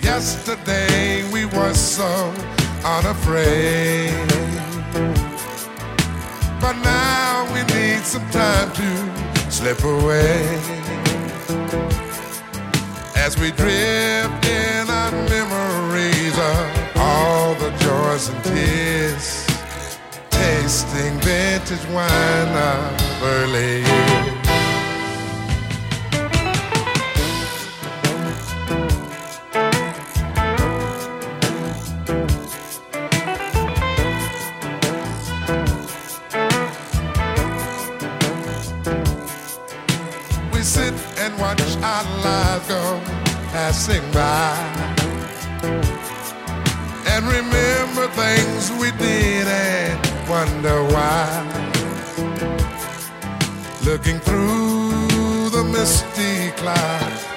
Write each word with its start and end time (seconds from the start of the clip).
Yesterday 0.00 1.28
we 1.32 1.46
were 1.46 1.74
so 1.74 2.32
unafraid. 2.84 4.14
But 6.60 6.74
now 6.84 7.52
we 7.52 7.64
need 7.74 8.04
some 8.04 8.30
time 8.30 8.70
to 8.74 9.50
slip 9.50 9.82
away. 9.82 10.56
As 13.16 13.36
we 13.40 13.50
drift 13.50 14.46
in 14.46 14.88
our 14.88 15.10
memories 15.28 16.38
of 16.38 16.96
all 16.96 17.54
the 17.56 17.70
joys 17.80 18.28
and 18.28 18.44
tears, 18.44 18.77
vintage 21.20 21.86
wine 21.90 22.56
of 22.56 23.22
early 23.22 24.37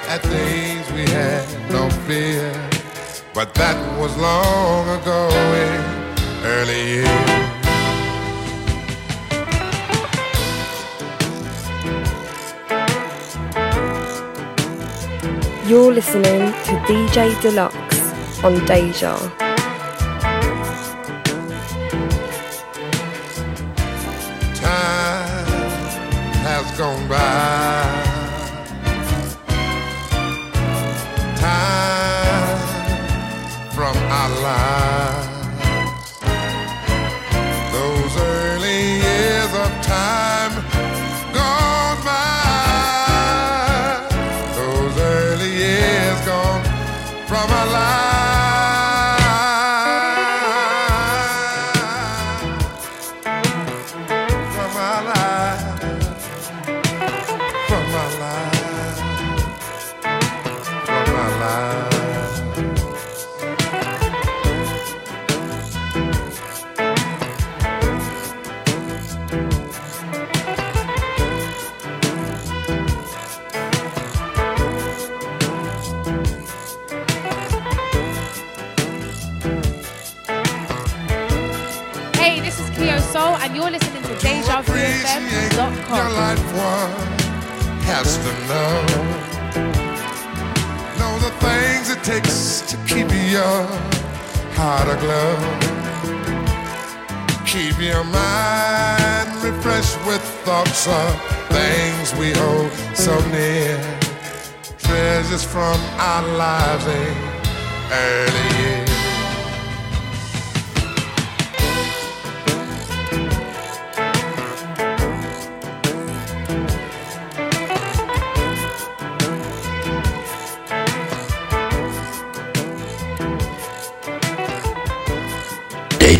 at 0.07 0.21
days 0.23 0.91
we 0.91 1.03
had 1.11 1.45
no 1.71 1.89
fear. 2.07 2.51
But 3.33 3.53
that 3.55 3.77
was 3.99 4.15
long 4.17 4.89
ago 4.99 5.29
in 5.65 5.81
early 6.45 6.83
years. 6.95 7.51
You're 15.69 15.93
listening 15.93 16.51
to 16.65 16.73
DJ 16.87 17.31
Dlux 17.41 18.43
on 18.43 18.65
Deja. 18.65 19.40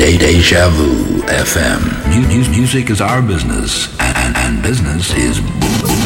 Day 0.02 0.18
Day 0.18 0.38
Deja 0.42 0.68
Vu 0.70 1.22
FM. 1.30 1.82
Mu- 2.10 2.26
mu- 2.26 2.50
Music 2.50 2.90
is 2.90 3.02
our 3.02 3.22
business, 3.22 3.86
and, 4.00 4.18
and, 4.18 4.36
and 4.38 4.64
business 4.64 5.14
is 5.14 5.40
boom. 5.40 6.02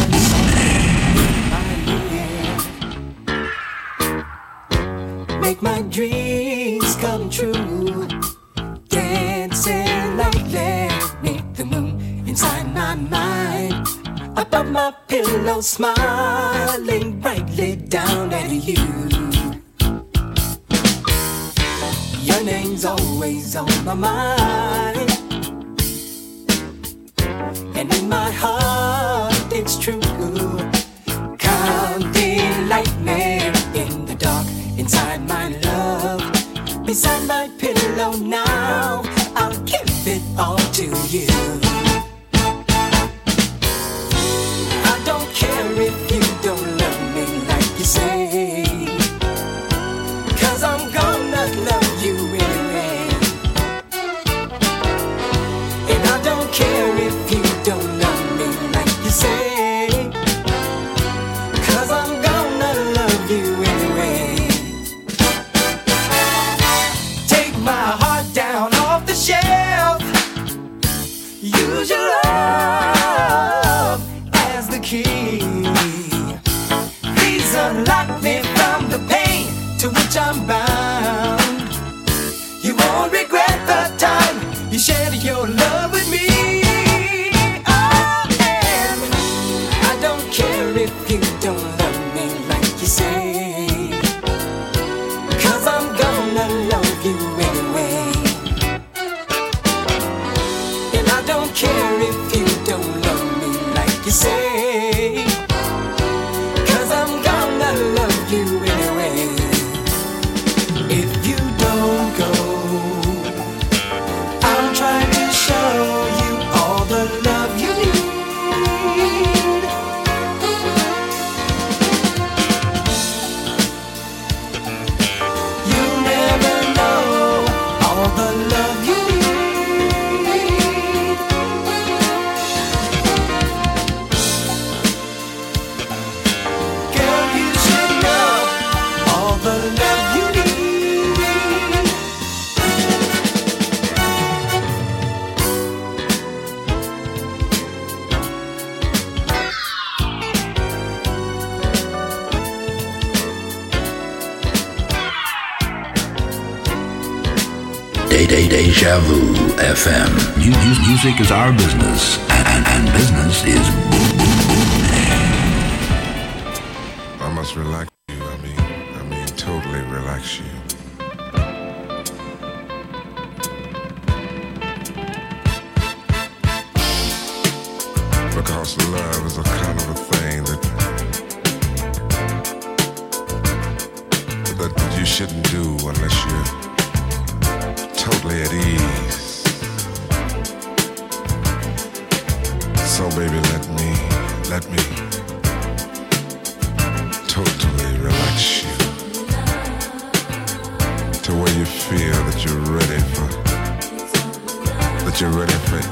make 5.40 5.62
my 5.62 5.82
dreams 5.84 6.96
come 6.98 7.30
true. 7.30 8.08
Dancing 8.90 10.18
lightly 10.18 10.90
beneath 11.22 11.54
the 11.56 11.66
moon 11.66 12.24
inside 12.28 12.74
my 12.74 12.96
mind. 12.96 13.88
Above 14.38 14.68
my 14.72 14.92
pillow, 15.08 15.62
smiling 15.62 17.20
brightly 17.22 17.76
down 17.78 18.34
at 18.34 18.52
you. 18.52 19.25
Always 23.26 23.56
on 23.56 23.86
my 23.86 23.94
mind. 23.96 24.85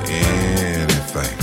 anything. 0.10 1.38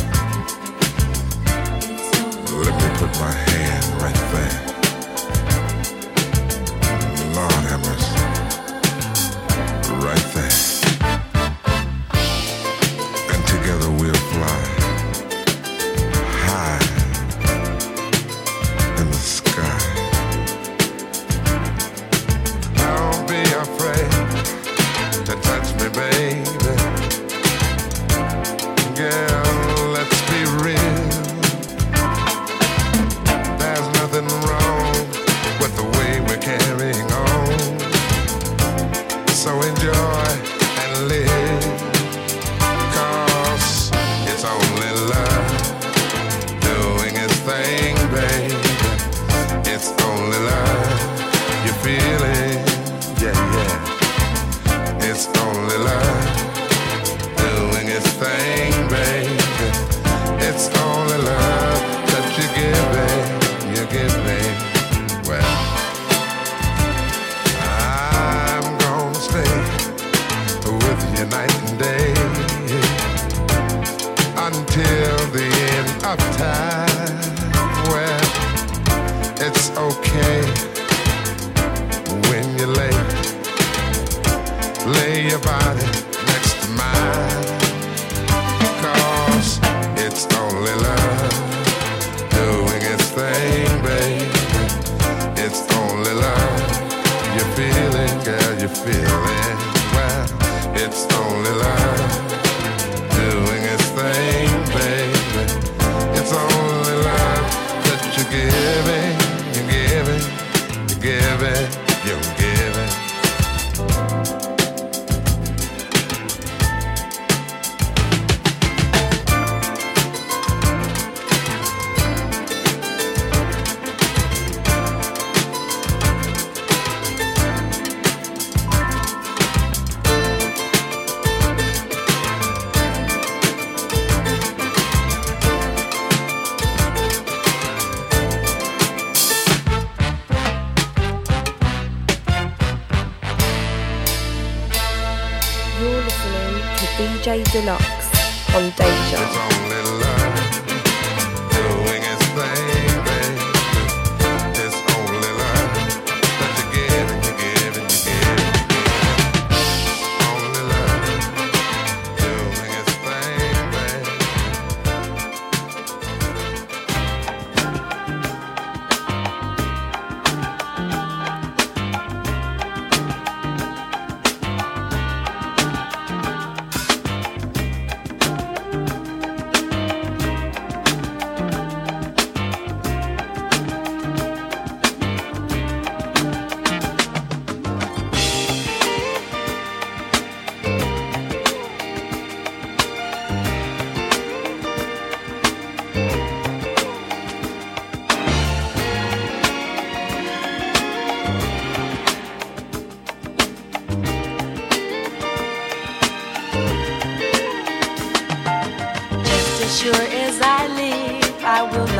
Let 2.58 2.74
me 2.82 2.98
put 2.98 3.20
my 3.20 3.32
hand 3.32 4.02
right 4.02 4.14
there. 4.32 4.69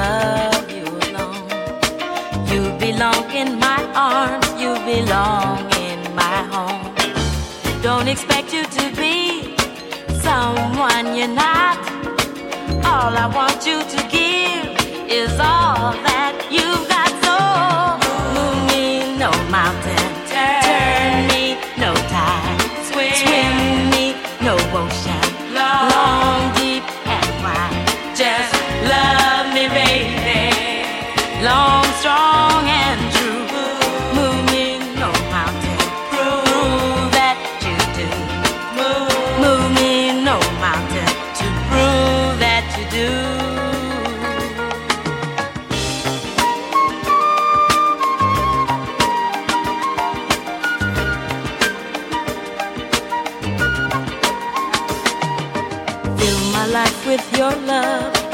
love 0.00 0.66
you 0.76 0.86
alone. 1.06 1.48
You 2.50 2.62
belong 2.84 3.26
in 3.42 3.50
my 3.66 3.80
arms, 4.12 4.48
you 4.62 4.72
belong 4.92 5.58
in 5.88 5.98
my 6.22 6.38
home. 6.54 6.86
Don't 7.86 8.08
expect 8.14 8.48
you 8.56 8.64
to 8.78 8.84
be 9.02 9.18
someone 10.28 11.06
you're 11.16 11.36
not. 11.46 11.78
All 12.90 13.14
I 13.24 13.26
want 13.38 13.60
you 13.68 13.78
to 13.94 14.00
give 14.16 14.66
is 15.20 15.32
all 15.52 15.92
that 16.08 16.34
you've 16.56 16.88
got. 16.88 16.99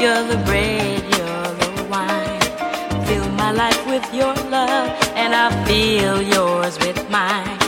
You're 0.07 0.23
the 0.23 0.37
bread, 0.45 1.03
you're 1.03 1.51
the 1.59 1.83
wine. 1.91 2.39
Fill 3.07 3.27
my 3.31 3.51
life 3.51 3.85
with 3.87 4.05
your 4.13 4.33
love, 4.49 4.87
and 5.17 5.35
I 5.35 5.51
fill 5.65 6.21
yours 6.21 6.79
with 6.79 7.09
mine. 7.09 7.59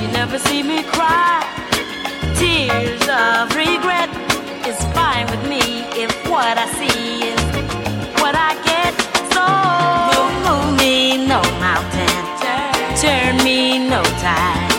You 0.00 0.08
never 0.08 0.38
see 0.38 0.62
me 0.62 0.82
cry. 0.84 1.44
Tears 2.38 3.02
of 3.02 3.54
regret 3.54 4.08
is 4.66 4.78
fine 4.96 5.26
with 5.26 5.46
me 5.46 5.84
if 6.02 6.10
what 6.30 6.56
I 6.56 6.66
see 6.80 7.28
is 7.28 7.42
what 8.22 8.34
I 8.34 8.56
get. 8.64 8.94
So 9.34 9.44
move 10.46 10.78
me 10.78 11.26
no 11.26 11.42
mountain, 11.60 12.22
turn 12.96 13.36
me 13.44 13.86
no 13.86 14.02
tide, 14.24 14.72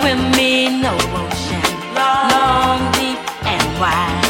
swim 0.00 0.20
me 0.32 0.82
no 0.82 0.92
ocean, 1.22 1.70
long, 1.94 2.80
deep 2.98 3.20
and 3.46 3.78
wide. 3.78 4.23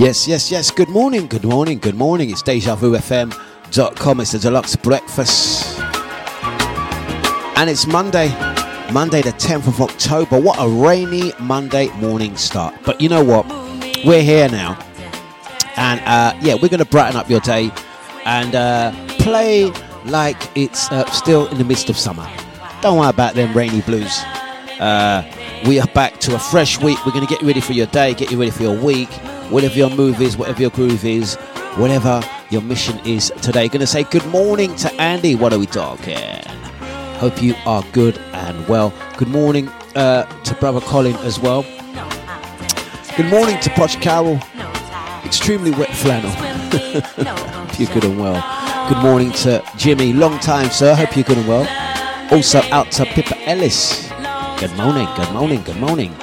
Yes, 0.00 0.26
yes, 0.26 0.50
yes. 0.50 0.70
Good 0.70 0.88
morning, 0.88 1.26
good 1.26 1.44
morning, 1.44 1.78
good 1.78 1.94
morning. 1.94 2.30
It's 2.30 2.42
DejaVuFM.com. 2.42 4.20
It's 4.20 4.32
the 4.32 4.38
Dlux 4.38 4.82
breakfast. 4.82 5.78
And 7.58 7.68
it's 7.68 7.86
Monday, 7.86 8.28
Monday 8.94 9.20
the 9.20 9.32
10th 9.32 9.68
of 9.68 9.82
October. 9.82 10.40
What 10.40 10.56
a 10.58 10.66
rainy 10.66 11.34
Monday 11.38 11.88
morning 11.98 12.34
start. 12.38 12.74
But 12.82 12.98
you 13.02 13.10
know 13.10 13.22
what? 13.22 13.44
We're 14.02 14.22
here 14.22 14.48
now. 14.48 14.78
And 15.76 16.00
uh, 16.06 16.34
yeah, 16.40 16.54
we're 16.54 16.70
going 16.70 16.78
to 16.78 16.86
brighten 16.86 17.18
up 17.18 17.28
your 17.28 17.40
day 17.40 17.70
and 18.24 18.54
uh, 18.54 18.92
play 19.18 19.70
like 20.06 20.38
it's 20.56 20.90
uh, 20.90 21.04
still 21.10 21.46
in 21.48 21.58
the 21.58 21.64
midst 21.64 21.90
of 21.90 21.98
summer. 21.98 22.26
Don't 22.80 22.98
worry 22.98 23.10
about 23.10 23.34
them 23.34 23.54
rainy 23.54 23.82
blues. 23.82 24.18
Uh, 24.80 25.30
we 25.66 25.78
are 25.78 25.88
back 25.88 26.20
to 26.20 26.34
a 26.34 26.38
fresh 26.38 26.80
week. 26.80 27.04
We're 27.04 27.12
going 27.12 27.26
to 27.26 27.30
get 27.30 27.42
you 27.42 27.46
ready 27.46 27.60
for 27.60 27.74
your 27.74 27.88
day, 27.88 28.14
get 28.14 28.30
you 28.30 28.38
ready 28.38 28.50
for 28.50 28.62
your 28.62 28.82
week, 28.82 29.10
whatever 29.50 29.74
your 29.74 29.90
move 29.90 30.20
is, 30.20 30.36
whatever 30.36 30.60
your 30.60 30.70
groove 30.70 31.04
is, 31.04 31.34
whatever 31.76 32.22
your 32.50 32.62
mission 32.62 32.98
is 33.06 33.32
today. 33.42 33.68
Going 33.68 33.80
to 33.80 33.86
say 33.86 34.04
good 34.04 34.26
morning 34.26 34.74
to 34.76 34.92
Andy. 35.00 35.34
What 35.34 35.52
are 35.52 35.58
we 35.58 35.66
talking? 35.66 36.42
Hope 37.18 37.42
you 37.42 37.54
are 37.66 37.84
good 37.92 38.18
and 38.32 38.66
well. 38.68 38.92
Good 39.16 39.28
morning 39.28 39.68
uh, 39.94 40.24
to 40.44 40.54
brother 40.54 40.80
Colin 40.80 41.16
as 41.16 41.38
well. 41.38 41.62
Good 43.16 43.30
morning 43.30 43.60
to 43.60 43.70
Posh 43.70 43.96
Carol. 43.96 44.40
Extremely 45.24 45.70
wet 45.72 45.94
flannel. 45.94 46.30
Hope 46.70 47.78
you're 47.78 47.92
good 47.92 48.04
and 48.04 48.18
well. 48.18 48.88
Good 48.88 49.02
morning 49.02 49.32
to 49.32 49.62
Jimmy. 49.76 50.12
Long 50.12 50.38
time, 50.40 50.70
sir. 50.70 50.94
Hope 50.94 51.14
you're 51.14 51.24
good 51.24 51.38
and 51.38 51.48
well. 51.48 51.66
Also 52.32 52.60
out 52.70 52.90
to 52.92 53.04
Pippa 53.04 53.36
Ellis. 53.48 54.08
Good 54.60 54.74
morning, 54.76 55.08
good 55.16 55.32
morning, 55.32 55.62
good 55.62 55.78
morning. 55.78 56.14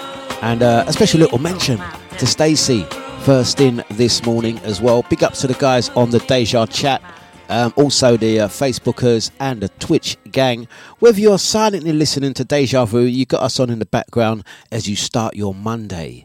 And 0.41 0.63
uh, 0.63 0.85
a 0.87 0.93
special 0.93 1.19
little 1.19 1.39
mention 1.39 1.79
to 2.17 2.25
Stacey, 2.25 2.85
first 3.27 3.59
in 3.59 3.83
this 3.89 4.25
morning 4.25 4.57
as 4.59 4.79
well. 4.79 5.03
Big 5.09 5.21
ups 5.21 5.41
to 5.41 5.47
the 5.47 5.53
guys 5.55 5.89
on 5.97 6.09
the 6.11 6.19
Deja 6.19 6.65
chat, 6.65 7.01
um, 7.49 7.73
also 7.75 8.15
the 8.15 8.39
uh, 8.39 8.47
Facebookers 8.47 9.31
and 9.41 9.59
the 9.59 9.67
Twitch 9.67 10.15
gang. 10.31 10.65
Whether 10.99 11.19
you're 11.19 11.37
silently 11.37 11.91
listening 11.91 12.33
to 12.35 12.45
Deja 12.45 12.85
Vu, 12.85 13.01
you 13.01 13.25
got 13.25 13.43
us 13.43 13.59
on 13.59 13.69
in 13.69 13.79
the 13.79 13.85
background 13.85 14.45
as 14.71 14.87
you 14.87 14.95
start 14.95 15.35
your 15.35 15.53
Monday. 15.53 16.23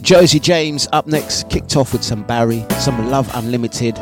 Josie 0.00 0.38
James 0.38 0.86
up 0.92 1.08
next, 1.08 1.50
kicked 1.50 1.76
off 1.76 1.92
with 1.92 2.04
some 2.04 2.22
Barry, 2.22 2.64
some 2.78 3.10
Love 3.10 3.28
Unlimited, 3.34 3.98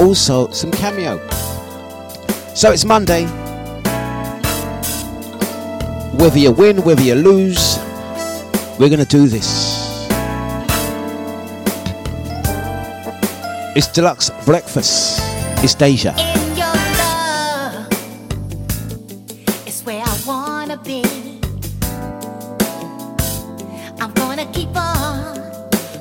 also 0.00 0.50
some 0.52 0.70
cameo. 0.70 1.18
So 2.54 2.72
it's 2.72 2.86
Monday. 2.86 3.26
Whether 6.16 6.38
you 6.38 6.52
win, 6.52 6.82
whether 6.84 7.02
you 7.02 7.14
lose, 7.14 7.78
we're 8.78 8.88
going 8.88 9.00
to 9.00 9.04
do 9.04 9.26
this. 9.26 9.78
It's 13.74 13.86
Dlux 13.88 14.30
Breakfast. 14.44 15.20
It's 15.62 15.74
Deja. 15.74 16.12
Love 16.56 17.86
is 19.66 19.82
where 19.82 20.02
I 20.04 20.20
wanna 20.26 20.76
be. 20.78 21.04
I'm 24.00 24.12
gonna 24.14 24.46
keep 24.52 24.74
on 24.74 25.36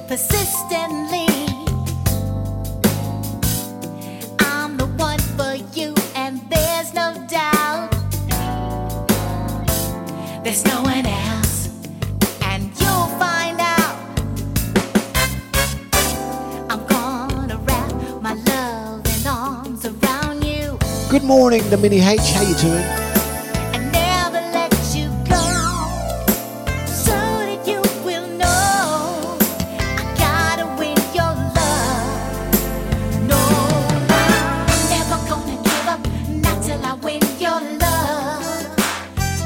persistently. 0.08 1.28
I'm 4.40 4.78
the 4.78 4.88
one 4.98 5.20
for 5.38 5.54
you, 5.78 5.94
and 6.16 6.42
there's 6.50 6.94
no 6.96 7.14
doubt. 7.28 7.92
There's 10.44 10.66
no 10.66 10.82
one 10.82 10.97
Good 21.18 21.26
morning, 21.26 21.68
the 21.72 21.78
Mini 21.78 22.00
H. 22.00 22.20
How 22.20 22.44
you 22.44 22.54
doing? 22.58 22.84
and 23.74 23.92
never 23.92 24.40
let 24.54 24.72
you 24.94 25.10
go, 25.26 25.42
so 26.86 27.16
that 27.18 27.66
you 27.66 27.82
will 28.06 28.28
know 28.38 29.36
I 29.80 30.14
gotta 30.16 30.68
win 30.78 30.96
your 31.18 31.34
love. 31.58 32.54
No, 33.28 33.42
I'm 34.70 34.90
never 34.94 35.18
gonna 35.28 35.58
give 35.64 35.88
up, 35.88 36.02
not 36.30 36.62
till 36.62 36.86
I 36.86 36.94
win 37.02 37.22
your 37.40 37.62
love. 37.80 38.78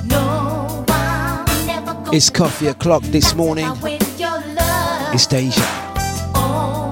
No, 0.09 0.83
I'm 0.89 1.65
never 1.65 1.93
gonna 1.93 2.11
It's 2.13 2.29
coffee 2.29 2.67
o'clock 2.67 3.03
this 3.03 3.33
morning. 3.33 3.63
I 3.63 3.71
win 3.81 4.01
your 4.17 4.41
love. 4.55 5.13
It's 5.15 5.25
Deja. 5.25 5.63
Oh, 6.35 6.91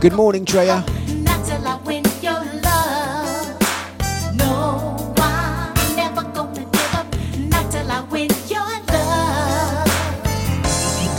Good 0.00 0.12
morning, 0.12 0.44
Drea. 0.44 0.84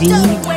Don't 0.08 0.51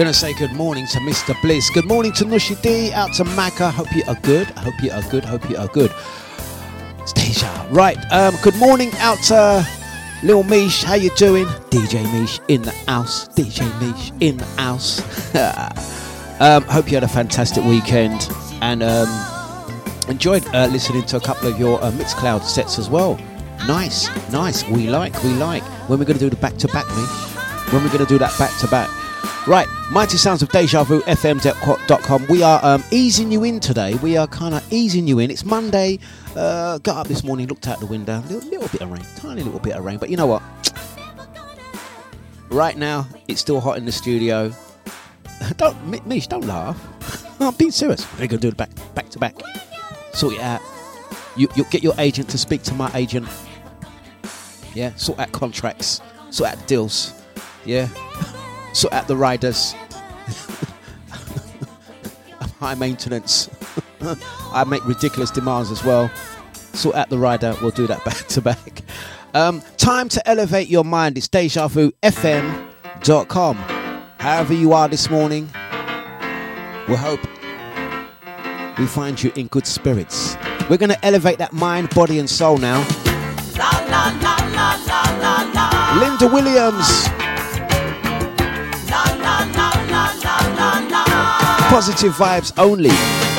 Gonna 0.00 0.14
say 0.14 0.32
good 0.32 0.52
morning 0.52 0.86
to 0.86 0.98
Mr. 1.00 1.38
Bliss. 1.42 1.68
Good 1.68 1.84
morning 1.84 2.10
to 2.12 2.24
Nushi 2.24 2.58
D. 2.62 2.90
Out 2.90 3.12
to 3.16 3.24
Maka. 3.24 3.70
Hope 3.70 3.94
you 3.94 4.02
are 4.08 4.14
good. 4.22 4.50
I 4.56 4.60
Hope 4.60 4.82
you 4.82 4.90
are 4.90 5.02
good. 5.10 5.26
Hope 5.26 5.50
you 5.50 5.58
are 5.58 5.68
good. 5.68 5.92
It's. 7.00 7.44
Right. 7.70 7.98
Um, 8.10 8.34
good 8.42 8.56
morning 8.56 8.92
out 8.96 9.18
to 9.24 9.62
Lil 10.22 10.42
Mish. 10.44 10.82
How 10.82 10.94
you 10.94 11.10
doing? 11.16 11.44
DJ 11.68 12.02
Mish 12.18 12.40
in 12.48 12.62
the 12.62 12.70
house. 12.88 13.28
DJ 13.28 13.68
Mish 13.78 14.10
in 14.20 14.38
the 14.38 14.46
house. 14.56 15.02
um, 16.40 16.62
hope 16.62 16.86
you 16.86 16.94
had 16.94 17.04
a 17.04 17.08
fantastic 17.08 17.62
weekend 17.64 18.26
and 18.62 18.82
um, 18.82 19.06
enjoyed 20.08 20.46
uh, 20.54 20.66
listening 20.68 21.04
to 21.08 21.18
a 21.18 21.20
couple 21.20 21.46
of 21.46 21.60
your 21.60 21.78
uh, 21.84 21.90
Mixcloud 21.90 22.42
sets 22.44 22.78
as 22.78 22.88
well. 22.88 23.20
Nice, 23.68 24.08
nice. 24.32 24.66
We 24.66 24.88
like, 24.88 25.22
we 25.22 25.34
like. 25.34 25.62
When 25.90 25.98
we're 25.98 26.06
to 26.06 26.14
do 26.14 26.30
the 26.30 26.36
back 26.36 26.56
to 26.56 26.68
back, 26.68 26.86
Mish? 26.88 27.70
When 27.70 27.84
we're 27.84 27.98
to 27.98 28.06
do 28.06 28.16
that 28.16 28.34
back 28.38 28.58
to 28.60 28.66
back? 28.68 28.88
Right, 29.46 29.66
Mighty 29.90 30.16
Sounds 30.16 30.42
of 30.42 30.48
Deja 30.50 30.84
Vu, 30.84 31.00
FM.com. 31.02 32.26
We 32.28 32.42
are 32.42 32.60
um, 32.64 32.84
easing 32.90 33.32
you 33.32 33.44
in 33.44 33.58
today. 33.58 33.94
We 33.96 34.16
are 34.16 34.26
kind 34.26 34.54
of 34.54 34.72
easing 34.72 35.06
you 35.06 35.18
in. 35.18 35.30
It's 35.30 35.44
Monday. 35.44 35.98
Uh, 36.36 36.78
got 36.78 36.98
up 36.98 37.08
this 37.08 37.24
morning, 37.24 37.48
looked 37.48 37.66
out 37.66 37.80
the 37.80 37.86
window. 37.86 38.20
Little, 38.28 38.48
little 38.48 38.68
bit 38.68 38.80
of 38.82 38.90
rain, 38.90 39.04
tiny 39.16 39.42
little 39.42 39.58
bit 39.60 39.74
of 39.74 39.84
rain. 39.84 39.98
But 39.98 40.10
you 40.10 40.16
know 40.16 40.26
what? 40.26 40.42
Right 42.50 42.76
now, 42.76 43.08
it's 43.28 43.40
still 43.40 43.60
hot 43.60 43.78
in 43.78 43.86
the 43.86 43.92
studio. 43.92 44.52
Don't, 45.56 45.86
Mi- 45.86 46.02
Mish, 46.04 46.26
don't 46.26 46.44
laugh. 46.46 46.76
I'm 47.40 47.54
being 47.54 47.70
serious. 47.70 48.06
We're 48.12 48.18
going 48.26 48.28
to 48.28 48.38
do 48.38 48.48
it 48.48 48.56
back, 48.56 48.70
back 48.94 49.08
to 49.10 49.18
back. 49.18 49.34
Sort 50.12 50.34
it 50.34 50.40
out. 50.40 50.60
You, 51.36 51.48
you 51.56 51.64
get 51.64 51.82
your 51.82 51.94
agent 51.98 52.28
to 52.30 52.38
speak 52.38 52.62
to 52.64 52.74
my 52.74 52.90
agent. 52.94 53.26
Yeah, 54.74 54.94
sort 54.96 55.18
out 55.18 55.32
contracts, 55.32 56.02
sort 56.30 56.50
out 56.50 56.66
deals. 56.68 57.14
Yeah, 57.64 57.88
sort 58.72 58.92
at 58.92 59.06
the 59.08 59.16
riders. 59.16 59.74
I'm 62.40 62.48
high 62.58 62.74
maintenance. 62.74 63.48
I 64.52 64.64
make 64.64 64.84
ridiculous 64.86 65.30
demands 65.30 65.70
as 65.70 65.84
well. 65.84 66.10
Sort 66.72 66.96
at 66.96 67.10
the 67.10 67.18
rider. 67.18 67.54
We'll 67.60 67.70
do 67.70 67.86
that 67.86 68.04
back 68.04 68.26
to 68.28 68.40
back. 68.40 68.82
Um, 69.34 69.62
time 69.76 70.08
to 70.10 70.28
elevate 70.28 70.68
your 70.68 70.84
mind. 70.84 71.16
It's 71.16 71.28
DejaVuFM.com. 71.28 73.56
However 74.18 74.54
you 74.54 74.72
are 74.72 74.88
this 74.88 75.08
morning, 75.08 75.44
we 76.88 76.96
hope 76.96 77.20
we 78.78 78.86
find 78.86 79.22
you 79.22 79.30
in 79.36 79.46
good 79.46 79.66
spirits. 79.66 80.36
We're 80.68 80.78
going 80.78 80.90
to 80.90 81.04
elevate 81.04 81.38
that 81.38 81.52
mind, 81.52 81.90
body, 81.90 82.18
and 82.18 82.28
soul 82.28 82.58
now. 82.58 82.80
Linda 86.00 86.26
Williams. 86.28 87.19
Positive 91.70 92.12
vibes 92.14 92.52
only. 92.58 93.29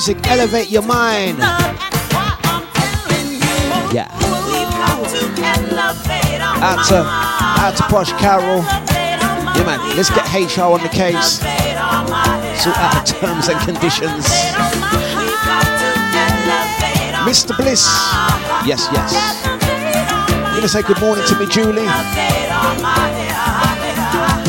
Music 0.00 0.26
elevate 0.28 0.70
your 0.70 0.80
mind. 0.80 1.36
Yeah. 3.92 4.08
Out 6.62 6.86
to, 6.88 7.04
out 7.60 7.76
to 7.76 7.82
Posh 7.82 8.10
Carol. 8.14 8.62
Yeah, 8.62 9.64
man. 9.66 9.96
Let's 9.98 10.08
get 10.08 10.24
HR 10.32 10.72
on 10.72 10.80
the 10.80 10.88
case. 10.88 11.40
Sort 12.62 12.78
out 12.78 13.04
the 13.04 13.12
terms 13.12 13.48
and 13.48 13.60
conditions. 13.60 14.24
Mr. 17.28 17.54
Bliss. 17.58 17.84
Yes, 18.64 18.88
yes. 18.94 19.12
I'm 19.44 20.54
gonna 20.54 20.68
say 20.68 20.80
good 20.80 21.00
morning 21.02 21.26
to 21.26 21.38
me, 21.38 21.44
Julie. 21.44 21.84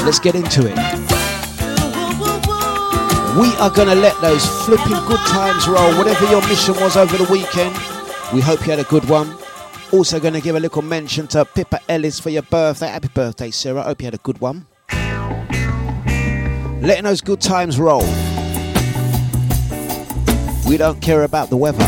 Let's 0.05 0.19
get 0.19 0.35
into 0.35 0.71
it. 0.71 1.10
We 3.39 3.55
are 3.55 3.69
gonna 3.69 3.95
let 3.95 4.19
those 4.19 4.45
flipping 4.65 4.99
good 5.07 5.19
times 5.19 5.65
roll. 5.65 5.97
Whatever 5.97 6.25
your 6.25 6.41
mission 6.49 6.75
was 6.75 6.97
over 6.97 7.15
the 7.15 7.23
weekend, 7.31 7.73
we 8.33 8.41
hope 8.41 8.59
you 8.65 8.71
had 8.71 8.79
a 8.79 8.83
good 8.83 9.05
one. 9.05 9.33
Also, 9.93 10.19
gonna 10.19 10.41
give 10.41 10.57
a 10.57 10.59
little 10.59 10.81
mention 10.81 11.27
to 11.27 11.45
Pippa 11.45 11.79
Ellis 11.87 12.19
for 12.19 12.29
your 12.29 12.41
birthday. 12.41 12.87
Happy 12.87 13.07
birthday, 13.07 13.49
Sarah. 13.49 13.83
Hope 13.83 14.01
you 14.01 14.07
had 14.07 14.15
a 14.15 14.17
good 14.17 14.41
one. 14.41 14.65
Letting 16.81 17.05
those 17.05 17.21
good 17.21 17.39
times 17.39 17.79
roll. 17.79 18.03
We 20.67 20.75
don't 20.75 21.01
care 21.01 21.23
about 21.23 21.49
the 21.49 21.57
weather. 21.57 21.79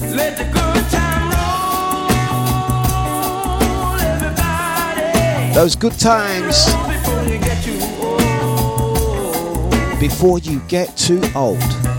Let 0.00 0.36
the 0.36 0.44
good 0.44 0.88
time 0.90 1.30
roll, 3.72 4.00
everybody. 4.00 5.54
Those 5.54 5.74
good 5.74 5.98
times 5.98 6.68
before 10.08 10.38
you 10.40 10.60
get 10.68 10.94
too 10.98 11.22
old. 11.34 11.93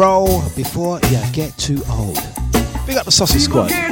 roll 0.00 0.40
before 0.56 0.98
you 1.10 1.20
get 1.32 1.54
too 1.58 1.82
old. 1.90 2.18
Big 2.86 2.96
up 2.96 3.04
the 3.04 3.12
Sausage 3.12 3.42
Squad. 3.42 3.89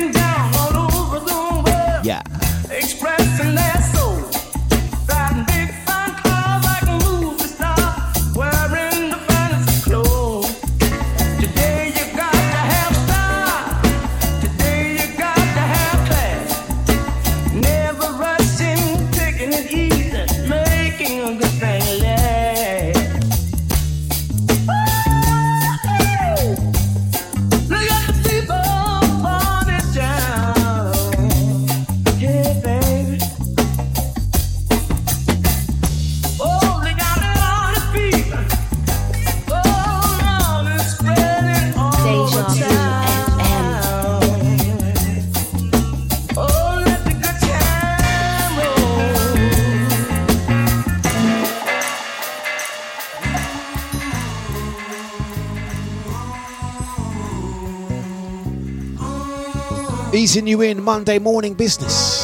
easing 60.29 60.47
you 60.47 60.61
in 60.61 60.83
Monday 60.83 61.19
morning 61.19 61.55
business. 61.55 62.21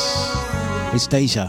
It's 0.92 1.06
Deja. 1.06 1.48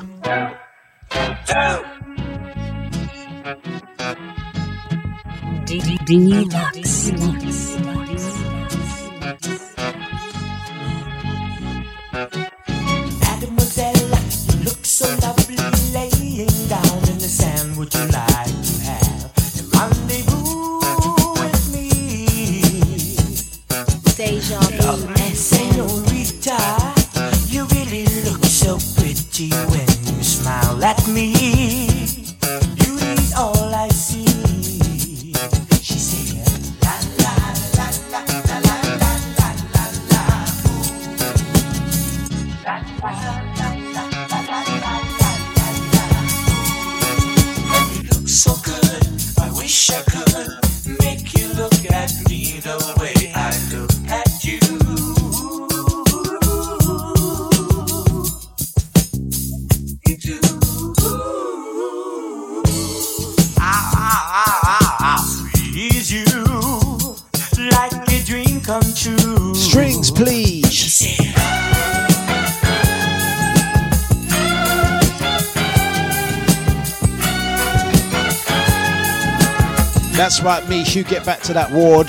back 81.25 81.41
to 81.41 81.53
that 81.53 81.71
ward. 81.71 82.07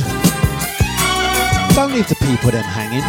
Don't 1.75 1.93
leave 1.93 2.09
the 2.09 2.17
people 2.17 2.51
them 2.51 2.63
hanging. 2.63 3.03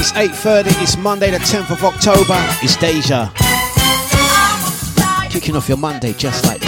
It's 0.00 0.12
8.30, 0.12 0.82
it's 0.82 0.96
Monday 0.96 1.30
the 1.30 1.38
10th 1.38 1.70
of 1.70 1.84
October, 1.84 2.36
it's 2.62 2.76
Deja. 2.76 3.30
Kicking 5.28 5.56
off 5.56 5.68
your 5.68 5.76
Monday 5.78 6.14
just 6.14 6.46
like 6.46 6.60
this. 6.60 6.65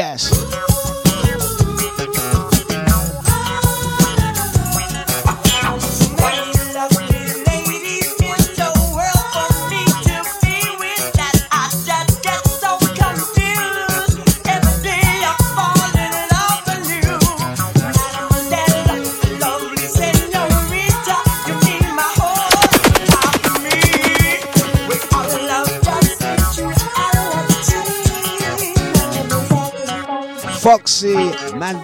Yes. 0.00 0.39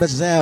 does 0.07 0.19
that 0.19 0.36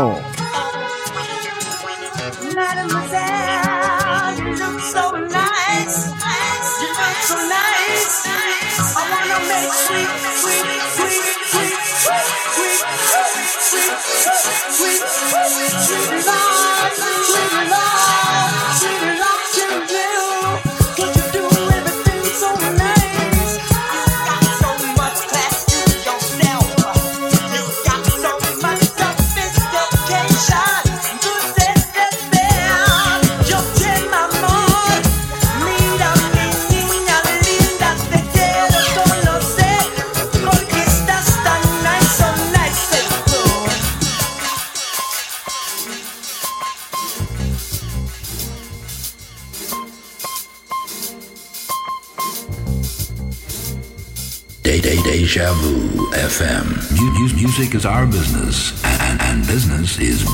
music 57.57 57.77
is 57.77 57.87
our 57.87 58.05
business, 58.05 58.83
and, 58.85 59.23
and, 59.23 59.47
business 59.47 60.01
is 60.01 60.25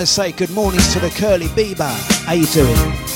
Gonna 0.00 0.06
say 0.06 0.32
good 0.32 0.48
mornings 0.52 0.94
to 0.94 0.98
the 0.98 1.10
curly 1.10 1.48
Bieber. 1.48 1.92
How 2.24 2.32
you 2.32 2.46
doing? 2.46 3.09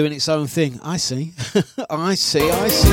Doing 0.00 0.12
its 0.14 0.30
own 0.30 0.46
thing. 0.46 0.80
I 0.82 0.96
see. 0.96 1.34
I 1.90 2.14
see. 2.14 2.40
I 2.40 2.68
see. 2.68 2.88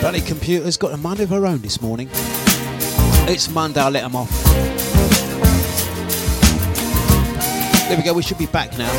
Bloody 0.00 0.22
computer's 0.22 0.76
got 0.76 0.92
a 0.92 0.96
mind 0.96 1.20
of 1.20 1.28
her 1.28 1.46
own 1.46 1.60
this 1.60 1.80
morning. 1.80 2.08
It's 3.30 3.48
Monday, 3.48 3.80
I'll 3.80 3.92
let 3.92 4.02
them 4.02 4.16
off. 4.16 4.28
There 7.86 7.96
we 7.96 8.02
go, 8.02 8.12
we 8.12 8.22
should 8.24 8.38
be 8.38 8.46
back 8.46 8.76
now. 8.76 8.92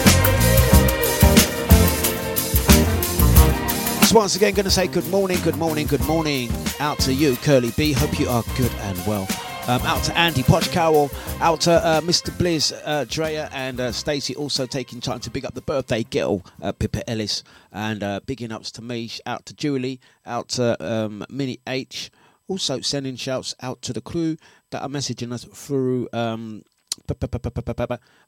So 4.05 4.15
once 4.15 4.37
again, 4.37 4.53
going 4.53 4.63
to 4.63 4.71
say 4.71 4.87
good 4.87 5.09
morning, 5.09 5.37
good 5.43 5.57
morning, 5.57 5.85
good 5.87 6.05
morning 6.05 6.62
out 6.83 6.99
to 6.99 7.13
you, 7.13 7.37
Curly 7.37 7.71
B. 7.77 7.93
Hope 7.93 8.19
you 8.19 8.27
are 8.27 8.43
good 8.57 8.71
and 8.81 8.97
well. 9.07 9.25
Um, 9.69 9.81
out 9.83 10.03
to 10.03 10.17
Andy 10.17 10.43
Poch 10.43 10.69
Cowell, 10.73 11.09
out 11.39 11.61
to 11.61 11.71
uh, 11.71 12.01
Mr. 12.01 12.29
Blizz, 12.31 12.77
uh, 12.83 13.05
Drea, 13.05 13.49
and 13.53 13.79
uh, 13.79 13.93
Stacey 13.93 14.35
also 14.35 14.65
taking 14.65 14.99
time 14.99 15.21
to 15.21 15.29
big 15.29 15.45
up 15.45 15.53
the 15.53 15.61
birthday 15.61 16.03
girl, 16.03 16.43
uh, 16.61 16.73
Pippa 16.73 17.09
Ellis, 17.09 17.41
and 17.71 18.03
uh, 18.03 18.19
bigging 18.25 18.51
ups 18.51 18.69
to 18.71 18.81
me, 18.81 19.09
out 19.25 19.45
to 19.45 19.53
Julie, 19.53 20.01
out 20.25 20.49
to 20.49 20.75
um, 20.85 21.25
H, 21.65 22.11
also 22.49 22.81
sending 22.81 23.15
shouts 23.15 23.55
out 23.61 23.81
to 23.83 23.93
the 23.93 24.01
crew 24.01 24.35
that 24.71 24.81
are 24.81 24.89
messaging 24.89 25.31
us 25.31 25.45
through. 25.45 26.09
Um, 26.11 26.63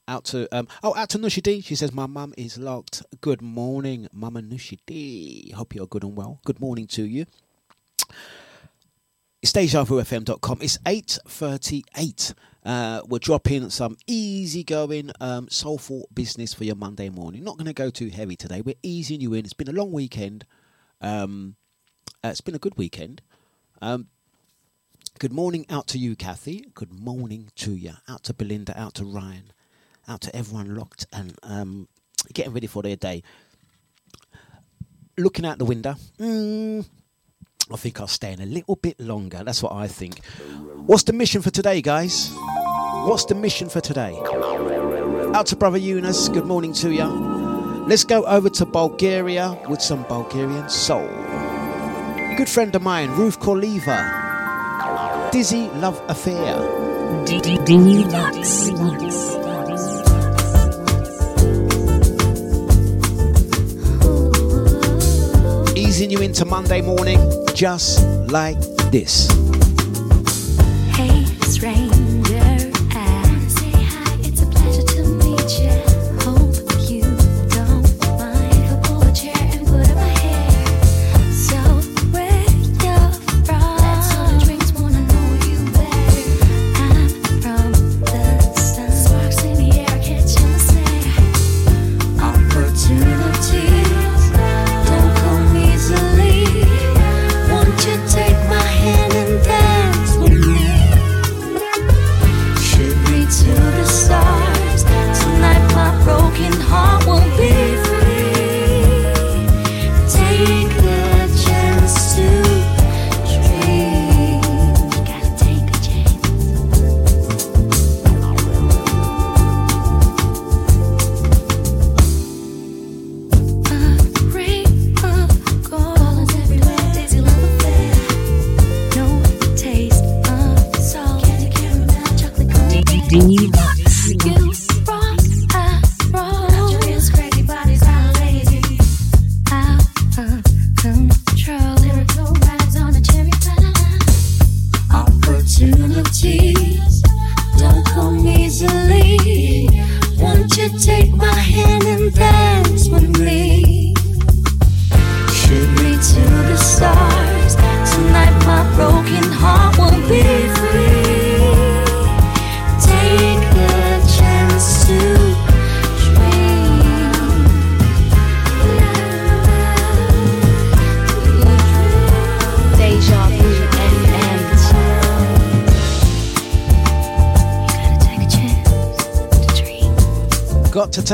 out 0.08 0.24
to 0.26 0.58
um 0.58 0.68
oh 0.82 0.96
out 0.96 1.10
to 1.10 1.20
Nushi 1.20 1.44
D. 1.44 1.62
She 1.62 1.76
says 1.76 1.94
my 1.94 2.08
mum 2.08 2.34
is 2.38 2.58
locked. 2.58 3.04
Good 3.22 3.42
morning, 3.42 4.08
Mama 4.14 4.42
Nushi 4.42 4.80
D. 4.88 5.52
Hope 5.56 5.76
you're 5.76 5.88
good 5.88 6.04
and 6.04 6.16
well. 6.16 6.40
Good 6.46 6.60
morning 6.60 6.88
to 6.88 7.04
you. 7.04 7.26
It's 9.46 9.54
DejaVuFM.com. 9.54 10.58
It's 10.64 10.80
8.38. 10.80 12.34
Uh, 12.66 13.02
we're 13.08 13.20
dropping 13.20 13.70
some 13.70 13.96
easygoing, 14.08 15.12
um, 15.22 15.48
soulful 15.52 16.10
business 16.12 16.52
for 16.52 16.64
your 16.64 16.76
Monday 16.76 17.10
morning. 17.10 17.44
Not 17.44 17.58
going 17.58 17.68
to 17.68 17.74
go 17.74 17.92
too 17.92 18.10
heavy 18.10 18.36
today. 18.36 18.62
We're 18.62 18.74
easing 18.82 19.22
you 19.22 19.36
in. 19.36 19.46
It's 19.46 19.54
been 19.54 19.70
a 19.70 19.72
long 19.72 19.92
weekend. 19.92 20.46
Um, 21.00 21.58
uh, 22.24 22.30
it's 22.30 22.42
been 22.42 22.56
a 22.56 22.58
good 22.58 22.76
weekend. 22.76 23.22
Um, 23.84 24.08
good 25.20 25.32
morning 25.32 25.68
out 25.70 25.86
to 25.90 26.00
you, 26.00 26.16
Kathy. 26.16 26.66
Good 26.74 26.92
morning 26.92 27.50
to 27.58 27.76
you. 27.76 27.92
Out 28.10 28.24
to 28.24 28.34
Belinda. 28.34 28.76
Out 28.76 28.96
to 28.96 29.06
Ryan. 29.06 29.54
Out 30.08 30.22
to 30.22 30.36
everyone 30.36 30.74
locked 30.74 31.06
and 31.14 31.38
um, 31.44 31.88
getting 32.34 32.52
ready 32.52 32.66
for 32.66 32.82
their 32.82 32.96
day. 32.96 33.22
Looking 35.20 35.46
out 35.46 35.60
the 35.60 35.66
window. 35.66 35.94
Mm, 36.18 36.88
I 37.72 37.78
think 37.78 38.00
I'll 38.00 38.08
stay 38.08 38.34
in 38.34 38.42
a 38.42 38.46
little 38.46 38.76
bit 38.76 39.00
longer. 39.00 39.44
That's 39.44 39.64
what 39.64 39.74
I 39.74 39.88
think. 39.88 40.24
What's 40.86 41.04
the 41.04 41.14
mission 41.14 41.42
for 41.42 41.50
today, 41.50 41.82
guys? 41.82 42.32
What's 43.08 43.26
the 43.26 43.36
mission 43.36 43.70
for 43.70 43.82
today? 43.82 44.16
Out 45.34 45.48
to 45.48 45.56
Brother 45.56 45.80
Eunice. 45.80 46.30
Good 46.30 46.46
morning 46.46 46.74
to 46.74 46.92
you. 46.92 47.06
Let's 47.88 48.04
go 48.04 48.24
over 48.26 48.50
to 48.50 48.66
Bulgaria 48.66 49.58
with 49.68 49.82
some 49.82 50.04
Bulgarian 50.04 50.70
soul. 50.70 51.08
Good 52.38 52.50
friend 52.50 52.76
of 52.76 52.84
mine, 52.84 53.10
Ruth 53.12 53.40
Koleva. 53.40 55.32
Dizzy 55.32 55.68
Love 55.80 56.02
Affair. 56.08 56.56
Dlux. 57.26 59.45
Easing 65.96 66.12
you 66.12 66.20
into 66.20 66.44
Monday 66.44 66.82
morning 66.82 67.18
just 67.54 68.06
like 68.30 68.60
this. 68.92 69.30
Hey, 70.92 71.24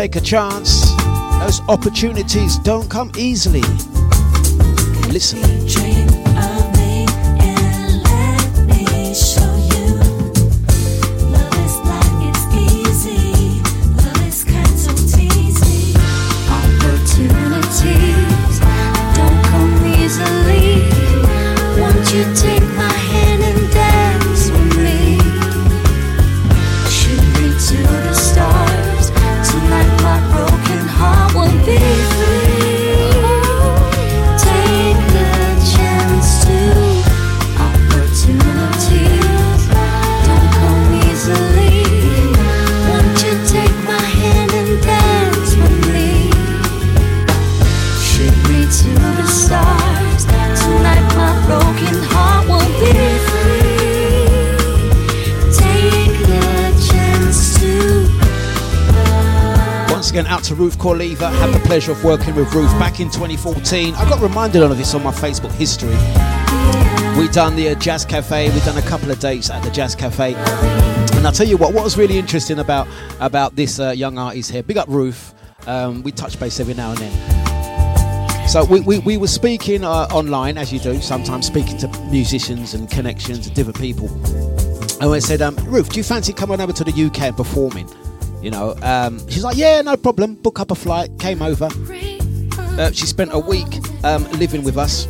take 0.02 0.16
a 0.16 0.20
chance. 0.20 0.96
Those 1.42 1.62
opportunities 1.70 2.58
don't 2.58 2.90
come 2.90 3.12
easily. 3.20 3.62
Listen. 5.12 6.11
Out 60.32 60.46
to 60.46 60.56
Ruth 60.56 60.80
Koleva. 60.80 61.30
Had 61.30 61.54
the 61.54 61.60
pleasure 61.60 61.92
of 61.92 62.02
working 62.06 62.34
with 62.36 62.54
Ruth 62.54 62.72
back 62.80 63.02
in 63.02 63.10
2014. 63.10 63.96
I 63.96 64.10
got 64.10 64.22
reminded 64.22 64.64
of 64.64 64.78
this 64.78 64.96
on 64.96 65.04
my 65.04 65.12
Facebook 65.12 65.52
history. 65.52 65.90
We 67.20 67.28
done 67.28 67.58
the 67.58 67.68
uh, 67.68 67.76
Jazz 67.76 68.06
Cafe. 68.06 68.50
We 68.50 68.60
done 68.62 68.78
a 68.78 68.82
couple 68.82 69.12
of 69.12 69.20
dates 69.20 69.50
at 69.50 69.62
the 69.62 69.70
Jazz 69.70 69.94
Cafe. 69.94 70.36
And 70.36 71.28
I'll 71.28 71.34
tell 71.34 71.46
you 71.46 71.58
what. 71.58 71.74
What 71.74 71.84
was 71.84 71.98
really 71.98 72.18
interesting 72.18 72.60
about 72.60 72.88
about 73.20 73.58
this 73.58 73.78
uh, 73.78 73.90
young 73.90 74.18
artist 74.18 74.52
here. 74.52 74.64
Big 74.64 74.78
up 74.78 74.88
Ruth. 74.88 75.34
Um, 75.68 76.02
we 76.02 76.14
touch 76.14 76.40
base 76.40 76.62
every 76.62 76.76
now 76.76 76.92
and 76.92 77.00
then. 77.00 78.48
So 78.48 78.64
we, 78.64 78.80
we, 78.80 79.00
we 79.00 79.18
were 79.18 79.28
speaking 79.28 79.84
uh, 79.84 80.08
online, 80.14 80.58
as 80.58 80.72
you 80.72 80.80
do, 80.80 81.02
sometimes 81.02 81.46
speaking 81.46 81.78
to 81.80 81.90
musicians 82.10 82.74
and 82.74 82.90
connections 82.90 83.48
and 83.48 83.54
different 83.54 83.80
people. 83.82 84.08
And 85.02 85.14
I 85.14 85.20
said, 85.20 85.42
um, 85.42 85.56
Ruth, 85.66 85.90
do 85.90 85.98
you 85.98 86.06
fancy 86.06 86.32
coming 86.32 86.62
over 86.62 86.72
to 86.72 86.86
the 86.86 86.92
UK 86.92 87.22
and 87.22 87.36
performing? 87.36 87.90
You 88.42 88.50
know, 88.50 88.76
um, 88.82 89.20
she's 89.30 89.44
like, 89.44 89.58
yeah, 89.58 89.82
no 89.82 89.96
problem. 89.96 90.36
Book 90.36 90.60
up 90.60 90.72
a 90.72 90.76
flight. 90.76 91.10
Came 91.20 91.42
over. 91.42 91.70
Uh, 92.80 92.92
she 92.92 93.06
spent 93.06 93.32
a 93.34 93.40
week 93.40 93.68
um, 94.04 94.24
living 94.32 94.64
with 94.64 94.78
us. 94.78 95.06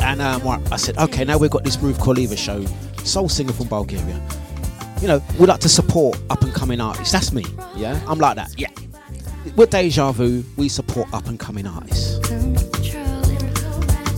And 0.00 0.20
um, 0.20 0.46
I 0.72 0.76
said, 0.76 0.98
okay, 0.98 1.24
now 1.24 1.38
we've 1.38 1.50
got 1.50 1.64
this 1.64 1.78
Ruth 1.78 1.98
Koleva 1.98 2.36
show, 2.36 2.64
soul 3.04 3.28
singer 3.28 3.52
from 3.52 3.68
Bulgaria. 3.68 4.20
You 5.00 5.08
know, 5.08 5.22
we 5.38 5.46
like 5.46 5.60
to 5.60 5.68
support 5.68 6.18
up 6.30 6.42
and 6.42 6.54
coming 6.54 6.80
artists. 6.80 7.12
That's 7.12 7.32
me. 7.32 7.44
Yeah, 7.76 8.00
I'm 8.08 8.18
like 8.18 8.36
that. 8.36 8.58
Yeah. 8.58 8.70
We're 9.54 9.66
Deja 9.66 10.12
Vu. 10.12 10.42
We 10.56 10.68
support 10.68 11.12
up 11.12 11.26
and 11.26 11.38
coming 11.38 11.66
artists. 11.66 12.16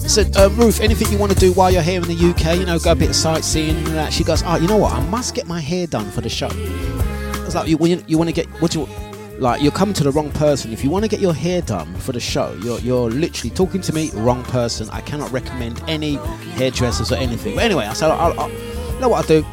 So, 0.08 0.22
um, 0.36 0.56
Ruth, 0.56 0.80
anything 0.80 1.12
you 1.12 1.18
want 1.18 1.32
to 1.32 1.38
do 1.38 1.52
while 1.52 1.70
you're 1.70 1.82
here 1.82 2.00
in 2.00 2.08
the 2.08 2.30
UK? 2.30 2.58
You 2.58 2.64
know, 2.64 2.78
go 2.78 2.92
a 2.92 2.94
bit 2.94 3.10
of 3.10 3.16
sightseeing 3.16 3.76
and 3.76 3.86
that. 3.88 4.12
She 4.12 4.24
goes, 4.24 4.42
oh, 4.46 4.56
you 4.56 4.66
know 4.66 4.78
what? 4.78 4.94
I 4.94 5.00
must 5.08 5.34
get 5.34 5.46
my 5.46 5.60
hair 5.60 5.86
done 5.86 6.10
for 6.10 6.22
the 6.22 6.30
show. 6.30 6.48
I 7.48 7.50
was 7.50 7.54
like, 7.54 7.68
you, 7.68 7.78
you, 7.86 8.04
you 8.06 8.18
want 8.18 8.28
to 8.28 8.34
get 8.34 8.46
what 8.60 8.74
you 8.74 8.86
like? 9.38 9.62
You're 9.62 9.72
coming 9.72 9.94
to 9.94 10.04
the 10.04 10.10
wrong 10.10 10.30
person. 10.32 10.70
If 10.70 10.84
you 10.84 10.90
want 10.90 11.06
to 11.06 11.08
get 11.08 11.18
your 11.18 11.32
hair 11.32 11.62
done 11.62 11.94
for 11.94 12.12
the 12.12 12.20
show, 12.20 12.52
you're 12.62 12.78
you're 12.80 13.08
literally 13.08 13.48
talking 13.48 13.80
to 13.80 13.94
me, 13.94 14.10
wrong 14.12 14.44
person. 14.44 14.90
I 14.90 15.00
cannot 15.00 15.32
recommend 15.32 15.82
any 15.88 16.16
hairdressers 16.56 17.10
or 17.10 17.14
anything. 17.14 17.54
But 17.54 17.64
anyway, 17.64 17.86
I 17.86 17.94
said, 17.94 18.10
I'll, 18.10 18.38
I'll, 18.38 18.50
you 18.50 19.00
know 19.00 19.08
what 19.08 19.22
I'll 19.22 19.40
do? 19.40 19.46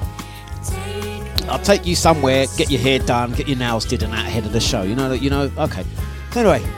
I'll 1.48 1.64
take 1.64 1.86
you 1.86 1.96
somewhere, 1.96 2.48
get 2.58 2.70
your 2.70 2.82
hair 2.82 3.00
done, 3.00 3.32
get 3.32 3.48
your 3.48 3.58
nails 3.58 3.86
did, 3.86 4.04
and 4.04 4.12
that 4.12 4.26
ahead 4.26 4.46
of 4.46 4.52
the 4.52 4.60
show. 4.60 4.82
You 4.82 4.96
know, 4.96 5.08
that 5.08 5.22
you 5.22 5.30
know. 5.30 5.50
Okay. 5.58 5.86
So 6.32 6.42
anyway, 6.42 6.70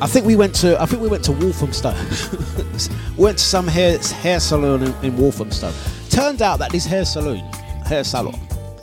I 0.00 0.06
think 0.06 0.24
we 0.24 0.36
went 0.36 0.54
to 0.56 0.80
I 0.80 0.86
think 0.86 1.02
we 1.02 1.08
went 1.08 1.24
to 1.24 1.32
Walthamstow. 1.32 1.96
we 3.16 3.24
went 3.24 3.38
to 3.38 3.44
some 3.44 3.66
hair 3.66 3.98
hair 3.98 4.38
salon 4.38 4.84
in, 4.84 4.94
in 5.04 5.16
Walthamstow. 5.16 5.72
Turned 6.10 6.42
out 6.42 6.60
that 6.60 6.70
this 6.70 6.86
hair 6.86 7.04
salon, 7.04 7.38
hair 7.86 8.04
salon, 8.04 8.38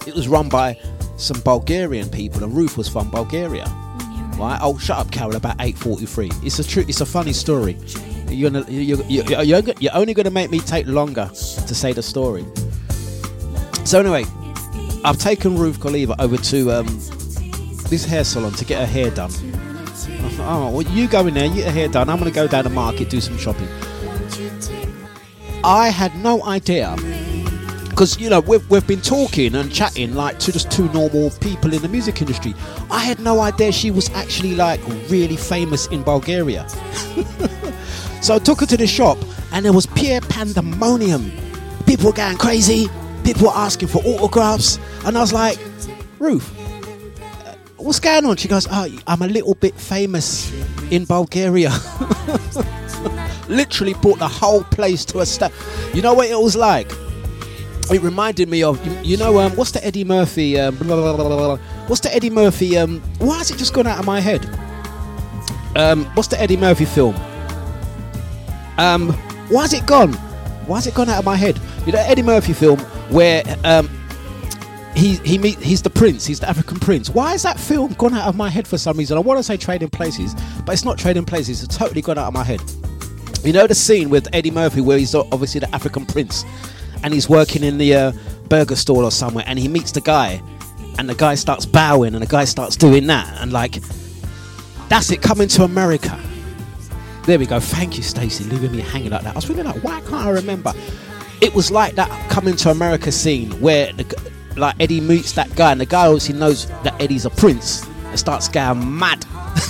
it 0.06 0.14
was 0.14 0.28
run 0.28 0.50
by 0.50 0.78
some 1.18 1.42
Bulgarian 1.42 2.10
people, 2.10 2.44
and 2.44 2.56
Ruth 2.56 2.78
was 2.78 2.88
from 2.88 3.10
Bulgaria. 3.12 3.66
Right? 4.38 4.60
Oh, 4.62 4.78
shut 4.78 5.00
up, 5.00 5.12
Carol. 5.12 5.36
About 5.36 5.56
eight 5.60 5.78
forty-three. 5.78 6.32
It's 6.44 6.60
a 6.60 6.64
true. 6.64 6.86
It's 6.88 7.02
a 7.02 7.06
funny 7.06 7.34
story. 7.34 7.78
You're 8.30 8.52
gonna, 8.52 8.70
you're, 8.70 9.02
you're, 9.06 9.64
you're, 9.80 9.96
only 9.96 10.14
going 10.14 10.26
to 10.26 10.32
make 10.32 10.52
me 10.52 10.60
take 10.60 10.86
longer 10.86 11.30
to 11.34 11.76
say 11.76 11.94
the 11.94 12.04
story. 12.04 12.46
So 13.86 14.00
anyway, 14.00 14.26
I've 15.06 15.18
taken 15.18 15.58
Ruth 15.58 15.80
Koleva 15.80 16.16
over 16.20 16.38
to 16.38 16.72
um, 16.72 16.86
this 17.90 18.04
hair 18.06 18.26
salon 18.26 18.52
to 18.54 18.66
get 18.66 18.80
her 18.80 18.86
hair 18.86 19.10
done. 19.12 19.32
I 19.32 20.30
thought, 20.30 20.40
oh, 20.40 20.70
well, 20.72 20.82
you 20.82 21.08
go 21.08 21.26
in 21.26 21.36
there, 21.36 21.46
you 21.46 21.56
get 21.56 21.64
your 21.64 21.72
hair 21.72 21.88
done. 21.88 22.10
I'm 22.10 22.20
going 22.20 22.30
to 22.30 22.36
go 22.36 22.48
down 22.48 22.66
the 22.66 22.70
market, 22.70 23.10
do 23.10 23.22
some 23.22 23.38
shopping. 23.38 23.70
I 25.64 25.90
had 25.90 26.16
no 26.18 26.44
idea 26.44 26.96
because 27.98 28.20
you 28.20 28.30
know 28.30 28.42
we've, 28.42 28.70
we've 28.70 28.86
been 28.86 29.02
talking 29.02 29.56
and 29.56 29.74
chatting 29.74 30.14
like 30.14 30.38
to 30.38 30.52
just 30.52 30.70
two 30.70 30.88
normal 30.94 31.32
people 31.42 31.74
in 31.74 31.82
the 31.82 31.90
music 31.90 32.22
industry. 32.22 32.54
I 32.92 33.00
had 33.00 33.20
no 33.20 33.40
idea 33.40 33.72
she 33.72 33.90
was 33.90 34.08
actually 34.12 34.54
like 34.54 34.80
really 35.10 35.36
famous 35.36 35.88
in 35.88 36.04
Bulgaria. 36.04 36.70
so 38.22 38.36
I 38.36 38.40
took 38.40 38.60
her 38.60 38.68
to 38.68 38.78
the 38.78 38.86
shop 38.86 39.18
and 39.52 39.66
there 39.66 39.74
was 39.74 39.88
pure 39.88 40.22
pandemonium. 40.22 41.32
People 41.88 42.06
were 42.06 42.14
going 42.14 42.38
crazy. 42.38 42.88
People 43.24 43.48
were 43.48 43.56
asking 43.56 43.88
for 43.88 44.04
autographs, 44.06 44.78
and 45.04 45.18
I 45.18 45.22
was 45.22 45.34
like, 45.34 45.58
Ruth, 46.20 46.48
uh, 47.48 47.56
what's 47.78 48.00
going 48.00 48.26
on? 48.26 48.38
She 48.38 48.48
goes, 48.48 48.68
oh, 48.70 48.88
I'm 49.08 49.24
a 49.24 49.28
little 49.28 49.56
bit 49.56 49.74
famous 49.74 50.54
in 50.92 51.06
Bulgaria. 51.06 51.72
Literally 53.50 53.96
brought 53.96 54.20
the 54.20 54.28
whole 54.28 54.64
place 54.66 55.04
to 55.06 55.22
a 55.22 55.26
stop. 55.26 55.52
You 55.96 56.04
know 56.04 56.14
what 56.14 56.30
it 56.30 56.40
was 56.40 56.56
like? 56.56 56.92
It 57.92 58.02
reminded 58.02 58.50
me 58.50 58.64
of 58.64 59.06
you, 59.06 59.16
know 59.18 59.40
um, 59.40 59.54
what's 59.54 59.72
the 59.72 59.86
Eddie 59.86 60.04
Murphy 60.04 60.60
um, 60.60 60.76
blah, 60.76 61.16
blah, 61.16 61.16
blah. 61.16 61.58
what's 61.88 62.02
the 62.02 62.14
Eddie 62.14 62.30
Murphy 62.30 62.78
um, 62.78 63.02
why 63.20 63.38
has 63.38 63.50
it 63.50 63.58
just 63.58 63.74
gone 63.74 63.88
out 63.88 64.00
of 64.00 64.06
my 64.06 64.20
head? 64.20 64.46
Um, 65.76 66.06
what's 66.16 66.28
the 66.28 66.40
Eddie 66.42 66.58
Murphy 66.58 66.86
film? 66.86 67.16
Um, 68.78 69.14
why 69.50 69.62
has 69.62 69.74
it 69.74 69.86
gone? 69.86 70.14
Why 70.68 70.78
has 70.78 70.88
it 70.88 70.96
gone 70.96 71.10
out 71.10 71.20
of 71.20 71.26
my 71.26 71.38
head? 71.38 71.60
You 71.86 71.94
know 71.94 72.00
Eddie 72.00 72.24
Murphy 72.24 72.54
film 72.54 72.80
where 73.10 73.44
um, 73.64 73.90
he 74.98 75.16
he 75.18 75.38
meet 75.38 75.58
he's 75.60 75.82
the 75.82 75.90
prince, 75.90 76.26
he's 76.26 76.40
the 76.40 76.50
African 76.50 76.80
prince. 76.80 77.10
Why 77.10 77.32
has 77.32 77.44
that 77.44 77.60
film 77.60 77.94
gone 77.94 78.14
out 78.14 78.28
of 78.28 78.36
my 78.36 78.50
head 78.50 78.68
for 78.68 78.78
some 78.78 78.98
reason? 78.98 79.16
I 79.16 79.22
want 79.22 79.40
to 79.40 79.44
say 79.44 79.56
Trading 79.56 79.90
Places, 79.90 80.36
but 80.66 80.74
it's 80.74 80.84
not 80.84 80.98
Trading 80.98 81.24
Places. 81.24 81.64
It's 81.64 81.78
totally 81.78 82.02
gone 82.02 82.18
out 82.18 82.28
of 82.28 82.34
my 82.34 82.44
head. 82.44 82.62
You 83.44 83.54
know 83.54 83.68
the 83.68 83.76
scene 83.76 84.10
with 84.10 84.28
Eddie 84.34 84.52
Murphy 84.52 84.82
where 84.82 84.98
he's 84.98 85.14
obviously 85.14 85.60
the 85.60 85.74
African 85.74 86.06
prince, 86.06 86.44
and 87.04 87.14
he's 87.14 87.30
working 87.30 87.64
in 87.64 87.78
the 87.78 87.94
uh, 87.94 88.12
burger 88.50 88.76
stall 88.76 89.04
or 89.04 89.12
somewhere, 89.12 89.46
and 89.48 89.58
he 89.60 89.68
meets 89.68 89.92
the 89.92 90.02
guy, 90.02 90.42
and 90.98 91.10
the 91.10 91.16
guy 91.16 91.36
starts 91.36 91.66
bowing, 91.66 92.14
and 92.14 92.24
the 92.24 92.28
guy 92.28 92.46
starts 92.46 92.76
doing 92.76 93.08
that, 93.08 93.42
and 93.42 93.52
like 93.52 93.80
that's 94.90 95.12
it 95.12 95.22
coming 95.22 95.48
to 95.50 95.64
America. 95.64 96.20
There 97.24 97.38
we 97.38 97.46
go. 97.46 97.60
Thank 97.60 97.98
you, 97.98 98.04
Stacey, 98.04 98.46
leaving 98.46 98.72
me 98.72 98.82
hanging 98.82 99.12
like 99.12 99.24
that. 99.24 99.34
I 99.34 99.38
was 99.38 99.46
feeling 99.46 99.66
like, 99.66 99.84
why 99.84 100.00
can't 100.02 100.26
I 100.26 100.30
remember? 100.30 100.74
It 101.42 101.54
was 101.54 101.70
like 101.70 101.96
that 101.96 102.30
coming 102.30 102.56
to 102.58 102.70
America 102.72 103.12
scene 103.12 103.52
where 103.60 103.92
the, 103.94 104.32
like 104.56 104.76
Eddie 104.80 105.02
meets 105.02 105.34
that 105.34 105.54
guy, 105.56 105.72
and 105.72 105.82
the 105.82 105.86
guy 105.86 106.06
obviously 106.08 106.36
knows 106.36 106.68
that 106.84 107.00
Eddie's 107.02 107.26
a 107.26 107.30
prince 107.30 107.86
and 108.06 108.18
starts 108.18 108.48
going 108.48 108.98
mad. 108.98 109.26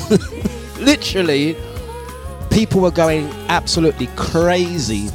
Literally, 0.80 1.58
people 2.52 2.82
were 2.82 2.92
going 2.92 3.28
absolutely 3.50 4.08
crazy. 4.16 5.10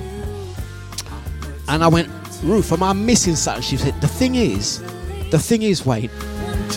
And 1.68 1.82
I 1.82 1.88
went, 1.88 2.08
Ruth, 2.42 2.72
am 2.72 2.82
I 2.82 2.92
missing 2.92 3.36
something? 3.36 3.62
She 3.62 3.76
said, 3.76 4.00
The 4.00 4.08
thing 4.08 4.34
is, 4.34 4.80
the 5.30 5.38
thing 5.38 5.62
is, 5.62 5.86
Wayne, 5.86 6.10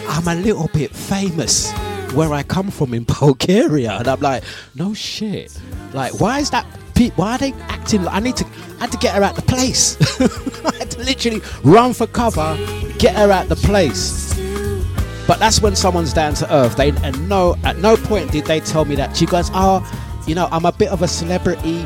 I'm 0.08 0.28
a 0.28 0.36
little 0.36 0.70
bit 0.74 0.92
famous 0.92 1.72
where 2.14 2.34
I 2.34 2.44
come 2.44 2.72
from 2.72 2.94
in 2.94 3.04
Bulgaria. 3.20 3.94
And 3.94 4.08
I'm 4.08 4.20
like, 4.20 4.44
no 4.76 4.94
shit. 4.94 5.60
Like, 5.94 6.20
why 6.20 6.40
is 6.40 6.50
that? 6.52 6.66
Why 7.18 7.34
are 7.34 7.38
they 7.38 7.52
acting 7.68 8.04
like 8.04 8.16
I 8.16 8.20
need 8.22 8.38
to? 8.38 8.46
I 8.78 8.82
had 8.82 8.92
to 8.94 8.98
get 8.98 9.16
her 9.16 9.24
out 9.24 9.36
the 9.36 9.42
place. 9.42 9.98
I 10.66 10.74
had 10.78 10.92
to 10.92 11.00
literally 11.00 11.42
run 11.64 11.94
for 11.94 12.08
cover, 12.08 12.56
get 13.00 13.18
her 13.18 13.30
out 13.32 13.50
the 13.50 13.58
place. 13.58 14.34
But 15.28 15.40
that's 15.40 15.62
when 15.62 15.76
someone's 15.76 16.14
down 16.14 16.36
to 16.36 16.54
earth. 16.54 16.78
They 16.78 16.92
and 16.92 17.28
no, 17.28 17.58
at 17.66 17.78
no 17.78 17.98
point 17.98 18.32
did 18.32 18.46
they 18.46 18.62
tell 18.62 18.86
me 18.86 18.96
that. 18.96 19.18
She 19.18 19.26
goes, 19.26 19.50
oh, 19.54 19.84
you 20.26 20.36
know, 20.36 20.48
I'm 20.52 20.64
a 20.66 20.72
bit 20.72 20.88
of 20.90 21.02
a 21.02 21.08
celebrity. 21.08 21.86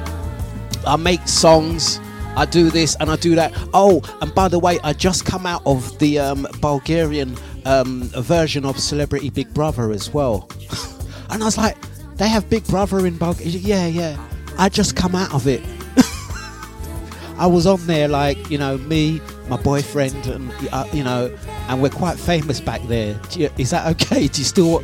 I 0.86 0.96
make 0.96 1.28
songs. 1.28 2.00
I 2.40 2.46
do 2.46 2.70
this 2.70 2.96
and 3.02 3.12
I 3.12 3.18
do 3.18 3.36
that. 3.36 3.52
Oh, 3.74 4.02
and 4.22 4.34
by 4.34 4.48
the 4.48 4.60
way, 4.60 4.80
I 4.82 4.94
just 4.94 5.26
come 5.26 5.46
out 5.46 5.62
of 5.66 6.00
the 6.00 6.20
um, 6.20 6.48
Bulgarian 6.62 7.36
um, 7.66 8.04
version 8.16 8.64
of 8.64 8.80
Celebrity 8.80 9.30
Big 9.30 9.54
Brother 9.54 9.92
as 9.92 10.14
well. 10.14 10.50
and 11.32 11.42
I 11.44 11.46
was 11.46 11.58
like, 11.58 11.76
they 12.16 12.30
have 12.30 12.50
Big 12.50 12.66
Brother 12.68 13.06
in 13.06 13.18
Bulgaria. 13.18 13.58
Yeah, 13.58 13.88
yeah. 13.88 14.18
I 14.58 14.70
just 14.70 14.96
come 14.96 15.16
out 15.16 15.34
of 15.34 15.48
it. 15.48 15.62
I 17.38 17.46
was 17.46 17.68
on 17.68 17.86
there 17.88 18.08
like, 18.08 18.50
you 18.50 18.58
know, 18.58 18.78
me, 18.78 19.20
my 19.50 19.62
boyfriend, 19.62 20.26
and 20.28 20.50
uh, 20.72 20.88
you 20.94 21.04
know, 21.04 21.36
and 21.68 21.82
we're 21.82 21.90
quite 21.90 22.18
famous 22.18 22.62
back 22.62 22.82
there. 22.84 23.20
Is 23.58 23.72
that 23.72 23.86
okay? 23.96 24.30
Do 24.30 24.40
you 24.40 24.46
still? 24.46 24.82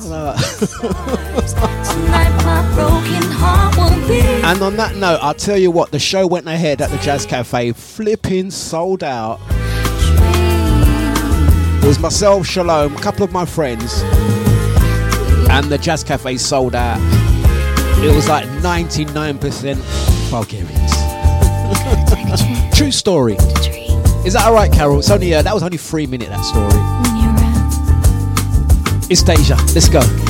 Tonight 0.00 0.38
my 2.44 2.74
broken 2.74 3.30
heart 3.32 3.76
won't 3.76 4.06
be 4.06 4.20
and 4.20 4.62
on 4.62 4.76
that 4.76 4.94
note, 4.96 5.18
I'll 5.20 5.34
tell 5.34 5.58
you 5.58 5.70
what, 5.70 5.90
the 5.90 5.98
show 5.98 6.26
went 6.26 6.46
ahead 6.46 6.80
at 6.80 6.90
the 6.90 6.98
Jazz 6.98 7.26
Cafe, 7.26 7.72
flipping 7.72 8.50
sold 8.50 9.02
out. 9.02 9.40
It 11.82 11.86
was 11.86 11.98
myself, 11.98 12.46
Shalom, 12.46 12.96
a 12.96 13.00
couple 13.00 13.24
of 13.24 13.32
my 13.32 13.44
friends, 13.44 14.02
and 15.50 15.66
the 15.66 15.78
Jazz 15.78 16.04
Cafe 16.04 16.36
sold 16.36 16.74
out. 16.74 16.98
It 18.02 18.14
was 18.14 18.28
like 18.28 18.46
99% 18.62 20.30
Bulgarians. 20.30 20.92
True 22.76 22.92
story. 22.92 23.34
Is 24.24 24.34
that 24.34 24.46
alright, 24.46 24.72
Carol? 24.72 25.00
It's 25.00 25.10
only 25.10 25.34
uh, 25.34 25.42
that 25.42 25.54
was 25.54 25.62
only 25.62 25.78
three 25.78 26.06
minute 26.06 26.28
that 26.28 26.44
story. 26.44 27.17
It's 29.10 29.22
Deja. 29.22 29.56
Let's 29.74 29.88
go. 29.88 30.00
You. 30.00 30.28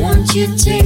Love 0.00 0.79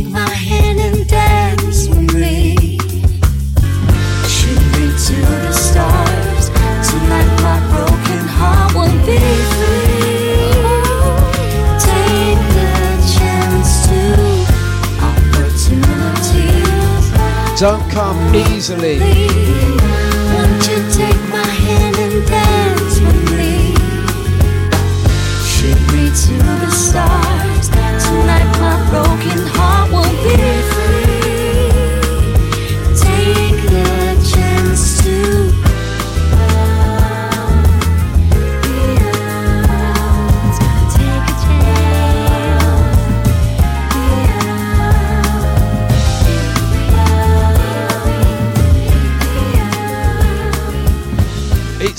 Don't 17.64 17.90
come 17.90 18.34
easily. 18.34 19.73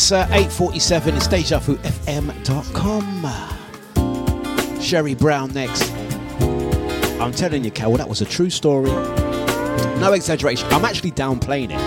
It's 0.06 0.12
uh, 0.12 0.28
8.47. 0.28 1.16
It's 1.16 1.28
DejaVuFM.com. 3.96 4.80
Sherry 4.80 5.16
Brown 5.16 5.52
next. 5.54 5.92
I'm 7.20 7.32
telling 7.32 7.64
you, 7.64 7.72
Carol, 7.72 7.98
that 7.98 8.08
was 8.08 8.22
a 8.22 8.26
true 8.26 8.52
story. 8.52 8.92
No 10.00 10.14
exaggeration. 10.14 10.72
I'm 10.72 10.86
actually 10.86 11.10
downplaying 11.10 11.72
it. 11.72 11.80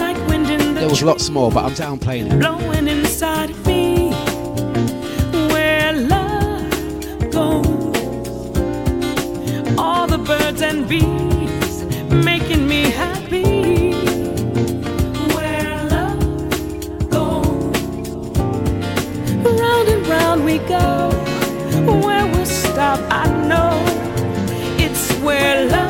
Like 0.00 0.16
wind 0.26 0.48
in 0.48 0.72
the 0.72 0.80
There 0.80 0.88
was 0.88 1.02
lots 1.02 1.28
more, 1.28 1.50
but 1.52 1.66
I'm 1.66 1.72
downplaying 1.72 2.32
it. 2.32 2.38
blowing 2.38 2.88
inside 2.88 3.50
of 3.50 3.66
me. 3.66 4.10
Where 5.52 5.92
love 5.92 7.30
goes, 7.30 7.76
all 9.76 10.06
the 10.06 10.16
birds 10.16 10.62
and 10.62 10.88
bees 10.88 11.84
making 12.24 12.66
me 12.66 12.84
happy. 12.84 13.53
Go. 20.68 21.10
Where 22.04 22.26
we'll 22.26 22.46
stop, 22.46 23.00
I 23.10 23.26
know 23.48 23.72
it's 24.78 25.12
where 25.22 25.66
love 25.68 25.83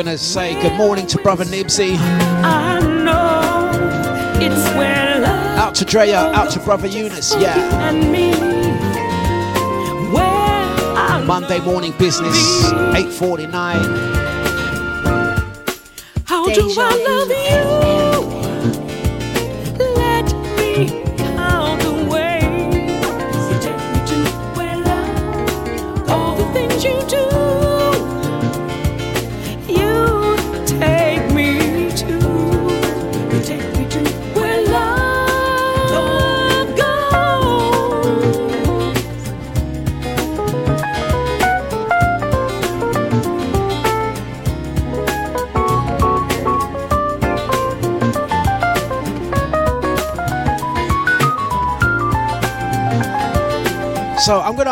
Gonna 0.00 0.16
say 0.16 0.58
good 0.62 0.72
morning 0.78 1.06
to 1.08 1.18
brother 1.18 1.44
Nibsy. 1.44 1.98
I 1.98 2.80
know 2.80 3.70
it's 4.40 4.74
where 4.74 5.20
love 5.20 5.58
Out 5.58 5.74
to 5.74 5.84
Drea, 5.84 6.32
out 6.32 6.50
to 6.52 6.60
brother 6.60 6.86
Eunice. 6.86 7.36
Yeah. 7.36 7.58
and 7.86 8.10
me. 8.10 8.30
Where 10.10 10.24
I 10.24 11.22
Monday 11.26 11.60
morning 11.60 11.92
business, 11.98 12.38
8:49. 12.94 13.76
How 16.24 16.46
do 16.46 16.74
I 16.78 16.96
vu 16.96 17.04
love 17.06 17.94
you? 17.94 17.99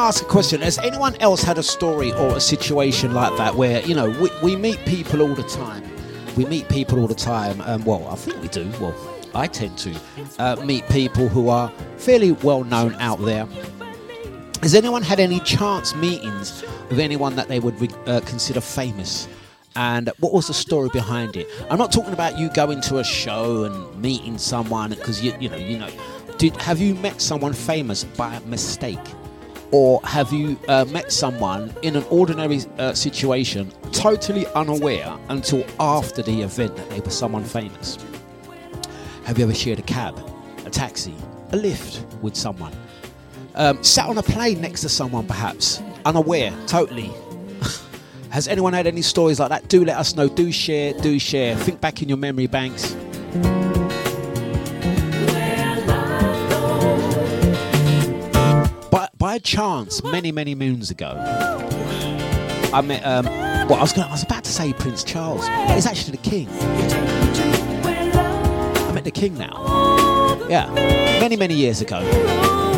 Ask 0.09 0.23
a 0.23 0.27
question. 0.27 0.63
Has 0.63 0.79
anyone 0.79 1.15
else 1.17 1.43
had 1.43 1.59
a 1.59 1.63
story 1.63 2.15
or 2.15 2.35
a 2.35 2.41
situation 2.41 3.13
like 3.13 3.37
that 3.37 3.55
where 3.55 3.83
you 3.83 3.95
know 3.95 4.09
we, 4.19 4.31
we 4.43 4.57
meet 4.57 4.79
people 4.87 5.21
all 5.21 5.35
the 5.35 5.43
time? 5.43 5.85
We 6.35 6.47
meet 6.47 6.67
people 6.71 6.99
all 6.99 7.07
the 7.07 7.15
time. 7.15 7.61
Um, 7.61 7.85
well, 7.85 8.09
I 8.09 8.15
think 8.15 8.41
we 8.41 8.49
do. 8.49 8.71
Well, 8.81 8.97
I 9.35 9.47
tend 9.47 9.77
to 9.79 9.95
uh, 10.39 10.57
meet 10.65 10.89
people 10.89 11.29
who 11.29 11.51
are 11.51 11.71
fairly 11.99 12.33
well 12.33 12.65
known 12.65 12.95
out 12.95 13.21
there. 13.21 13.47
Has 14.63 14.75
anyone 14.75 15.03
had 15.03 15.21
any 15.21 15.41
chance 15.41 15.95
meetings 15.95 16.65
with 16.89 17.01
anyone 17.01 17.37
that 17.37 17.49
they 17.49 17.61
would 17.61 17.93
uh, 18.09 18.21
consider 18.21 18.63
famous? 18.63 19.29
And 19.77 20.11
what 20.21 20.33
was 20.33 20.47
the 20.47 20.55
story 20.55 20.89
behind 20.91 21.37
it? 21.37 21.47
I'm 21.71 21.79
not 21.79 21.93
talking 21.93 22.15
about 22.15 22.39
you 22.39 22.49
going 22.55 22.81
to 22.81 22.97
a 22.97 23.05
show 23.05 23.65
and 23.65 24.01
meeting 24.01 24.39
someone 24.39 24.89
because 24.89 25.23
you 25.23 25.37
you 25.39 25.51
know 25.51 25.57
you 25.57 25.77
know. 25.77 25.91
Did 26.39 26.57
have 26.63 26.81
you 26.81 26.95
met 26.95 27.21
someone 27.21 27.53
famous 27.53 28.05
by 28.05 28.39
mistake? 28.47 29.07
Or 29.71 30.01
have 30.05 30.33
you 30.33 30.59
uh, 30.69 30.85
met 30.87 31.13
someone 31.13 31.75
in 31.83 31.97
an 31.97 32.05
ordinary 32.11 32.61
uh, 32.79 32.95
situation 32.95 33.71
totally 33.93 34.47
unaware 34.49 35.17
until 35.29 35.65
after 35.79 36.23
the 36.23 36.43
event 36.43 36.75
that 36.77 36.89
they 36.91 37.01
were 37.01 37.11
someone 37.11 37.45
famous? 37.45 37.99
Have 39.25 39.39
you 39.39 39.45
ever 39.45 39.55
shared 39.55 39.79
a 39.79 39.83
cab, 39.83 40.19
a 40.65 40.71
taxi, 40.71 41.15
a 41.53 41.57
lift 41.57 42.05
with 42.23 42.35
someone? 42.35 42.73
Um, 43.55 43.83
sat 43.83 44.07
on 44.07 44.17
a 44.17 44.23
plane 44.23 44.61
next 44.61 44.81
to 44.83 44.89
someone, 44.89 45.27
perhaps, 45.27 45.83
unaware, 46.05 46.53
totally. 46.67 47.11
Has 48.31 48.49
anyone 48.49 48.73
had 48.73 48.87
any 48.87 49.03
stories 49.03 49.39
like 49.39 49.51
that? 49.51 49.69
Do 49.69 49.85
let 49.85 49.99
us 49.99 50.15
know. 50.15 50.29
Do 50.29 50.51
share, 50.51 50.95
do 50.95 51.19
share. 51.19 51.57
Think 51.57 51.81
back 51.81 52.01
in 52.01 52.09
your 52.09 52.19
memory 52.19 52.47
banks. 52.47 52.97
By, 59.39 59.43
chance, 59.43 60.03
many, 60.03 60.33
many 60.33 60.57
moons 60.57 60.91
ago, 60.91 61.15
I 62.75 62.81
met, 62.81 63.07
um, 63.07 63.25
well, 63.69 63.75
I 63.75 63.83
was, 63.83 63.93
gonna, 63.93 64.09
I 64.09 64.11
was 64.11 64.25
about 64.25 64.43
to 64.43 64.51
say 64.51 64.73
Prince 64.73 65.05
Charles. 65.05 65.45
It's 65.47 65.87
actually 65.87 66.17
the 66.17 66.29
King. 66.29 66.49
I 68.89 68.91
met 68.93 69.05
the 69.05 69.13
King 69.13 69.39
now. 69.39 70.45
Yeah, 70.49 70.69
many, 71.21 71.37
many 71.37 71.55
years 71.55 71.81
ago. 71.81 72.01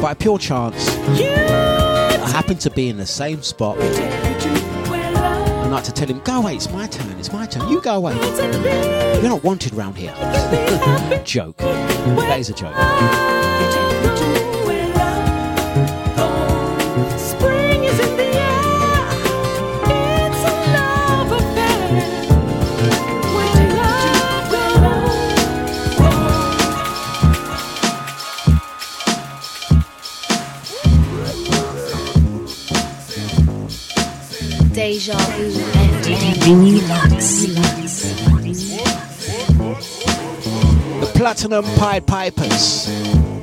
By 0.03 0.13
pure 0.13 0.39
chance, 0.39 0.91
I 1.09 2.29
happened 2.31 2.61
to 2.61 2.71
be 2.71 2.91
in 2.91 2.99
the 2.99 3.07
same 3.07 3.43
spot. 3.43 3.79
I 3.81 5.67
like 5.67 5.85
to 5.85 5.93
tell 5.93 6.09
him, 6.09 6.21
go 6.25 6.41
away, 6.41 6.57
it's 6.57 6.71
my 6.71 6.87
turn, 6.89 7.19
it's 7.19 7.33
my 7.33 7.47
turn, 7.47 7.71
you 7.71 7.81
go 7.81 7.95
away. 7.95 8.15
You're 8.17 9.31
not 9.31 9.43
wanted 9.43 9.73
round 9.73 9.97
here. 9.97 10.13
joke. 11.25 11.57
That 11.57 12.39
is 12.39 12.51
a 12.51 12.53
joke. 12.53 14.20
Deja 35.01 35.17
vu. 35.17 35.51
The 41.01 41.07
Platinum 41.15 41.65
Pied 41.79 42.07
Pipers. 42.07 43.40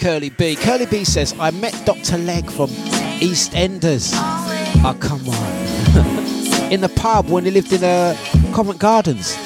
Curly 0.00 0.30
B. 0.30 0.56
Curly 0.56 0.86
B 0.86 1.04
says, 1.04 1.34
I 1.38 1.50
met 1.50 1.74
Dr. 1.84 2.16
Legg 2.16 2.50
from 2.50 2.70
EastEnders. 3.20 4.12
Oh, 4.82 4.96
come 4.98 5.28
on. 5.28 6.72
in 6.72 6.80
the 6.80 6.88
pub 6.88 7.28
when 7.28 7.44
he 7.44 7.50
lived 7.50 7.70
in 7.70 7.84
uh, 7.84 8.16
Covent 8.54 8.78
Gardens. 8.78 9.36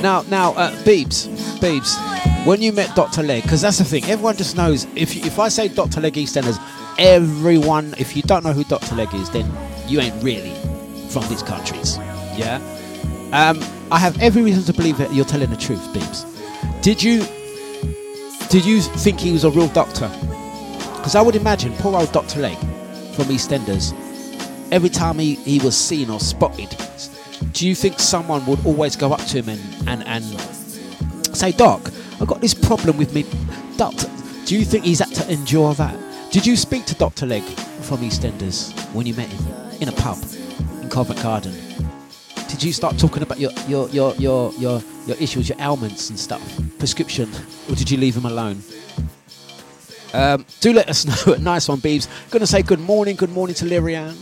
Now, 0.00 0.22
now, 0.30 0.54
uh, 0.54 0.70
Beebs, 0.84 1.28
Beebs, 1.58 2.46
when 2.46 2.62
you 2.62 2.72
met 2.72 2.96
Dr. 2.96 3.22
Legg, 3.22 3.42
because 3.42 3.60
that's 3.60 3.76
the 3.76 3.84
thing, 3.84 4.02
everyone 4.04 4.34
just 4.38 4.56
knows. 4.56 4.86
If 4.96 5.14
if 5.14 5.38
I 5.38 5.48
say 5.48 5.68
Dr. 5.68 6.00
Legg 6.00 6.14
EastEnders, 6.14 6.58
everyone, 6.98 7.94
if 7.98 8.16
you 8.16 8.22
don't 8.22 8.42
know 8.44 8.54
who 8.54 8.64
Dr. 8.64 8.94
Legg 8.94 9.12
is, 9.12 9.28
then 9.28 9.44
you 9.88 10.00
ain't 10.00 10.24
really 10.24 10.54
from 11.10 11.28
these 11.28 11.42
countries. 11.42 11.98
Yeah. 12.34 12.62
Um, 13.32 13.62
I 13.90 13.98
have 13.98 14.18
every 14.22 14.40
reason 14.40 14.62
to 14.64 14.72
believe 14.72 14.96
that 14.96 15.12
you're 15.12 15.26
telling 15.26 15.50
the 15.50 15.56
truth, 15.58 15.86
Beebs. 15.92 16.24
Did 16.80 17.02
you 17.02 17.26
did 18.52 18.66
you 18.66 18.82
think 18.82 19.18
he 19.18 19.32
was 19.32 19.44
a 19.44 19.50
real 19.50 19.68
doctor? 19.68 20.10
Because 20.96 21.14
I 21.14 21.22
would 21.22 21.36
imagine 21.36 21.72
poor 21.78 21.96
old 21.96 22.12
Dr. 22.12 22.40
Legg 22.40 22.58
from 23.14 23.24
EastEnders, 23.24 23.94
every 24.70 24.90
time 24.90 25.18
he, 25.18 25.36
he 25.36 25.58
was 25.60 25.74
seen 25.74 26.10
or 26.10 26.20
spotted, 26.20 26.76
do 27.52 27.66
you 27.66 27.74
think 27.74 27.98
someone 27.98 28.44
would 28.44 28.62
always 28.66 28.94
go 28.94 29.10
up 29.10 29.24
to 29.28 29.40
him 29.40 29.48
and, 29.48 29.88
and, 29.88 30.02
and 30.06 30.22
say, 31.34 31.52
Doc, 31.52 31.80
I've 32.20 32.26
got 32.26 32.42
this 32.42 32.52
problem 32.52 32.98
with 32.98 33.14
me. 33.14 33.24
Doctor, 33.78 34.10
do 34.44 34.58
you 34.58 34.66
think 34.66 34.84
he's 34.84 34.98
had 34.98 35.08
to 35.14 35.32
endure 35.32 35.72
that? 35.72 35.98
Did 36.30 36.44
you 36.44 36.54
speak 36.54 36.84
to 36.86 36.94
Dr. 36.94 37.24
Legg 37.24 37.44
from 37.44 38.00
EastEnders 38.00 38.74
when 38.92 39.06
you 39.06 39.14
met 39.14 39.30
him 39.30 39.80
in 39.80 39.88
a 39.88 39.92
pub 39.92 40.18
in 40.82 40.90
Covent 40.90 41.22
Garden? 41.22 41.71
Did 42.52 42.62
you 42.62 42.72
start 42.74 42.98
talking 42.98 43.22
about 43.22 43.40
your 43.40 43.50
your 43.66 43.88
your 43.88 44.14
your 44.16 44.52
your, 44.58 44.82
your 45.06 45.16
issues, 45.16 45.48
your 45.48 45.58
ailments 45.58 46.10
and 46.10 46.18
stuff, 46.18 46.42
prescription, 46.78 47.30
or 47.66 47.74
did 47.74 47.90
you 47.90 47.96
leave 47.96 48.14
them 48.14 48.26
alone? 48.26 48.62
Um, 50.12 50.44
do 50.60 50.74
let 50.74 50.90
us 50.90 51.26
know. 51.26 51.34
nice 51.36 51.66
one, 51.66 51.78
Beebs. 51.78 52.08
Gonna 52.30 52.46
say 52.46 52.60
good 52.60 52.78
morning, 52.78 53.16
good 53.16 53.30
morning 53.30 53.54
to 53.54 53.64
Lirian. 53.64 54.14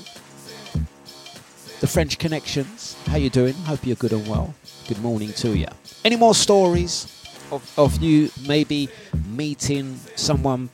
The 1.80 1.88
French 1.88 2.18
connections. 2.18 2.96
How 3.06 3.16
you 3.16 3.30
doing? 3.30 3.54
Hope 3.64 3.84
you're 3.84 3.96
good 3.96 4.12
and 4.12 4.24
well. 4.28 4.54
Good 4.86 5.02
morning 5.02 5.32
to 5.32 5.56
you. 5.56 5.66
Any 6.04 6.14
more 6.14 6.36
stories 6.36 7.26
of, 7.50 7.68
of 7.76 8.00
you 8.00 8.30
maybe 8.46 8.88
meeting 9.26 9.98
someone 10.14 10.70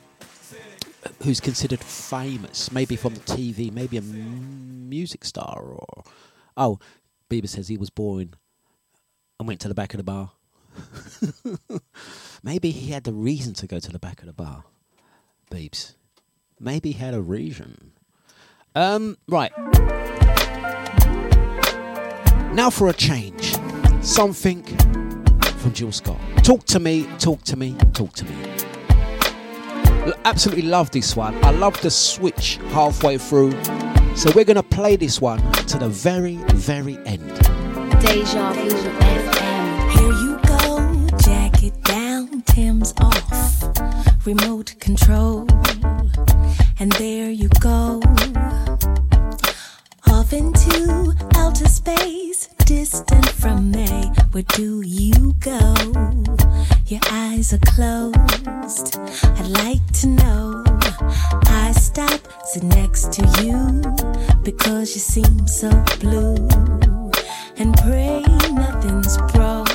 who's 1.23 1.39
considered 1.39 1.79
famous, 1.79 2.71
maybe 2.71 2.95
from 2.95 3.15
the 3.15 3.21
TV, 3.21 3.73
maybe 3.73 3.97
a 3.97 4.01
music 4.03 5.25
star, 5.25 5.59
or 5.59 6.03
oh, 6.55 6.77
Bieber 7.29 7.49
says 7.49 7.67
he 7.67 7.77
was 7.77 7.89
born 7.89 8.33
and 9.39 9.47
went 9.47 9.59
to 9.61 9.67
the 9.67 9.75
back 9.75 9.93
of 9.93 9.97
the 9.97 10.03
bar. 10.03 10.31
maybe 12.43 12.71
he 12.71 12.91
had 12.91 13.03
the 13.03 13.13
reason 13.13 13.53
to 13.55 13.67
go 13.67 13.79
to 13.79 13.91
the 13.91 13.99
back 13.99 14.21
of 14.21 14.27
the 14.27 14.33
bar. 14.33 14.63
Beebs. 15.51 15.93
Maybe 16.59 16.91
he 16.91 16.99
had 16.99 17.13
a 17.13 17.21
reason. 17.21 17.93
Um, 18.75 19.17
right. 19.27 19.51
Now 22.53 22.69
for 22.69 22.89
a 22.89 22.93
change. 22.93 23.55
Something 24.01 24.63
from 25.57 25.73
Jill 25.73 25.91
Scott. 25.91 26.19
Talk 26.43 26.63
to 26.65 26.79
me, 26.79 27.07
talk 27.19 27.43
to 27.43 27.55
me, 27.57 27.75
talk 27.93 28.13
to 28.13 28.25
me. 28.25 28.35
Absolutely 30.25 30.63
love 30.63 30.91
this 30.91 31.15
one. 31.15 31.35
I 31.43 31.51
love 31.51 31.79
the 31.81 31.91
switch 31.91 32.57
halfway 32.69 33.17
through. 33.17 33.51
So 34.17 34.31
we're 34.35 34.45
going 34.45 34.55
to 34.55 34.63
play 34.63 34.95
this 34.95 35.21
one 35.21 35.39
to 35.67 35.77
the 35.77 35.89
very, 35.89 36.37
very 36.55 36.97
end. 37.05 37.29
Deja 38.01 38.51
Vu 38.51 38.69
FM. 38.69 39.91
Here 39.91 40.11
you 40.11 40.39
go, 40.47 41.17
jacket 41.19 41.79
down, 41.83 42.41
Tim's 42.41 42.95
off, 42.99 44.25
remote 44.25 44.73
control, 44.79 45.47
and 46.79 46.91
there 46.93 47.29
you 47.29 47.47
go, 47.59 48.01
off 50.09 50.33
into 50.33 51.13
outer 51.35 51.67
space, 51.67 52.47
distant 52.65 53.29
from 53.29 53.69
me. 53.69 54.11
Where 54.31 54.41
do 54.55 54.81
you 54.81 55.35
go? 55.41 55.75
Your 56.87 57.01
eyes 57.11 57.53
are 57.53 57.59
closed. 57.59 58.97
I'd 58.97 59.47
like 59.47 59.91
to 60.01 60.07
know. 60.07 60.66
I 60.99 61.73
stop, 61.73 62.19
sit 62.45 62.63
next 62.63 63.13
to 63.13 63.23
you 63.43 63.81
because 64.43 64.95
you 64.95 65.01
seem 65.01 65.47
so 65.47 65.69
blue 65.99 66.35
and 67.57 67.75
pray 67.77 68.21
nothing's 68.51 69.17
broke. 69.33 69.69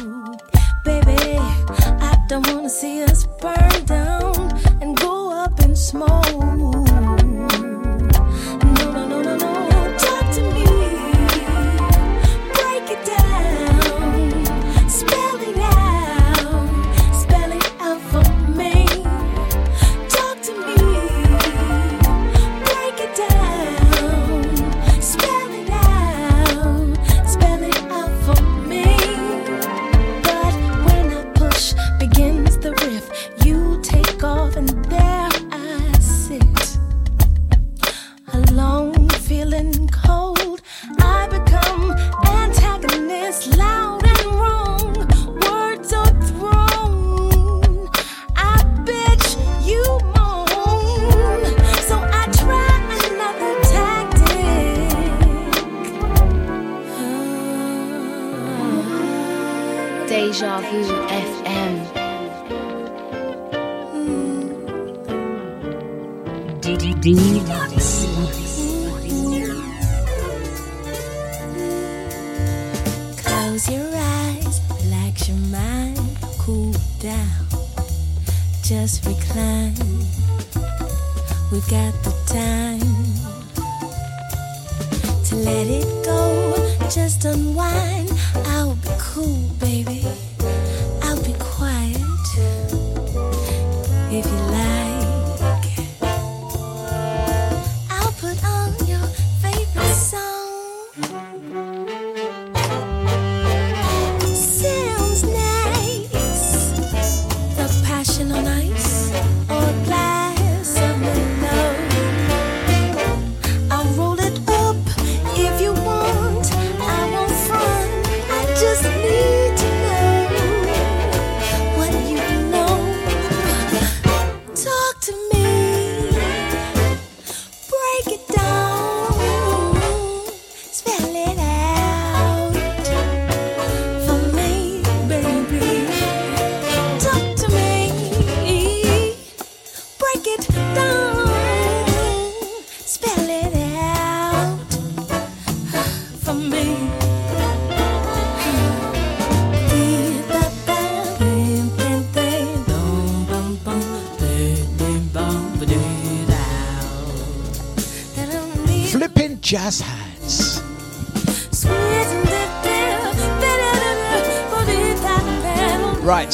Baby, 0.85 1.39
I 1.39 2.25
don't 2.29 2.47
wanna 2.49 2.71
see 2.71 3.03
us 3.05 3.27
burn 3.41 3.85
down 3.85 4.53
and 4.81 4.97
go 4.97 5.33
up 5.33 5.61
in 5.61 5.77
smoke. 5.77 6.22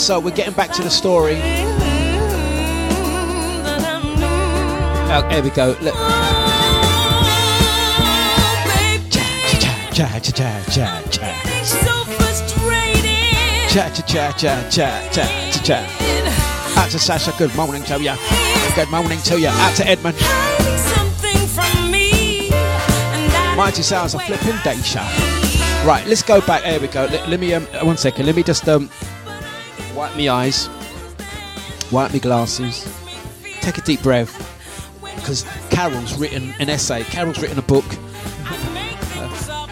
So 0.09 0.19
we're 0.19 0.31
getting 0.31 0.55
back 0.55 0.73
to 0.73 0.83
the 0.83 0.89
story. 0.89 1.37
Oh, 5.11 5.27
there 5.29 5.43
we 5.43 5.51
go. 5.51 5.77
Look. 5.83 5.93
Cha 9.13 9.91
cha 9.93 9.93
cha 9.93 10.19
cha 10.19 10.65
cha 10.71 11.03
cha. 11.11 11.29
Cha 13.69 13.91
cha 13.91 14.03
cha 14.03 14.33
cha 14.33 14.71
cha 14.71 14.89
cha 15.11 15.25
cha 15.51 15.61
cha. 15.63 15.79
Out 16.79 16.91
to 16.91 16.99
Sasha, 16.99 17.35
good 17.37 17.55
morning 17.55 17.83
to 17.83 18.01
you. 18.01 18.15
Good 18.75 18.91
morning 18.91 19.21
to 19.25 19.39
you. 19.39 19.49
Out 19.49 19.77
to 19.77 19.87
Edmund. 19.87 20.17
Mighty 23.59 23.83
sounds 23.83 24.15
of 24.15 24.23
flipping 24.23 24.57
Daisha. 24.65 25.05
Right, 25.85 26.07
let's 26.07 26.23
go 26.23 26.41
back. 26.41 26.63
There 26.63 26.81
we 26.81 26.87
go. 26.89 27.05
Let, 27.11 27.29
let 27.29 27.39
me 27.39 27.53
um 27.53 27.65
one 27.83 27.99
second. 27.99 28.25
Let 28.25 28.37
me 28.37 28.43
just 28.43 28.67
um 28.71 28.89
wipe 29.99 30.17
my 30.17 30.29
eyes, 30.29 30.69
wipe 31.91 32.13
my 32.13 32.21
glasses, 32.21 32.87
take 33.61 33.79
a 33.79 33.81
deep 33.81 34.01
breath. 34.01 34.33
Because 35.17 35.45
Carol's 35.71 36.17
written 36.17 36.55
an 36.61 36.71
essay. 36.71 37.03
Carol's 37.03 37.41
written 37.41 37.59
a 37.59 37.63
book. 37.63 37.85
Uh, 38.45 39.67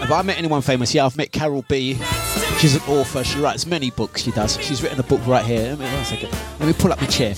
have 0.00 0.10
I 0.10 0.22
met 0.22 0.38
anyone 0.38 0.62
famous? 0.62 0.94
Yeah, 0.94 1.04
I've 1.04 1.18
met 1.18 1.30
Carol 1.30 1.62
B. 1.68 1.98
She's 2.58 2.74
an 2.74 2.80
author. 2.88 3.22
She 3.22 3.38
writes 3.38 3.66
many 3.66 3.90
books. 3.90 4.22
She 4.22 4.30
does. 4.30 4.58
She's 4.62 4.82
written 4.82 4.98
a 4.98 5.02
book 5.02 5.20
right 5.26 5.44
here. 5.44 5.76
Let 5.78 6.10
me. 6.10 6.28
Let 6.58 6.66
me 6.66 6.72
pull 6.72 6.94
up 6.94 7.00
my 7.02 7.06
chair. 7.06 7.34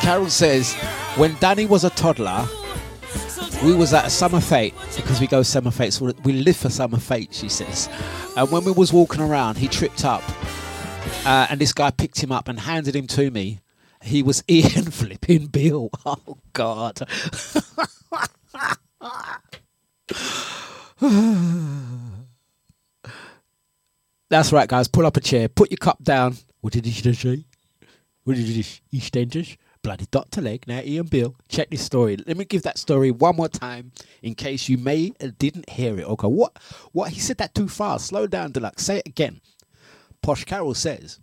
Carol 0.00 0.28
says, 0.28 0.74
when 1.14 1.36
Danny 1.38 1.66
was 1.66 1.84
a 1.84 1.90
toddler, 1.90 2.48
we 3.66 3.74
was 3.74 3.92
at 3.92 4.06
a 4.06 4.10
summer 4.10 4.40
fete 4.40 4.72
because 4.94 5.20
we 5.20 5.26
go 5.26 5.42
summer 5.42 5.72
fetes. 5.72 6.00
We 6.00 6.32
live 6.32 6.56
for 6.56 6.70
summer 6.70 6.98
fete, 6.98 7.34
she 7.34 7.48
says. 7.48 7.88
And 8.36 8.48
when 8.52 8.64
we 8.64 8.70
was 8.70 8.92
walking 8.92 9.20
around, 9.20 9.58
he 9.58 9.66
tripped 9.66 10.04
up, 10.04 10.22
uh, 11.26 11.48
and 11.50 11.60
this 11.60 11.72
guy 11.72 11.90
picked 11.90 12.22
him 12.22 12.30
up 12.30 12.46
and 12.46 12.60
handed 12.60 12.94
him 12.94 13.08
to 13.08 13.28
me. 13.28 13.58
He 14.02 14.22
was 14.22 14.44
Ian 14.48 14.92
flipping 14.92 15.48
Beale. 15.48 15.90
Oh 16.06 16.38
God. 16.52 17.00
That's 24.30 24.52
right, 24.52 24.68
guys. 24.68 24.86
Pull 24.86 25.06
up 25.06 25.16
a 25.16 25.20
chair. 25.20 25.48
Put 25.48 25.72
your 25.72 25.78
cup 25.78 26.04
down. 26.04 26.36
What 26.60 26.72
did 26.72 26.86
he 26.86 26.92
say? 27.12 27.44
What 28.22 28.36
did 28.36 28.46
he 28.46 28.62
EastEnders? 28.92 29.56
Bloody 29.86 30.06
Dr. 30.10 30.40
Legg. 30.40 30.66
Now, 30.66 30.80
Ian 30.80 31.06
Beale, 31.06 31.36
check 31.48 31.70
this 31.70 31.84
story. 31.84 32.16
Let 32.26 32.36
me 32.36 32.44
give 32.44 32.62
that 32.62 32.76
story 32.76 33.12
one 33.12 33.36
more 33.36 33.48
time 33.48 33.92
in 34.20 34.34
case 34.34 34.68
you 34.68 34.78
may 34.78 35.12
uh, 35.22 35.28
didn't 35.38 35.70
hear 35.70 35.96
it. 35.96 36.04
Okay, 36.04 36.26
what? 36.26 36.58
What? 36.90 37.12
He 37.12 37.20
said 37.20 37.38
that 37.38 37.54
too 37.54 37.68
fast. 37.68 38.06
Slow 38.06 38.26
down, 38.26 38.52
Dlux. 38.52 38.80
Say 38.80 38.96
it 38.96 39.06
again. 39.06 39.40
Posh 40.22 40.44
Carroll 40.44 40.74
says, 40.74 41.20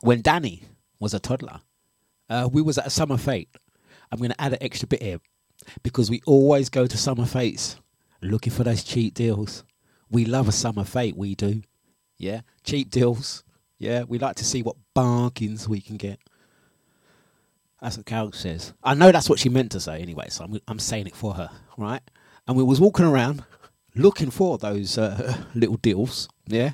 when 0.00 0.20
Danny 0.20 0.64
was 0.98 1.14
a 1.14 1.20
toddler, 1.20 1.60
uh, 2.28 2.48
we 2.52 2.60
was 2.60 2.76
at 2.76 2.88
a 2.88 2.90
summer 2.90 3.16
fete. 3.16 3.54
I'm 4.10 4.18
going 4.18 4.32
to 4.32 4.40
add 4.40 4.54
an 4.54 4.58
extra 4.60 4.88
bit 4.88 5.00
here 5.00 5.20
because 5.84 6.10
we 6.10 6.20
always 6.26 6.68
go 6.68 6.88
to 6.88 6.98
summer 6.98 7.24
fetes 7.24 7.76
looking 8.20 8.52
for 8.52 8.64
those 8.64 8.82
cheap 8.82 9.14
deals. 9.14 9.62
We 10.10 10.24
love 10.24 10.48
a 10.48 10.52
summer 10.52 10.82
fete, 10.82 11.16
we 11.16 11.36
do. 11.36 11.62
Yeah, 12.16 12.40
cheap 12.64 12.90
deals. 12.90 13.44
Yeah, 13.78 14.02
we 14.08 14.18
like 14.18 14.34
to 14.36 14.44
see 14.44 14.60
what 14.60 14.74
bargains 14.92 15.68
we 15.68 15.80
can 15.80 15.98
get. 15.98 16.18
That's 17.80 17.96
what 17.96 18.06
Carol 18.06 18.32
says. 18.32 18.72
I 18.82 18.94
know 18.94 19.12
that's 19.12 19.30
what 19.30 19.38
she 19.38 19.48
meant 19.48 19.72
to 19.72 19.80
say 19.80 20.00
anyway, 20.00 20.26
so 20.30 20.44
I'm, 20.44 20.60
I'm 20.66 20.78
saying 20.78 21.06
it 21.06 21.14
for 21.14 21.34
her, 21.34 21.50
right? 21.76 22.02
And 22.46 22.56
we 22.56 22.62
was 22.64 22.80
walking 22.80 23.04
around 23.04 23.44
looking 23.94 24.30
for 24.30 24.58
those 24.58 24.98
uh, 24.98 25.36
little 25.54 25.76
deals, 25.76 26.28
yeah. 26.46 26.72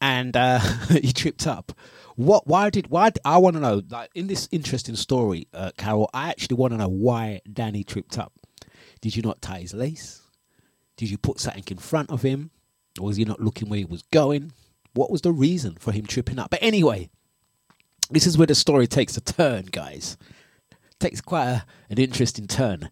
And 0.00 0.36
uh, 0.36 0.58
he 0.90 1.12
tripped 1.12 1.46
up. 1.46 1.72
What? 2.16 2.46
Why 2.46 2.70
did? 2.70 2.88
Why? 2.88 3.10
I 3.24 3.38
want 3.38 3.54
to 3.54 3.60
know. 3.60 3.82
Like 3.88 4.10
in 4.14 4.26
this 4.26 4.48
interesting 4.50 4.96
story, 4.96 5.48
uh, 5.54 5.70
Carol, 5.76 6.10
I 6.12 6.28
actually 6.28 6.56
want 6.56 6.72
to 6.72 6.76
know 6.76 6.88
why 6.88 7.40
Danny 7.50 7.84
tripped 7.84 8.18
up. 8.18 8.32
Did 9.00 9.16
you 9.16 9.22
not 9.22 9.40
tie 9.40 9.60
his 9.60 9.72
lace? 9.72 10.20
Did 10.96 11.10
you 11.10 11.18
put 11.18 11.40
something 11.40 11.64
in 11.70 11.78
front 11.78 12.10
of 12.10 12.22
him? 12.22 12.50
Or 13.00 13.06
was 13.06 13.16
he 13.16 13.24
not 13.24 13.40
looking 13.40 13.68
where 13.68 13.78
he 13.78 13.84
was 13.84 14.02
going? 14.12 14.52
What 14.92 15.10
was 15.10 15.22
the 15.22 15.32
reason 15.32 15.76
for 15.80 15.92
him 15.92 16.04
tripping 16.04 16.38
up? 16.38 16.50
But 16.50 16.62
anyway, 16.62 17.08
this 18.14 18.26
is 18.26 18.36
where 18.36 18.46
the 18.46 18.54
story 18.54 18.86
takes 18.86 19.16
a 19.16 19.20
turn, 19.20 19.66
guys. 19.70 20.16
Takes 20.98 21.20
quite 21.20 21.46
a, 21.46 21.64
an 21.90 21.98
interesting 21.98 22.46
turn. 22.46 22.90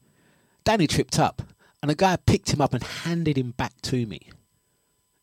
Danny 0.65 0.87
tripped 0.87 1.19
up, 1.19 1.43
and 1.83 1.91
a 1.91 1.95
guy 1.95 2.17
picked 2.17 2.53
him 2.53 2.61
up 2.61 2.75
and 2.75 2.83
handed 2.83 3.39
him 3.39 3.53
back 3.53 3.81
to 3.83 4.07
me. 4.07 4.31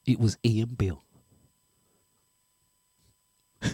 It 0.05 0.19
was 0.19 0.37
Ian 0.45 0.75
Beale. 0.75 1.03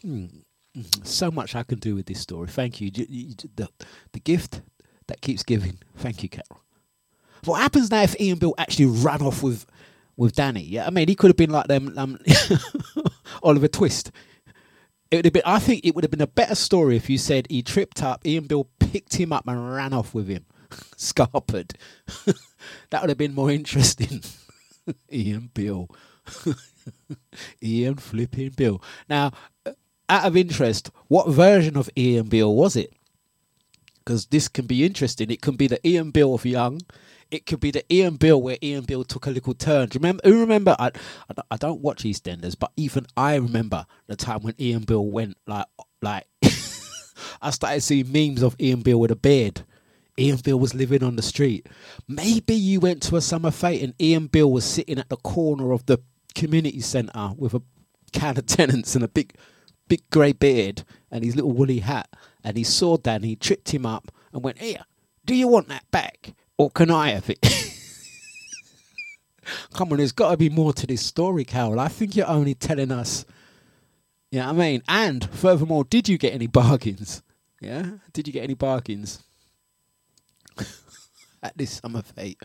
Hmm. 0.00 0.26
So 1.02 1.30
much 1.30 1.56
I 1.56 1.64
can 1.64 1.78
do 1.80 1.96
with 1.96 2.06
this 2.06 2.20
story. 2.20 2.46
Thank 2.46 2.80
you. 2.80 2.90
The, 2.92 3.68
the 4.12 4.20
gift 4.20 4.62
that 5.08 5.20
keeps 5.20 5.42
giving. 5.42 5.78
Thank 5.96 6.22
you, 6.22 6.28
Carol. 6.28 6.62
What 7.44 7.60
happens 7.60 7.90
now 7.90 8.02
if 8.02 8.18
Ian 8.20 8.38
Beale 8.38 8.54
actually 8.58 8.86
ran 8.86 9.22
off 9.22 9.42
with 9.42 9.66
with 10.18 10.34
Danny? 10.34 10.62
Yeah, 10.62 10.86
I 10.86 10.90
mean, 10.90 11.08
he 11.08 11.14
could 11.14 11.30
have 11.30 11.36
been 11.36 11.50
like 11.50 11.68
them 11.68 11.94
um, 11.96 12.18
Oliver 13.42 13.68
Twist. 13.68 14.10
It 15.10 15.16
would 15.16 15.24
have 15.24 15.32
been. 15.32 15.42
I 15.46 15.58
think 15.58 15.86
it 15.86 15.94
would 15.94 16.04
have 16.04 16.10
been 16.10 16.20
a 16.20 16.26
better 16.26 16.54
story 16.54 16.96
if 16.96 17.08
you 17.08 17.16
said 17.16 17.46
he 17.48 17.62
tripped 17.62 18.02
up, 18.02 18.26
Ian 18.26 18.46
Beale 18.46 18.68
picked 18.78 19.16
him 19.16 19.32
up 19.32 19.48
and 19.48 19.72
ran 19.72 19.94
off 19.94 20.12
with 20.12 20.28
him, 20.28 20.44
scarpered. 20.96 21.72
that 22.90 23.00
would 23.00 23.08
have 23.08 23.16
been 23.16 23.34
more 23.34 23.50
interesting. 23.50 24.22
Ian 25.10 25.50
Beale, 25.54 25.88
Ian 27.62 27.96
flipping 27.96 28.50
Beale. 28.50 28.82
Now, 29.08 29.32
uh, 29.64 29.72
out 30.10 30.26
of 30.26 30.36
interest, 30.36 30.90
what 31.06 31.30
version 31.30 31.76
of 31.78 31.88
Ian 31.96 32.28
Beale 32.28 32.54
was 32.54 32.76
it? 32.76 32.92
because 34.08 34.24
this 34.28 34.48
can 34.48 34.64
be 34.64 34.86
interesting. 34.86 35.30
It 35.30 35.42
can 35.42 35.56
be 35.56 35.66
the 35.66 35.86
Ian 35.86 36.12
Beale 36.12 36.32
of 36.32 36.46
Young. 36.46 36.80
It 37.30 37.44
could 37.46 37.60
be 37.60 37.70
the 37.70 37.84
Ian 37.92 38.16
Beale 38.16 38.40
where 38.40 38.56
Ian 38.62 38.84
Beale 38.84 39.04
took 39.04 39.26
a 39.26 39.30
little 39.30 39.54
turn. 39.54 39.88
Do 39.88 39.96
you 39.96 40.00
remember? 40.00 40.22
Who 40.24 40.40
remember? 40.40 40.74
I, 40.78 40.92
I 41.50 41.56
don't- 41.56 41.80
watch 41.82 42.02
EastEnders, 42.04 42.58
but 42.58 42.72
even 42.76 43.06
I 43.16 43.34
remember 43.36 43.86
the 44.06 44.16
time 44.16 44.42
when 44.42 44.54
Ian 44.60 44.84
Beale 44.84 45.06
went 45.06 45.36
like 45.46 45.66
like. 46.02 46.26
I 47.42 47.50
started 47.50 47.82
seeing 47.82 48.10
memes 48.10 48.42
of 48.42 48.56
Ian 48.60 48.80
Beale 48.80 48.98
with 49.00 49.10
a 49.10 49.16
beard. 49.16 49.62
Ian 50.18 50.38
Beale 50.38 50.58
was 50.58 50.74
living 50.74 51.02
on 51.04 51.16
the 51.16 51.22
street. 51.22 51.68
Maybe 52.08 52.54
you 52.54 52.80
went 52.80 53.02
to 53.04 53.16
a 53.16 53.20
summer 53.20 53.50
fete 53.50 53.82
and 53.82 53.94
Ian 54.00 54.26
Beale 54.26 54.50
was 54.50 54.64
sitting 54.64 54.98
at 54.98 55.08
the 55.08 55.16
corner 55.16 55.72
of 55.72 55.86
the 55.86 56.00
community 56.34 56.80
centre 56.80 57.30
with 57.36 57.54
a 57.54 57.62
can 58.12 58.36
of 58.38 58.46
Tennent's 58.46 58.94
and 58.94 59.04
a 59.04 59.08
big, 59.08 59.34
big 59.86 60.08
grey 60.10 60.32
beard 60.32 60.82
and 61.10 61.24
his 61.24 61.36
little 61.36 61.52
woolly 61.52 61.80
hat. 61.80 62.08
And 62.42 62.56
he 62.56 62.64
saw 62.64 62.96
Danny, 62.96 63.36
tripped 63.36 63.70
him 63.70 63.86
up, 63.86 64.10
and 64.32 64.42
went, 64.42 64.58
"Here, 64.58 64.84
do 65.24 65.34
you 65.34 65.46
want 65.46 65.68
that 65.68 65.88
back, 65.90 66.34
or 66.58 66.70
can 66.70 66.90
I 66.90 67.10
have 67.10 67.30
it?" 67.30 67.38
Come 69.72 69.92
on, 69.92 69.98
there's 69.98 70.12
got 70.12 70.30
to 70.32 70.36
be 70.36 70.50
more 70.50 70.72
to 70.74 70.86
this 70.86 71.04
story, 71.04 71.44
Carol. 71.44 71.80
I 71.80 71.88
think 71.88 72.16
you're 72.16 72.28
only 72.28 72.54
telling 72.54 72.92
us. 72.92 73.24
Yeah, 74.30 74.50
I 74.50 74.52
mean, 74.52 74.82
and 74.88 75.24
furthermore, 75.30 75.84
did 75.84 76.08
you 76.08 76.18
get 76.18 76.34
any 76.34 76.46
bargains? 76.46 77.22
Yeah, 77.60 77.92
did 78.12 78.26
you 78.26 78.32
get 78.32 78.44
any 78.44 78.54
bargains 78.54 79.22
at 81.42 81.56
this 81.56 81.80
summer 81.80 82.02
fete? 82.02 82.38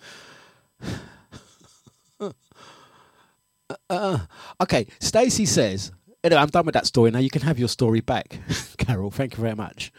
Uh, 3.89 4.19
okay, 4.61 4.87
Stacey 4.99 5.45
says. 5.45 5.91
Anyway, 6.23 6.41
I'm 6.41 6.47
done 6.47 6.65
with 6.65 6.73
that 6.73 6.87
story 6.87 7.11
now. 7.11 7.19
You 7.19 7.29
can 7.29 7.41
have 7.41 7.59
your 7.59 7.67
story 7.67 7.99
back, 7.99 8.39
Carol. 8.77 9.11
Thank 9.11 9.35
you 9.35 9.41
very 9.41 9.55
much. 9.55 9.91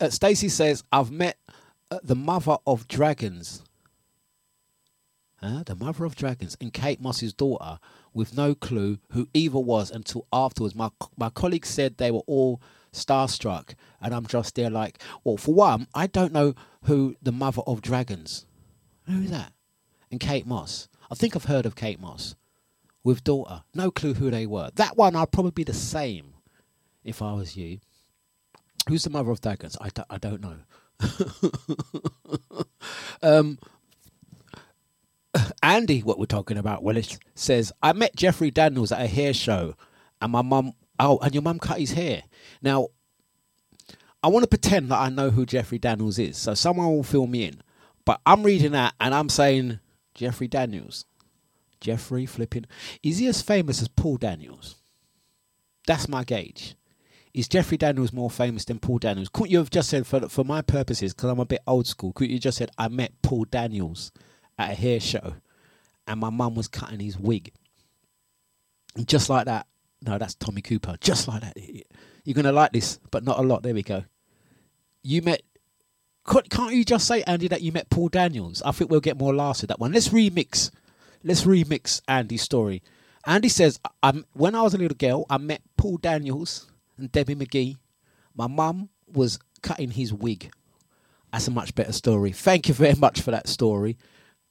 Uh, 0.00 0.08
Stacey 0.08 0.48
says, 0.48 0.84
"I've 0.90 1.10
met 1.10 1.36
uh, 1.90 1.98
the 2.02 2.16
mother 2.16 2.56
of 2.66 2.88
dragons." 2.88 3.62
Huh? 5.36 5.62
The 5.64 5.74
mother 5.74 6.04
of 6.04 6.16
dragons 6.16 6.56
and 6.60 6.70
Kate 6.72 7.00
Moss's 7.00 7.32
daughter, 7.32 7.78
with 8.12 8.36
no 8.36 8.54
clue 8.54 8.98
who 9.12 9.28
either 9.32 9.58
was 9.58 9.90
until 9.90 10.26
afterwards. 10.32 10.74
My 10.74 10.90
my 11.16 11.30
colleagues 11.30 11.68
said 11.68 11.96
they 11.96 12.10
were 12.10 12.22
all 12.26 12.60
starstruck, 12.92 13.74
and 14.00 14.14
I'm 14.14 14.26
just 14.26 14.54
there 14.54 14.70
like, 14.70 15.02
well, 15.24 15.36
for 15.36 15.54
one, 15.54 15.86
I 15.94 16.06
don't 16.06 16.32
know 16.32 16.54
who 16.84 17.16
the 17.22 17.32
mother 17.32 17.62
of 17.66 17.82
dragons. 17.82 18.46
Who 19.06 19.22
is 19.22 19.30
that? 19.30 19.52
And 20.10 20.20
Kate 20.20 20.46
Moss. 20.46 20.88
I 21.10 21.14
think 21.14 21.34
I've 21.34 21.44
heard 21.44 21.66
of 21.66 21.74
Kate 21.74 22.00
Moss 22.00 22.36
with 23.02 23.24
daughter. 23.24 23.62
No 23.74 23.90
clue 23.90 24.14
who 24.14 24.30
they 24.30 24.46
were. 24.46 24.70
That 24.74 24.96
one 24.96 25.16
I'd 25.16 25.32
probably 25.32 25.52
be 25.52 25.64
the 25.64 25.74
same 25.74 26.34
if 27.04 27.22
I 27.22 27.32
was 27.32 27.56
you. 27.56 27.80
Who's 28.88 29.04
the 29.04 29.10
mother 29.10 29.30
of 29.30 29.40
dragons? 29.40 29.76
I, 29.80 29.90
I 30.08 30.18
don't 30.18 30.40
know. 30.40 30.56
um, 33.22 33.58
Andy, 35.62 36.00
what 36.00 36.18
we're 36.18 36.26
talking 36.26 36.56
about, 36.56 36.82
Willis, 36.82 37.18
says, 37.34 37.72
I 37.82 37.92
met 37.92 38.16
Jeffrey 38.16 38.50
Daniels 38.50 38.92
at 38.92 39.00
a 39.00 39.06
hair 39.06 39.32
show 39.32 39.74
and 40.20 40.32
my 40.32 40.42
mum, 40.42 40.72
oh, 40.98 41.18
and 41.18 41.34
your 41.34 41.42
mum 41.42 41.58
cut 41.58 41.78
his 41.78 41.92
hair. 41.92 42.24
Now, 42.62 42.88
I 44.22 44.28
want 44.28 44.42
to 44.42 44.48
pretend 44.48 44.90
that 44.90 45.00
I 45.00 45.08
know 45.08 45.30
who 45.30 45.46
Jeffrey 45.46 45.78
Daniels 45.78 46.18
is. 46.18 46.36
So 46.36 46.54
someone 46.54 46.88
will 46.88 47.02
fill 47.02 47.26
me 47.26 47.44
in. 47.44 47.62
But 48.04 48.20
I'm 48.26 48.42
reading 48.42 48.72
that 48.72 48.94
and 49.00 49.14
I'm 49.14 49.28
saying 49.28 49.80
Jeffrey 50.14 50.48
Daniels. 50.48 51.04
Jeffrey 51.80 52.26
flipping. 52.26 52.66
Is 53.02 53.18
he 53.18 53.26
as 53.28 53.40
famous 53.40 53.80
as 53.80 53.88
Paul 53.88 54.18
Daniels? 54.18 54.76
That's 55.86 56.08
my 56.08 56.24
gauge. 56.24 56.74
Is 57.32 57.48
Jeffrey 57.48 57.76
Daniels 57.76 58.12
more 58.12 58.30
famous 58.30 58.64
than 58.64 58.80
Paul 58.80 58.98
Daniels? 58.98 59.28
Couldn't 59.28 59.50
you 59.50 59.58
have 59.58 59.70
just 59.70 59.88
said, 59.88 60.06
for 60.06 60.28
for 60.28 60.44
my 60.44 60.62
purposes, 60.62 61.14
because 61.14 61.30
I'm 61.30 61.38
a 61.40 61.44
bit 61.44 61.60
old 61.66 61.86
school, 61.86 62.12
couldn't 62.12 62.32
you 62.32 62.38
just 62.38 62.58
said 62.58 62.70
I 62.76 62.88
met 62.88 63.12
Paul 63.22 63.44
Daniels 63.44 64.10
at 64.58 64.72
a 64.72 64.74
hair 64.74 65.00
show, 65.00 65.34
and 66.06 66.20
my 66.20 66.30
mum 66.30 66.54
was 66.54 66.68
cutting 66.68 67.00
his 67.00 67.18
wig, 67.18 67.52
and 68.96 69.06
just 69.06 69.30
like 69.30 69.46
that. 69.46 69.66
No, 70.02 70.18
that's 70.18 70.34
Tommy 70.34 70.62
Cooper. 70.62 70.96
Just 71.00 71.28
like 71.28 71.42
that. 71.42 71.56
You're 72.24 72.34
gonna 72.34 72.52
like 72.52 72.72
this, 72.72 72.98
but 73.10 73.22
not 73.22 73.38
a 73.38 73.42
lot. 73.42 73.62
There 73.62 73.74
we 73.74 73.82
go. 73.82 74.04
You 75.02 75.22
met. 75.22 75.42
Can't 76.26 76.74
you 76.74 76.84
just 76.84 77.06
say 77.06 77.22
Andy 77.22 77.48
that 77.48 77.62
you 77.62 77.72
met 77.72 77.90
Paul 77.90 78.08
Daniels? 78.08 78.62
I 78.62 78.72
think 78.72 78.90
we'll 78.90 79.00
get 79.00 79.18
more 79.18 79.34
laughs 79.34 79.62
with 79.62 79.68
that 79.68 79.80
one. 79.80 79.92
Let's 79.92 80.08
remix. 80.08 80.70
Let's 81.24 81.44
remix 81.44 82.02
Andy's 82.06 82.42
story. 82.42 82.82
Andy 83.26 83.48
says, 83.48 83.80
when 84.32 84.54
I 84.54 84.62
was 84.62 84.74
a 84.74 84.78
little 84.78 84.96
girl, 84.96 85.26
I 85.28 85.38
met 85.38 85.62
Paul 85.76 85.96
Daniels 85.96 86.70
and 87.00 87.10
Debbie 87.12 87.34
McGee. 87.34 87.76
My 88.34 88.46
mum 88.46 88.90
was 89.12 89.38
cutting 89.62 89.90
his 89.90 90.12
wig. 90.12 90.52
That's 91.32 91.48
a 91.48 91.52
much 91.52 91.74
better 91.74 91.92
story. 91.92 92.32
Thank 92.32 92.68
you 92.68 92.74
very 92.74 92.94
much 92.94 93.20
for 93.20 93.30
that 93.30 93.48
story. 93.48 93.96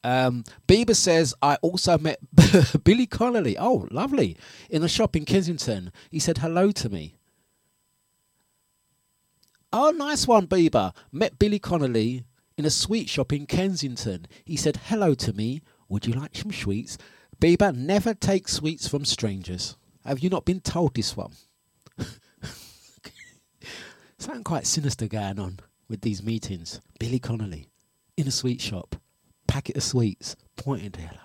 Um, 0.04 0.44
Bieber 0.68 0.96
says, 0.96 1.34
I 1.42 1.56
also 1.56 1.98
met 1.98 2.20
Billy 2.84 3.06
Connolly. 3.06 3.58
Oh, 3.58 3.88
lovely. 3.92 4.38
In 4.70 4.84
a 4.84 4.88
shop 4.88 5.16
in 5.16 5.26
Kensington. 5.26 5.92
He 6.10 6.20
said 6.20 6.38
hello 6.38 6.72
to 6.72 6.90
me. 6.90 7.16
Oh, 9.72 9.92
nice 9.92 10.26
one, 10.26 10.48
Bieber. 10.48 10.96
Met 11.12 11.38
Billy 11.38 11.60
Connolly 11.60 12.24
in 12.58 12.66
a 12.66 12.70
sweet 12.70 13.10
shop 13.10 13.34
in 13.34 13.46
Kensington. 13.46 14.26
He 14.46 14.56
said 14.56 14.80
hello 14.86 15.14
to 15.16 15.34
me. 15.34 15.62
Would 15.90 16.06
you 16.06 16.14
like 16.14 16.36
some 16.36 16.52
sweets? 16.52 16.98
Bieber, 17.40 17.76
never 17.76 18.14
take 18.14 18.48
sweets 18.48 18.88
from 18.88 19.06
strangers. 19.06 19.76
Have 20.06 20.20
you 20.20 20.30
not 20.30 20.46
been 20.46 20.62
told 20.62 20.96
this 20.96 21.16
one? 21.16 21.34
Something 24.20 24.44
quite 24.44 24.68
sinister 24.68 25.08
going 25.08 25.40
on 25.40 25.60
with 25.88 26.02
these 26.02 26.22
meetings. 26.22 26.82
Billy 27.00 27.20
Connolly 27.20 27.70
in 28.18 28.28
a 28.28 28.32
sweet 28.32 28.60
shop, 28.60 28.98
packet 29.48 29.78
of 29.78 29.84
sweets, 29.84 30.36
pointing 30.58 30.92
to 30.92 31.02
her. 31.02 31.20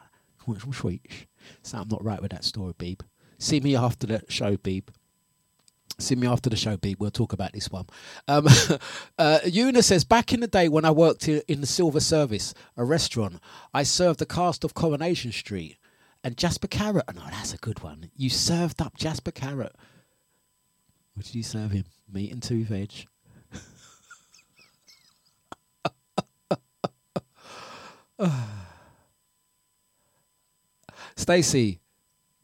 Want 0.46 0.60
some 0.60 0.72
sweets? 0.72 1.26
Something 1.62 1.88
not 1.90 2.04
right 2.04 2.22
with 2.22 2.30
that 2.30 2.44
story, 2.44 2.72
Beeb. 2.74 3.00
See 3.38 3.58
me 3.58 3.74
after 3.74 4.06
the 4.06 4.22
show, 4.28 4.56
Beeb. 4.56 4.84
See 5.98 6.14
me 6.14 6.28
after 6.28 6.48
the 6.48 6.56
show, 6.56 6.76
Beeb. 6.76 7.00
We'll 7.00 7.10
talk 7.10 7.32
about 7.32 7.52
this 7.52 7.68
one. 7.68 7.86
Um, 8.28 8.46
uh, 9.18 9.40
Una 9.52 9.82
says, 9.82 10.04
back 10.04 10.32
in 10.32 10.38
the 10.38 10.46
day 10.46 10.68
when 10.68 10.84
I 10.84 10.92
worked 10.92 11.26
in, 11.26 11.60
the 11.60 11.66
Silver 11.66 12.00
Service, 12.00 12.54
a 12.76 12.84
restaurant, 12.84 13.40
I 13.72 13.82
served 13.82 14.20
the 14.20 14.26
cast 14.26 14.62
of 14.62 14.74
Coronation 14.74 15.32
Street 15.32 15.78
and 16.22 16.36
Jasper 16.36 16.68
Carrott. 16.68 17.12
No, 17.12 17.22
that's 17.28 17.54
a 17.54 17.58
good 17.58 17.82
one. 17.82 18.10
You 18.16 18.30
served 18.30 18.80
up 18.80 18.96
Jasper 18.96 19.32
Carrott. 19.32 19.72
What 21.14 21.26
did 21.26 21.34
you 21.34 21.42
serve 21.42 21.72
him? 21.72 21.86
Meat 22.12 22.32
and 22.32 22.42
two 22.42 22.64
veg. 22.64 23.06
Stacy, 31.16 31.80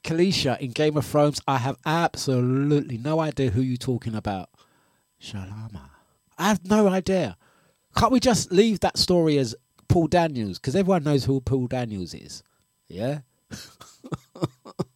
Khaleesi 0.02 0.58
in 0.60 0.70
Game 0.70 0.96
of 0.96 1.06
Thrones, 1.06 1.40
I 1.46 1.58
have 1.58 1.76
absolutely 1.84 2.98
no 2.98 3.20
idea 3.20 3.50
who 3.50 3.60
you're 3.60 3.76
talking 3.76 4.14
about. 4.14 4.48
Shalama. 5.20 5.90
I 6.38 6.48
have 6.48 6.64
no 6.66 6.88
idea. 6.88 7.36
Can't 7.96 8.12
we 8.12 8.20
just 8.20 8.50
leave 8.50 8.80
that 8.80 8.96
story 8.96 9.36
as 9.38 9.54
Paul 9.88 10.06
Daniels? 10.06 10.58
Because 10.58 10.74
everyone 10.74 11.04
knows 11.04 11.24
who 11.24 11.40
Paul 11.40 11.66
Daniels 11.66 12.14
is. 12.14 12.42
Yeah? 12.88 13.20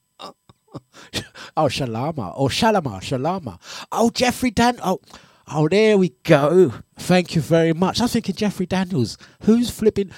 oh, 1.56 1.66
Shalama. 1.66 2.32
Oh, 2.36 2.48
Shalama. 2.48 3.00
Shalama. 3.00 3.58
Oh, 3.92 4.10
Jeffrey 4.10 4.50
Dan. 4.50 4.78
Oh, 4.84 5.00
oh, 5.48 5.68
there 5.68 5.98
we 5.98 6.10
go. 6.24 6.72
Thank 6.96 7.34
you 7.34 7.42
very 7.42 7.72
much. 7.72 8.00
I 8.00 8.04
was 8.04 8.12
thinking 8.12 8.34
Jeffrey 8.34 8.66
Daniels. 8.66 9.16
Who's 9.42 9.70
flipping? 9.70 10.10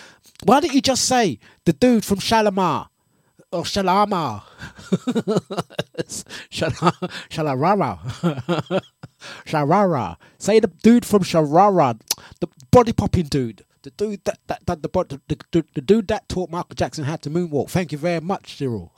Why 0.45 0.61
didn't 0.61 0.75
you 0.75 0.83
just 0.83 1.05
say 1.05 1.39
the 1.65 1.73
dude 1.73 2.05
from 2.05 2.19
Shalamar? 2.19 2.89
Or 3.53 3.63
Shalama. 3.63 4.43
Shala- 6.51 7.11
Shalarara. 7.31 8.81
Sharara. 9.47 10.17
Say 10.39 10.61
the 10.61 10.67
dude 10.83 11.07
from 11.07 11.23
Sharara. 11.23 11.99
The 12.41 12.49
body 12.71 12.93
popping 12.93 13.27
dude. 13.27 13.65
The 13.83 13.91
dude 13.91 14.25
that, 14.25 14.39
that, 14.49 14.67
that 14.67 14.83
the, 14.83 14.89
the, 15.29 15.39
the, 15.53 15.65
the 15.75 15.81
dude 15.81 16.09
that 16.09 16.29
taught 16.29 16.51
Michael 16.51 16.75
Jackson 16.75 17.05
how 17.05 17.17
to 17.17 17.31
moonwalk. 17.31 17.71
Thank 17.71 17.93
you 17.93 17.99
very 17.99 18.21
much, 18.21 18.57
Cyril. 18.59 18.93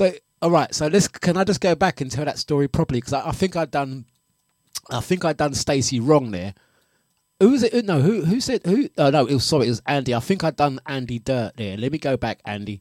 So, 0.00 0.12
all 0.40 0.50
right. 0.50 0.74
So 0.74 0.86
let's. 0.86 1.08
Can 1.08 1.36
I 1.36 1.44
just 1.44 1.60
go 1.60 1.74
back 1.74 2.00
and 2.00 2.10
tell 2.10 2.24
that 2.24 2.38
story 2.38 2.68
properly? 2.68 3.00
Because 3.00 3.12
I, 3.12 3.28
I 3.28 3.32
think 3.32 3.54
I 3.54 3.66
done. 3.66 4.06
I 4.88 5.00
think 5.00 5.26
I 5.26 5.34
done 5.34 5.52
Stacy 5.52 6.00
wrong 6.00 6.30
there. 6.30 6.54
Who 7.38 7.50
was 7.50 7.62
it? 7.62 7.84
No, 7.84 8.00
who 8.00 8.24
who 8.24 8.40
said 8.40 8.62
who? 8.64 8.88
Oh 8.96 9.10
no, 9.10 9.26
it 9.26 9.34
was 9.34 9.44
sorry, 9.44 9.66
it 9.66 9.70
was 9.70 9.82
Andy. 9.84 10.14
I 10.14 10.20
think 10.20 10.42
I 10.42 10.52
done 10.52 10.80
Andy 10.86 11.18
dirt 11.18 11.52
there. 11.56 11.76
Let 11.76 11.92
me 11.92 11.98
go 11.98 12.16
back, 12.16 12.40
Andy. 12.46 12.80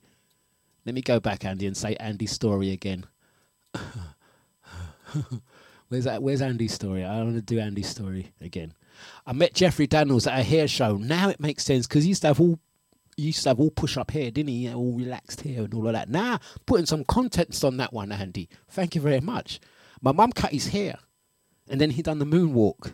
Let 0.86 0.96
me 0.96 1.02
go 1.02 1.20
back, 1.20 1.44
Andy, 1.44 1.68
and 1.68 1.76
say 1.76 1.96
Andy's 1.96 2.32
story 2.32 2.72
again. 2.72 3.06
where's 5.90 6.06
that? 6.06 6.24
Where's 6.24 6.42
Andy's 6.42 6.74
story? 6.74 7.04
I 7.04 7.18
want 7.18 7.36
to 7.36 7.42
do 7.42 7.60
Andy's 7.60 7.90
story 7.90 8.32
again. 8.40 8.74
I 9.28 9.34
met 9.34 9.54
Jeffrey 9.54 9.88
Daniels 9.88 10.26
at 10.26 10.40
a 10.40 10.44
hair 10.44 10.70
show. 10.70 10.96
Now 10.96 11.28
it 11.28 11.42
makes 11.42 11.66
sense 11.66 11.86
because 11.86 12.04
he 12.04 12.10
used 12.10 12.22
to 12.22 12.30
have 12.30 12.40
all 12.40 12.60
he 13.20 13.28
used 13.28 13.44
to 13.44 13.50
have 13.50 13.60
all 13.60 13.72
push 13.72 13.98
up 13.98 14.12
hair, 14.12 14.32
didn't 14.32 14.50
he? 14.50 14.74
All 14.74 14.94
relaxed 14.94 15.42
hair 15.42 15.64
and 15.64 15.74
all 15.74 15.88
of 15.88 15.94
that. 15.94 16.10
Now 16.10 16.40
putting 16.66 16.86
some 16.86 17.04
context 17.04 17.64
on 17.66 17.78
that 17.78 17.92
one, 17.94 18.12
Andy. 18.12 18.50
Thank 18.70 18.96
you 18.96 19.02
very 19.02 19.20
much. 19.20 19.60
My 20.02 20.12
mum 20.12 20.32
cut 20.32 20.52
his 20.52 20.70
hair, 20.70 20.98
and 21.70 21.82
then 21.82 21.92
he 21.92 22.02
done 22.02 22.20
the 22.20 22.26
moonwalk. 22.26 22.94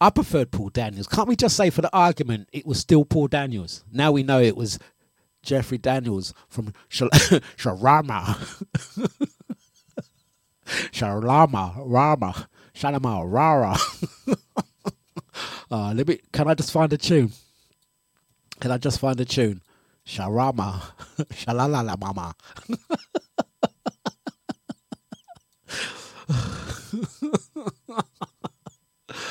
I 0.00 0.10
preferred 0.10 0.50
Paul 0.50 0.70
Daniels. 0.70 1.08
Can't 1.08 1.28
we 1.28 1.36
just 1.36 1.56
say, 1.56 1.68
for 1.70 1.82
the 1.82 1.94
argument, 1.94 2.48
it 2.52 2.66
was 2.66 2.78
still 2.78 3.04
Paul 3.04 3.28
Daniels? 3.28 3.84
Now 3.92 4.12
we 4.12 4.22
know 4.22 4.40
it 4.40 4.56
was 4.56 4.78
Jeffrey 5.42 5.76
Daniels 5.76 6.32
from 6.48 6.72
Shal- 6.88 7.10
Sharama. 7.10 8.38
Sharama, 10.66 11.74
Rama, 11.84 12.48
Shalama, 12.74 13.30
Rara. 13.30 13.76
uh, 15.70 15.92
let 15.94 16.06
me. 16.08 16.20
Can 16.32 16.48
I 16.48 16.54
just 16.54 16.72
find 16.72 16.92
a 16.92 16.96
tune? 16.98 17.32
Can 18.62 18.72
I 18.72 18.78
just 18.78 19.00
find 19.00 19.20
a 19.20 19.26
tune? 19.26 19.62
Sharama, 20.06 20.82
Shalalala 21.34 22.00
Mama. 22.00 22.34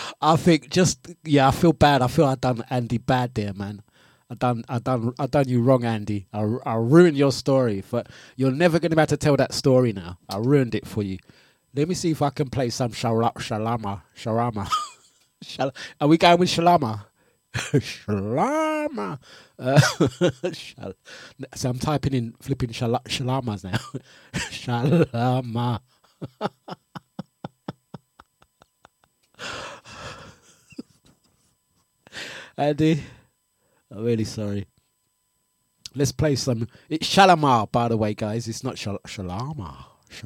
I 0.21 0.37
think 0.37 0.69
just 0.71 1.07
yeah, 1.25 1.49
I 1.49 1.51
feel 1.51 1.73
bad. 1.73 2.01
I 2.03 2.07
feel 2.07 2.25
I 2.25 2.35
done 2.35 2.63
Andy 2.69 2.99
bad 2.99 3.35
there, 3.35 3.53
man. 3.53 3.83
I 4.31 4.35
done 4.35 4.65
I 4.69 4.79
done 4.79 5.13
I 5.19 5.27
done 5.27 5.49
you 5.49 5.61
wrong, 5.63 5.85
Andy. 5.85 6.27
I 6.33 6.41
I 6.65 6.75
ruined 6.75 7.17
your 7.17 7.33
story, 7.33 7.83
but 7.91 8.09
you're 8.37 8.51
never 8.51 8.79
gonna 8.79 8.95
be 8.95 9.01
able 9.01 9.07
to 9.09 9.17
tell 9.17 9.37
that 9.37 9.53
story 9.53 9.93
now. 9.93 10.19
I 10.29 10.37
ruined 10.39 10.75
it 10.75 10.87
for 10.87 11.03
you. 11.03 11.19
Let 11.75 11.89
me 11.89 11.95
see 11.95 12.11
if 12.11 12.21
I 12.23 12.31
can 12.31 12.49
play 12.49 12.71
some 12.71 12.91
shala, 12.93 13.33
shalama 13.35 14.03
sharama. 14.17 14.69
Shal- 15.43 15.73
Are 16.01 16.07
we 16.09 16.17
going 16.19 16.39
with 16.39 16.49
shalama? 16.49 17.05
Shalama. 17.53 19.19
Uh, 19.59 19.79
shal- 20.53 20.93
so 21.55 21.69
I'm 21.69 21.79
typing 21.79 22.13
in 22.13 22.33
flipping 22.41 22.69
shala- 22.71 23.03
shalamas 23.05 23.63
now. 23.63 23.79
shalama. 24.51 25.79
Andy, 32.57 33.01
I'm 33.89 34.03
really 34.03 34.25
sorry. 34.25 34.65
Let's 35.95 36.11
play 36.11 36.35
some. 36.35 36.67
It's 36.89 37.07
Shalamar, 37.07 37.71
by 37.71 37.87
the 37.89 37.97
way, 37.97 38.13
guys. 38.13 38.47
It's 38.47 38.63
not 38.63 38.77
shal- 38.77 38.99
Shalama. 39.05 39.85
Sh-. 40.09 40.23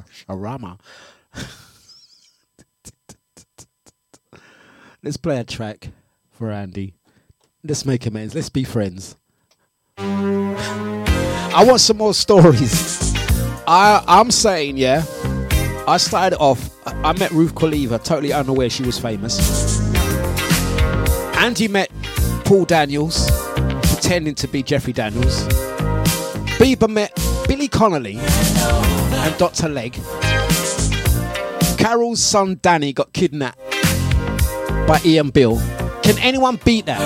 Let's 5.03 5.17
play 5.17 5.39
a 5.39 5.43
track 5.43 5.89
for 6.32 6.51
Andy. 6.51 6.95
Let's 7.68 7.84
make 7.84 8.05
amends. 8.05 8.36
Let's 8.36 8.49
be 8.49 8.63
friends. 8.63 9.18
I 9.97 11.63
want 11.66 11.82
some 11.82 11.97
more 11.97 12.13
stories. 12.13 13.16
I 13.68 14.03
I'm 14.07 14.30
saying, 14.30 14.78
yeah. 14.78 15.03
I 15.88 15.97
started 15.97 16.38
off. 16.38 16.70
I 16.86 17.18
met 17.18 17.32
Ruth 17.32 17.55
Koleva, 17.55 18.03
totally 18.03 18.32
unaware 18.34 18.70
she 18.70 18.84
was 18.84 18.99
famous. 18.99 19.80
Andy 21.38 21.68
met 21.68 21.89
Paul 22.45 22.66
Daniels, 22.66 23.32
pretending 23.82 24.36
to 24.36 24.47
be 24.47 24.61
Jeffrey 24.61 24.93
Daniels. 24.93 25.47
Bieber 26.59 26.88
met 26.88 27.16
Billy 27.47 27.68
Connolly 27.68 28.18
and 28.20 29.38
Dr. 29.39 29.70
Legg. 29.70 29.93
Carol's 31.80 32.22
son 32.22 32.59
Danny 32.61 32.93
got 32.93 33.11
kidnapped 33.13 33.59
by 34.88 35.01
Ian 35.03 35.32
Beale. 35.32 35.85
Can 36.06 36.20
anyone 36.20 36.60
beat 36.64 36.86
that? 36.86 36.99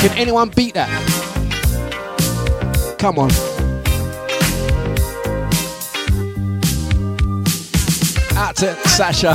Can 0.00 0.16
anyone 0.16 0.48
beat 0.50 0.74
that? 0.74 0.88
Come 3.00 3.18
on. 3.18 3.32
Out 8.36 8.54
to 8.58 8.76
Sasha. 8.88 9.34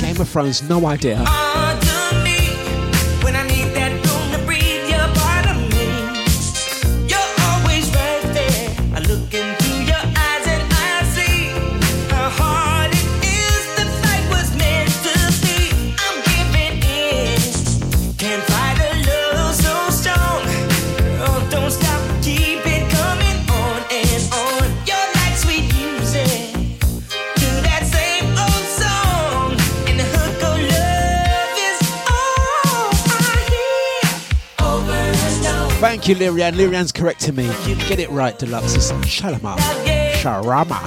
Game 0.00 0.20
of 0.20 0.28
Thrones, 0.28 0.68
no 0.68 0.84
idea. 0.86 1.24
You, 36.08 36.14
Lyrian. 36.14 36.54
Lyrian's 36.54 36.90
correcting 36.90 37.34
me. 37.34 37.46
Get 37.86 37.98
it 37.98 38.08
right, 38.08 38.38
Dlux. 38.38 38.74
It's 38.74 38.90
Shalama. 38.90 39.58
Sharama. 40.14 40.78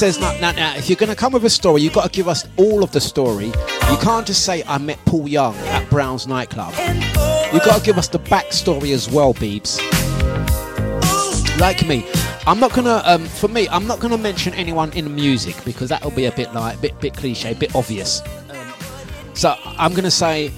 Says, 0.00 0.18
now, 0.18 0.32
now, 0.40 0.50
now, 0.52 0.74
if 0.76 0.88
you're 0.88 0.96
going 0.96 1.10
to 1.10 1.14
come 1.14 1.34
with 1.34 1.44
a 1.44 1.50
story, 1.50 1.82
you've 1.82 1.92
got 1.92 2.04
to 2.04 2.10
give 2.10 2.26
us 2.26 2.48
all 2.56 2.82
of 2.82 2.90
the 2.90 3.00
story. 3.02 3.48
You 3.48 3.98
can't 4.00 4.26
just 4.26 4.46
say, 4.46 4.62
I 4.66 4.78
met 4.78 4.98
Paul 5.04 5.28
Young 5.28 5.54
at 5.58 5.90
Brown's 5.90 6.26
nightclub. 6.26 6.72
You've 7.52 7.64
got 7.64 7.80
to 7.80 7.82
give 7.84 7.98
us 7.98 8.08
the 8.08 8.18
backstory 8.18 8.94
as 8.94 9.10
well, 9.10 9.34
Beebs. 9.34 9.78
Like 11.60 11.86
me, 11.86 12.08
I'm 12.46 12.58
not 12.58 12.72
gonna. 12.72 13.02
Um, 13.04 13.26
for 13.26 13.48
me, 13.48 13.68
I'm 13.68 13.86
not 13.86 14.00
gonna 14.00 14.16
mention 14.16 14.54
anyone 14.54 14.90
in 14.94 15.14
music 15.14 15.62
because 15.66 15.90
that'll 15.90 16.12
be 16.12 16.24
a 16.24 16.32
bit 16.32 16.54
like, 16.54 16.78
a 16.78 16.80
bit, 16.80 16.98
bit 16.98 17.12
cliche, 17.14 17.52
a 17.52 17.54
bit 17.54 17.74
obvious. 17.74 18.22
Um, 18.48 19.34
so 19.34 19.54
I'm 19.66 19.92
gonna 19.92 20.10
say, 20.10 20.50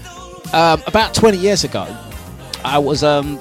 um, 0.53 0.81
about 0.87 1.15
20 1.15 1.39
years 1.39 1.65
ago, 1.65 1.89
I 2.65 2.79
was 2.79 3.03
um, 3.03 3.41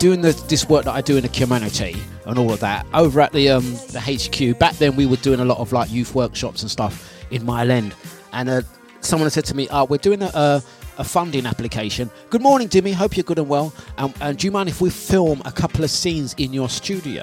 doing 0.00 0.22
the, 0.22 0.32
this 0.48 0.66
work 0.68 0.86
that 0.86 0.94
I 0.94 1.02
do 1.02 1.16
in 1.18 1.22
the 1.22 1.28
community 1.28 1.94
and 2.24 2.38
all 2.38 2.52
of 2.52 2.60
that 2.60 2.86
over 2.94 3.20
at 3.20 3.32
the 3.32 3.50
um, 3.50 3.64
the 3.92 4.00
HQ. 4.00 4.58
Back 4.58 4.74
then, 4.76 4.96
we 4.96 5.06
were 5.06 5.16
doing 5.16 5.38
a 5.38 5.44
lot 5.44 5.58
of 5.58 5.72
like 5.72 5.92
youth 5.92 6.14
workshops 6.14 6.62
and 6.62 6.70
stuff 6.70 7.14
in 7.30 7.44
Mile 7.44 7.70
End, 7.70 7.94
and 8.32 8.48
uh, 8.48 8.62
someone 9.00 9.30
said 9.30 9.44
to 9.44 9.54
me, 9.54 9.68
"Oh, 9.70 9.84
we're 9.84 9.98
doing 9.98 10.22
a." 10.22 10.30
a 10.34 10.62
a 10.98 11.04
funding 11.04 11.46
application. 11.46 12.10
Good 12.28 12.42
morning, 12.42 12.68
Dimmy. 12.68 12.92
Hope 12.92 13.16
you're 13.16 13.24
good 13.24 13.38
and 13.38 13.48
well. 13.48 13.72
Um, 13.96 14.12
and 14.20 14.36
do 14.36 14.46
you 14.46 14.50
mind 14.50 14.68
if 14.68 14.82
we 14.82 14.90
film 14.90 15.40
a 15.46 15.52
couple 15.52 15.82
of 15.82 15.90
scenes 15.90 16.34
in 16.36 16.52
your 16.52 16.68
studio? 16.68 17.22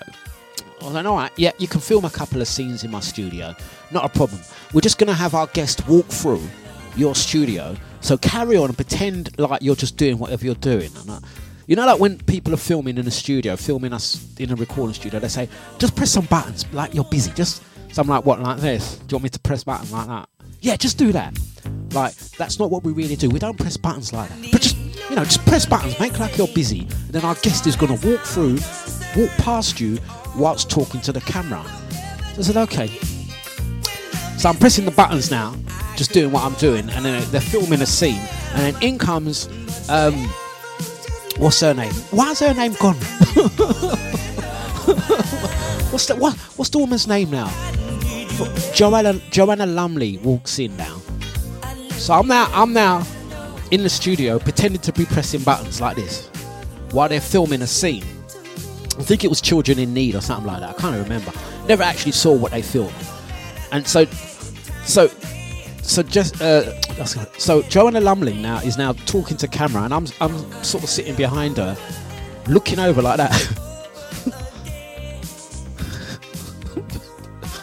I 0.82 0.86
was 0.86 0.94
like, 0.96 1.06
all 1.06 1.16
right, 1.16 1.32
yeah, 1.36 1.52
you 1.60 1.68
can 1.68 1.80
film 1.80 2.04
a 2.04 2.10
couple 2.10 2.42
of 2.42 2.48
scenes 2.48 2.84
in 2.84 2.90
my 2.90 3.02
studio. 3.02 3.54
Not 3.92 4.04
a 4.04 4.10
problem. 4.10 4.42
We're 4.74 4.82
just 4.82 4.98
going 4.98 5.10
to 5.10 5.14
have 5.14 5.36
our 5.36 5.46
guest 5.48 5.88
walk 5.88 6.08
through 6.08 6.42
your 6.96 7.14
studio. 7.14 7.76
So 8.02 8.18
carry 8.18 8.58
on 8.58 8.70
and 8.70 8.76
pretend 8.76 9.38
like 9.38 9.62
you're 9.62 9.76
just 9.76 9.96
doing 9.96 10.18
whatever 10.18 10.44
you're 10.44 10.56
doing. 10.56 10.90
And, 10.98 11.10
uh, 11.12 11.20
you 11.68 11.76
know, 11.76 11.86
like 11.86 12.00
when 12.00 12.18
people 12.20 12.54
are 12.54 12.58
filming 12.58 12.98
in 12.98 13.06
a 13.08 13.12
studio, 13.12 13.58
filming 13.58 13.92
us 13.92 14.34
in 14.40 14.52
a 14.52 14.56
recording 14.56 14.94
studio, 14.94 15.20
they 15.20 15.28
say, 15.28 15.50
just 15.78 15.96
press 15.96 16.12
some 16.12 16.26
buttons 16.26 16.66
like 16.72 16.94
you're 16.94 17.04
busy. 17.04 17.32
Just, 17.32 17.62
so 17.92 18.02
I'm 18.02 18.08
like, 18.08 18.26
what, 18.26 18.42
like 18.42 18.60
this? 18.60 18.96
Do 19.00 19.14
you 19.14 19.16
want 19.18 19.24
me 19.24 19.30
to 19.30 19.40
press 19.40 19.66
buttons 19.66 19.92
like 19.92 20.08
that? 20.08 20.30
Yeah, 20.62 20.78
just 20.78 20.98
do 20.98 21.12
that. 21.12 21.38
Like, 21.92 22.16
that's 22.38 22.58
not 22.58 22.72
what 22.72 22.84
we 22.84 22.94
really 22.94 23.18
do. 23.18 23.30
We 23.30 23.40
don't 23.40 23.58
press 23.58 23.76
buttons 23.76 24.14
like 24.14 24.30
that. 24.30 24.52
But 24.52 24.62
just, 24.62 24.78
you 25.10 25.16
know, 25.18 25.26
just 25.26 25.46
press 25.46 25.66
buttons, 25.66 26.00
make 26.00 26.18
like 26.20 26.38
you're 26.38 26.48
busy. 26.48 26.82
And 26.82 27.10
then 27.12 27.26
our 27.26 27.36
guest 27.36 27.68
is 27.68 27.76
going 27.76 27.98
to 27.98 28.08
walk 28.08 28.22
through, 28.22 28.60
walk 29.22 29.30
past 29.38 29.82
you 29.82 30.00
whilst 30.38 30.70
talking 30.70 31.02
to 31.02 31.12
the 31.12 31.22
camera. 31.22 31.64
So 32.34 32.40
I 32.40 32.44
said, 32.44 32.58
okay. 32.58 32.88
So 34.38 34.48
I'm 34.48 34.56
pressing 34.56 34.86
the 34.86 34.92
buttons 34.92 35.32
now, 35.32 35.54
just 35.98 36.14
doing 36.14 36.32
what 36.32 36.44
I'm 36.44 36.54
doing, 36.54 36.90
and 36.92 37.04
then 37.04 37.30
they're 37.32 37.42
filming 37.42 37.82
a 37.82 37.86
scene, 37.86 38.22
and 38.54 38.76
then 38.76 38.84
in 38.84 39.00
comes, 39.00 39.48
um, 39.90 40.14
what's 41.38 41.60
her 41.62 41.74
name? 41.74 41.94
Why's 42.12 42.40
her 42.40 42.54
name 42.54 42.74
gone? 42.80 42.96
what's 45.92 46.06
the 46.08 46.16
what, 46.16 46.36
What's 46.58 46.70
the 46.70 46.80
woman's 46.80 47.08
name 47.08 47.30
now? 47.30 47.50
Joanna 48.74 49.14
Joanna 49.32 49.66
Lumley 49.66 50.18
walks 50.20 50.60
in 50.60 50.76
now. 50.78 50.98
So 51.92 52.14
I'm 52.14 52.28
now 52.28 52.50
I'm 52.54 52.74
now 52.74 53.06
in 53.72 53.84
the 53.84 53.90
studio 53.90 54.40
pretending 54.40 54.82
to 54.82 54.94
be 54.94 55.06
pressing 55.06 55.42
buttons 55.42 55.82
like 55.82 55.96
this 55.96 56.28
while 56.92 57.10
they're 57.10 57.22
filming 57.22 57.62
a 57.62 57.68
scene. 57.68 58.04
I 58.98 59.04
think 59.04 59.24
it 59.24 59.28
was 59.28 59.42
Children 59.42 59.78
in 59.78 59.94
Need 59.94 60.16
or 60.16 60.22
something 60.22 60.48
like 60.48 60.62
that. 60.62 60.70
I 60.70 60.74
can't 60.74 61.02
remember. 61.02 61.32
Never 61.68 61.84
actually 61.84 62.14
saw 62.14 62.34
what 62.34 62.52
they 62.52 62.62
filmed. 62.64 62.94
And 63.72 63.88
so, 63.88 64.06
so, 64.86 65.08
so 65.88 66.04
just 66.04 66.42
uh, 66.42 66.80
so 67.38 67.62
Joanna 67.64 68.02
Lumley 68.02 68.34
now 68.34 68.58
is 68.58 68.78
now 68.78 68.92
talking 68.92 69.38
to 69.38 69.48
camera, 69.48 69.84
and 69.84 69.94
I'm 69.94 70.06
I'm 70.20 70.64
sort 70.64 70.84
of 70.84 70.90
sitting 70.90 71.16
behind 71.16 71.58
her, 71.58 71.78
looking 72.48 72.78
over 72.78 73.02
like 73.02 73.18
that. 73.18 73.32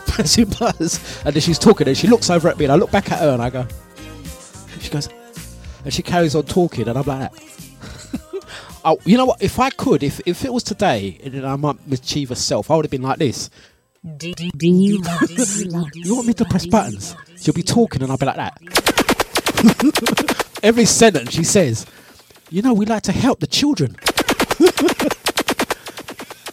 pressing 0.07 0.47
buttons, 0.47 1.22
and 1.25 1.35
then 1.35 1.43
she's 1.43 1.59
talking, 1.59 1.87
and 1.87 1.97
she 1.97 2.07
looks 2.07 2.31
over 2.31 2.49
at 2.49 2.59
me, 2.59 2.64
and 2.64 2.72
I 2.72 2.77
look 2.77 2.91
back 2.91 3.12
at 3.12 3.18
her, 3.18 3.31
and 3.31 3.43
I 3.43 3.51
go, 3.51 3.66
she 4.81 4.89
goes, 4.89 5.09
and 5.85 5.93
she 5.93 6.03
carries 6.03 6.35
on 6.35 6.45
talking, 6.45 6.89
and 6.89 6.99
I'm 6.99 7.05
like 7.05 7.31
oh, 8.85 8.99
you 9.05 9.18
know 9.18 9.27
what? 9.27 9.43
If 9.43 9.59
I 9.59 9.68
could, 9.68 10.03
if 10.03 10.27
if 10.27 10.47
it 10.47 10.53
was 10.53 10.62
today, 10.62 11.20
and 11.22 11.47
I 11.47 11.57
might 11.57 11.77
achieve 11.91 12.37
self, 12.39 12.70
I 12.70 12.77
would 12.77 12.87
have 12.87 12.91
been 12.91 13.03
like 13.03 13.18
this. 13.18 13.51
You 14.05 15.01
want 16.15 16.27
me 16.27 16.35
to 16.35 16.45
press 16.45 16.67
buttons? 16.67 17.17
She'll 17.41 17.55
be 17.55 17.63
talking, 17.63 18.03
and 18.03 18.13
I'll 18.13 18.19
be 18.19 18.27
like 18.27 18.37
that. 18.37 18.61
Every 20.63 20.85
sentence 20.85 21.33
she 21.33 21.43
says, 21.45 21.87
you 22.51 22.61
know, 22.61 22.75
we 22.75 22.85
like 22.85 23.03
to 23.05 23.13
help 23.13 23.41
the 23.41 23.47
children. 23.47 23.97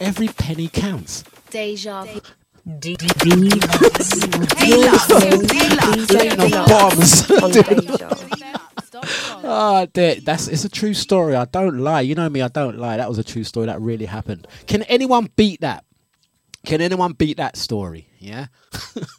Every 0.00 0.28
penny 0.28 0.68
counts. 0.68 1.24
Deja 1.50 2.04
vu. 2.04 2.20
Laying 2.64 2.96
on 6.40 6.50
bombs. 6.68 7.30
on 7.30 7.50
Deja. 7.50 8.16
Ah, 9.44 9.86
there- 9.92 10.14
that's 10.16 10.48
it's 10.48 10.64
a 10.64 10.68
true 10.70 10.94
story. 10.94 11.36
I 11.36 11.44
don't 11.44 11.80
lie. 11.80 12.00
You 12.00 12.14
know 12.14 12.30
me, 12.30 12.40
I 12.40 12.48
don't 12.48 12.78
lie. 12.78 12.96
That 12.96 13.10
was 13.10 13.18
a 13.18 13.24
true 13.24 13.44
story. 13.44 13.66
That 13.66 13.78
really 13.80 14.06
happened. 14.06 14.48
Can 14.66 14.82
anyone 14.84 15.28
beat 15.36 15.60
that? 15.60 15.84
Can 16.64 16.80
anyone 16.80 17.12
beat 17.12 17.36
that 17.38 17.56
story? 17.56 18.08
Yeah. 18.18 18.46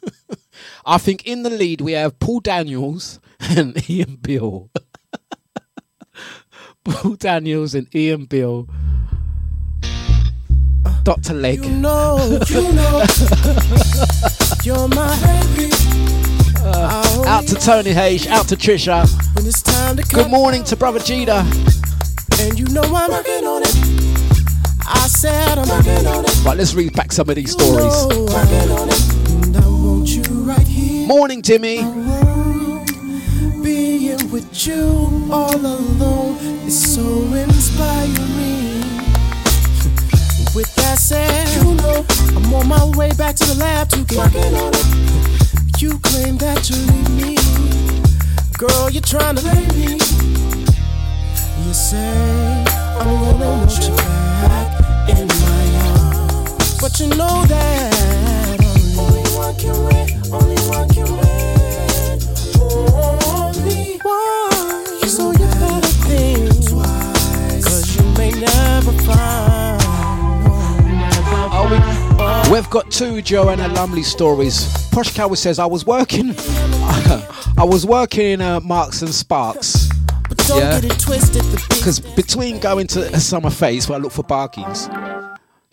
I 0.86 0.98
think 0.98 1.26
in 1.26 1.42
the 1.42 1.50
lead 1.50 1.80
we 1.80 1.92
have 1.92 2.18
Paul 2.18 2.40
Daniels 2.40 3.20
and 3.40 3.88
Ian 3.88 4.16
Beale. 4.16 4.70
Paul 6.84 7.14
Daniels 7.16 7.74
and 7.74 7.92
Ian 7.94 8.24
Beale. 8.26 8.68
Dr. 11.02 11.34
Legg. 11.34 11.60
know, 11.60 12.40
you 12.48 12.72
know, 12.72 13.04
you're 14.64 14.88
my 14.88 15.14
baby. 15.20 15.70
Uh, 16.66 17.24
out 17.26 17.46
to 17.46 17.54
to 17.54 17.60
Tony 17.60 17.92
Hayes, 17.92 18.26
out 18.26 18.48
to 18.48 18.56
Trisha. 18.56 19.06
When 19.36 19.46
it's 19.46 19.60
time 19.60 19.96
to 19.98 20.02
Good 20.14 20.30
morning 20.30 20.64
to 20.64 20.76
brother 20.76 20.98
Jida. 20.98 21.44
and 22.40 22.58
you 22.58 22.64
know 22.66 22.82
I'm 22.82 23.10
working 23.10 23.44
on 23.46 23.62
it. 23.64 23.93
I 24.86 25.06
said 25.08 25.58
I'm 25.58 25.68
working 25.68 26.06
on 26.06 26.24
it. 26.24 26.44
Right, 26.44 26.56
let's 26.56 26.74
read 26.74 26.92
back 26.94 27.12
some 27.12 27.28
of 27.28 27.36
these 27.36 27.52
stories. 27.52 27.94
I'm 27.94 28.26
working 28.26 28.70
on 28.70 28.88
it. 28.88 29.12
And 29.46 29.56
I 29.56 29.66
want 29.66 30.08
you 30.08 30.22
right. 30.44 30.66
Morning, 31.06 31.42
Timmy. 31.42 31.82
Being 33.62 34.30
with 34.30 34.66
you 34.66 35.28
all 35.30 35.54
alone 35.56 36.36
is 36.66 36.94
so 36.94 37.02
inspiring. 37.32 38.14
With 40.54 40.72
that 40.76 40.98
said, 41.00 41.48
you 41.56 41.74
know 41.74 42.04
I'm 42.36 42.54
on 42.54 42.68
my 42.68 42.84
way 42.96 43.10
back 43.14 43.34
to 43.36 43.44
the 43.44 43.54
lab 43.56 43.88
to 43.88 44.04
get 44.04 44.18
working 44.18 44.54
on 44.54 44.72
it. 44.74 44.86
You 45.80 45.98
claim 45.98 46.38
that 46.38 46.70
you 46.70 46.76
need 46.86 47.10
me, 47.20 47.36
girl. 48.56 48.88
You're 48.88 49.02
trying 49.02 49.34
to 49.36 49.42
play 49.42 49.66
me. 49.76 49.98
You 51.66 51.74
say 51.74 52.64
I'm 52.96 53.04
gonna 53.04 53.36
want 53.38 53.72
you 53.82 53.90
back 53.90 53.90
in 53.90 53.92
my 53.92 53.94
arms, 53.94 54.73
but 56.84 57.00
you 57.00 57.06
know 57.16 57.46
that 57.46 58.60
only 58.98 59.22
one 59.30 59.56
can 59.56 59.72
win. 59.84 60.06
Only 60.30 60.60
one 60.68 60.88
can 60.90 61.10
win. 61.16 62.20
Only 63.24 63.96
one. 64.02 65.08
So 65.08 65.30
you 65.32 65.46
better 65.62 65.86
think 66.04 66.68
twice, 66.68 67.64
cause 67.64 67.96
you 67.96 68.04
may 68.18 68.32
never 68.32 68.92
find. 69.02 69.80
Are 71.54 71.70
we? 71.70 72.52
We've 72.52 72.68
got 72.68 72.90
two 72.90 73.22
Joanna 73.22 73.68
Lumley 73.68 74.02
stories. 74.02 74.68
Posh 74.90 75.14
says 75.38 75.58
I 75.58 75.64
was 75.64 75.86
working. 75.86 76.34
I 77.56 77.64
was 77.64 77.86
working 77.86 78.26
in 78.26 78.40
uh, 78.42 78.60
Marks 78.60 79.00
and 79.00 79.14
Sparks. 79.14 79.88
But 80.28 80.46
Yeah. 80.50 80.80
get 80.80 80.84
it 80.84 81.00
twisted. 81.00 81.44
The 81.44 81.66
Because 81.70 81.98
between 82.00 82.58
going 82.60 82.88
to 82.88 83.10
a 83.10 83.20
summer 83.20 83.48
face 83.50 83.88
where 83.88 83.98
I 83.98 84.02
look 84.02 84.12
for 84.12 84.22
bargains, 84.22 84.90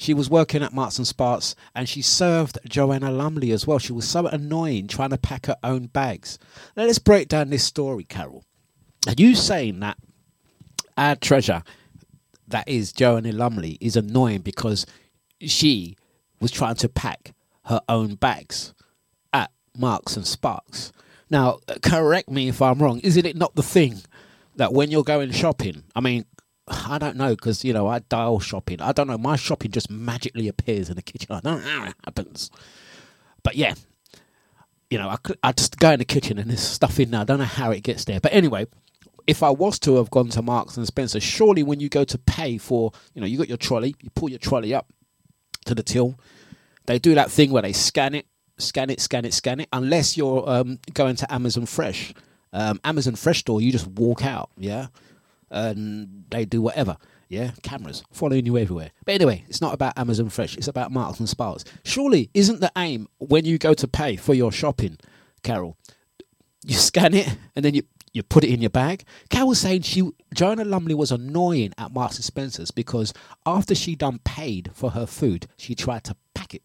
she 0.02 0.15
was 0.15 0.32
working 0.32 0.64
at 0.64 0.73
Marks 0.73 0.98
and 0.98 1.06
Sparks 1.06 1.56
and 1.76 1.88
she 1.88 2.02
served 2.02 2.57
Joanna 2.68 3.11
Lumley 3.11 3.52
as 3.52 3.68
well. 3.68 3.78
She 3.78 3.94
was 3.94 4.10
so 4.10 4.26
annoying 4.26 4.88
trying 4.88 5.11
to 5.11 5.18
pack 5.18 5.45
her 5.45 5.57
own 5.61 5.86
bags. 5.86 6.40
Now 6.76 6.86
let's 6.86 6.98
break 6.98 7.28
down 7.28 7.52
this 7.52 7.64
story, 7.64 8.03
Carol. 8.03 8.44
Are 9.07 9.14
you 9.15 9.36
saying 9.36 9.80
that 9.82 9.98
our 10.98 11.15
treasure, 11.15 11.61
that 12.48 12.68
is 12.68 12.91
Joanna 12.91 13.32
Lumley, 13.32 13.78
is 13.80 13.95
annoying 13.95 14.41
because 14.41 14.88
she 15.40 15.95
was 16.40 16.49
trying 16.49 16.76
to 16.76 16.90
pack 16.90 17.36
her 17.65 17.82
own 17.88 18.15
bags 18.15 18.73
at 19.32 19.52
Marks 19.78 20.18
and 20.18 20.26
Sparks? 20.26 20.91
Now, 21.30 21.60
correct 21.84 22.28
me 22.28 22.48
if 22.48 22.60
I'm 22.60 22.80
wrong. 22.80 23.02
Isn't 23.02 23.28
it 23.28 23.36
not 23.36 23.53
the 23.53 23.61
thing 23.61 24.02
that 24.56 24.73
when 24.73 24.90
you're 24.90 25.03
going 25.03 25.30
shopping, 25.30 25.84
I 25.95 25.99
mean, 25.99 26.26
I 26.72 26.98
don't 26.98 27.18
know 27.18 27.35
because 27.35 27.64
you 27.64 27.73
know 27.73 27.88
I 27.88 27.99
dial 27.99 28.39
shopping. 28.39 28.81
I 28.81 28.91
don't 28.91 29.07
know. 29.07 29.18
My 29.18 29.35
shopping 29.35 29.72
just 29.72 29.89
magically 29.89 30.48
appears 30.48 30.89
in 30.89 30.95
the 30.95 31.02
kitchen. 31.02 31.27
I 31.31 31.39
don't 31.39 31.64
know 31.64 31.69
how 31.69 31.85
it 31.85 31.95
happens, 32.03 32.52
but 33.43 33.56
yeah, 33.56 33.76
you 34.89 34.98
know 34.98 35.10
I 35.10 35.18
I 35.43 35.52
just 35.52 35.77
go 35.77 35.91
in 35.91 35.99
the 35.99 36.06
kitchen 36.06 36.38
and 36.38 36.49
there's 36.49 36.61
stuff 36.61 36.99
in 36.99 37.11
there. 37.11 37.22
I 37.22 37.23
don't 37.23 37.39
know 37.39 37.45
how 37.45 37.72
it 37.72 37.84
gets 37.84 38.06
there, 38.06 38.19
but 38.19 38.34
anyway, 38.34 38.68
if 39.27 39.43
I 39.43 39.49
was 39.49 39.80
to 39.80 39.95
have 39.95 40.10
gone 40.10 40.30
to 40.30 40.41
Marks 40.41 40.77
and 40.77 40.85
Spencer, 40.85 41.19
surely 41.19 41.64
when 41.64 41.80
you 41.80 41.89
go 41.89 42.03
to 42.03 42.18
pay 42.18 42.57
for, 42.57 42.91
you 43.14 43.22
know, 43.22 43.27
you 43.27 43.38
got 43.38 43.48
your 43.48 43.57
trolley, 43.57 43.95
you 44.02 44.10
pull 44.11 44.30
your 44.30 44.39
trolley 44.39 44.73
up 44.73 44.91
to 45.65 45.76
the 45.76 45.84
till, 45.84 46.19
they 46.85 46.99
do 46.99 47.15
that 47.15 47.31
thing 47.31 47.52
where 47.52 47.61
they 47.61 47.73
scan 47.73 48.15
it, 48.15 48.26
scan 48.57 48.89
it, 48.89 48.99
scan 48.99 49.26
it, 49.26 49.34
scan 49.34 49.60
it. 49.60 49.69
Unless 49.72 50.18
you're 50.18 50.48
um, 50.49 50.80
going 50.93 51.15
to 51.18 51.34
Amazon 51.34 51.65
Fresh, 51.65 52.14
um, 52.53 52.80
Amazon 52.84 53.15
Fresh 53.15 53.39
store, 53.39 53.61
you 53.61 53.72
just 53.72 53.88
walk 53.88 54.26
out, 54.26 54.49
yeah, 54.57 54.88
and 55.52 56.26
they 56.32 56.45
do 56.45 56.61
whatever, 56.61 56.98
yeah. 57.28 57.52
Cameras 57.61 58.03
following 58.11 58.45
you 58.45 58.57
everywhere. 58.57 58.91
But 59.06 59.15
anyway, 59.15 59.45
it's 59.48 59.61
not 59.61 59.73
about 59.73 59.98
Amazon 59.98 60.30
Fresh. 60.30 60.57
It's 60.57 60.68
about 60.68 60.91
Marks 60.91 61.19
and 61.19 61.30
Sparks. 61.30 61.64
Surely, 61.84 62.30
isn't 62.34 62.61
the 62.61 62.72
aim 62.78 63.07
when 63.19 63.45
you 63.45 63.57
go 63.57 63.73
to 63.73 63.88
pay 63.88 64.15
for 64.15 64.34
your 64.34 64.52
shopping, 64.52 64.98
Carol? 65.44 65.78
You 66.65 66.76
scan 66.76 67.14
it 67.14 67.38
and 67.56 67.64
then 67.65 67.73
you 67.73 67.84
you 68.14 68.23
put 68.23 68.44
it 68.44 68.49
in 68.49 68.61
your 68.61 68.69
bag. 68.69 69.03
Carol 69.30 69.48
was 69.49 69.60
saying 69.60 69.84
she 69.84 70.11
Joanna 70.34 70.65
Lumley 70.65 70.94
was 70.94 71.11
annoying 71.11 71.73
at 71.78 71.94
Marks 71.94 72.18
and 72.18 72.26
Spencer's 72.26 72.72
because 72.72 73.14
after 73.45 73.73
she 73.76 73.95
done 73.95 74.19
paid 74.23 74.72
for 74.73 74.91
her 74.91 75.06
food, 75.06 75.48
she 75.57 75.76
tried 75.76 76.03
to 76.06 76.15
pack 76.34 76.53
it. 76.53 76.64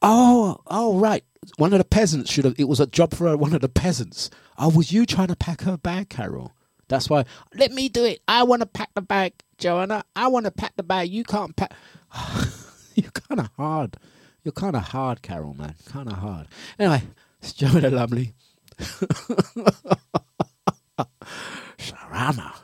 Oh, 0.00 0.60
oh, 0.66 0.98
right. 0.98 1.24
One 1.56 1.72
of 1.72 1.78
the 1.78 1.84
peasants 1.84 2.30
should 2.30 2.44
have. 2.44 2.54
It 2.58 2.68
was 2.68 2.80
a 2.80 2.86
job 2.86 3.14
for 3.14 3.26
her, 3.28 3.36
one 3.36 3.54
of 3.54 3.62
the 3.62 3.68
peasants. 3.68 4.30
Oh, 4.58 4.68
was 4.70 4.92
you 4.92 5.06
trying 5.06 5.28
to 5.28 5.36
pack 5.36 5.62
her 5.62 5.76
bag, 5.76 6.08
Carol? 6.08 6.53
That's 6.88 7.08
why. 7.08 7.24
Let 7.54 7.72
me 7.72 7.88
do 7.88 8.04
it. 8.04 8.20
I 8.28 8.42
want 8.42 8.60
to 8.60 8.66
pack 8.66 8.92
the 8.94 9.02
bag, 9.02 9.32
Joanna. 9.58 10.04
I 10.14 10.28
want 10.28 10.44
to 10.46 10.50
pack 10.50 10.76
the 10.76 10.82
bag. 10.82 11.10
You 11.10 11.24
can't 11.24 11.54
pack. 11.56 11.72
You're 12.94 13.10
kind 13.10 13.40
of 13.40 13.50
hard. 13.56 13.96
You're 14.42 14.52
kind 14.52 14.76
of 14.76 14.82
hard, 14.82 15.22
Carol, 15.22 15.54
man. 15.54 15.74
Kind 15.86 16.08
of 16.08 16.18
hard. 16.18 16.48
Anyway, 16.78 17.02
it's 17.40 17.52
Joanna 17.52 17.90
Lumley. 17.90 18.34
Sharama. 21.78 22.54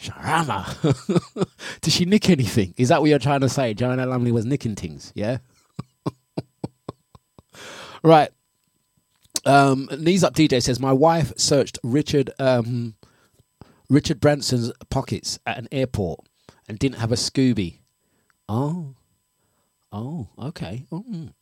Sharama. 0.00 1.48
Did 1.80 1.92
she 1.92 2.04
nick 2.04 2.30
anything? 2.30 2.74
Is 2.76 2.88
that 2.88 3.00
what 3.00 3.10
you're 3.10 3.18
trying 3.18 3.40
to 3.40 3.48
say? 3.48 3.74
Joanna 3.74 4.06
Lumley 4.06 4.32
was 4.32 4.46
nicking 4.46 4.76
things, 4.76 5.12
yeah? 5.14 5.38
right. 8.02 8.30
Um, 9.44 9.88
Knees 9.98 10.24
Up 10.24 10.34
DJ 10.34 10.62
says, 10.62 10.80
My 10.80 10.92
wife 10.92 11.32
searched 11.36 11.78
Richard 11.82 12.30
um, 12.38 12.94
Richard 13.88 14.20
Branson's 14.20 14.72
pockets 14.90 15.38
at 15.46 15.58
an 15.58 15.68
airport 15.70 16.20
and 16.68 16.78
didn't 16.78 16.98
have 16.98 17.12
a 17.12 17.16
Scooby. 17.16 17.80
Oh. 18.48 18.94
Oh, 19.92 20.28
okay. 20.38 20.84
Mm. 20.92 21.32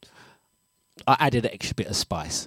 I 1.06 1.16
added 1.18 1.44
an 1.46 1.52
extra 1.52 1.74
bit 1.74 1.88
of 1.88 1.96
spice. 1.96 2.46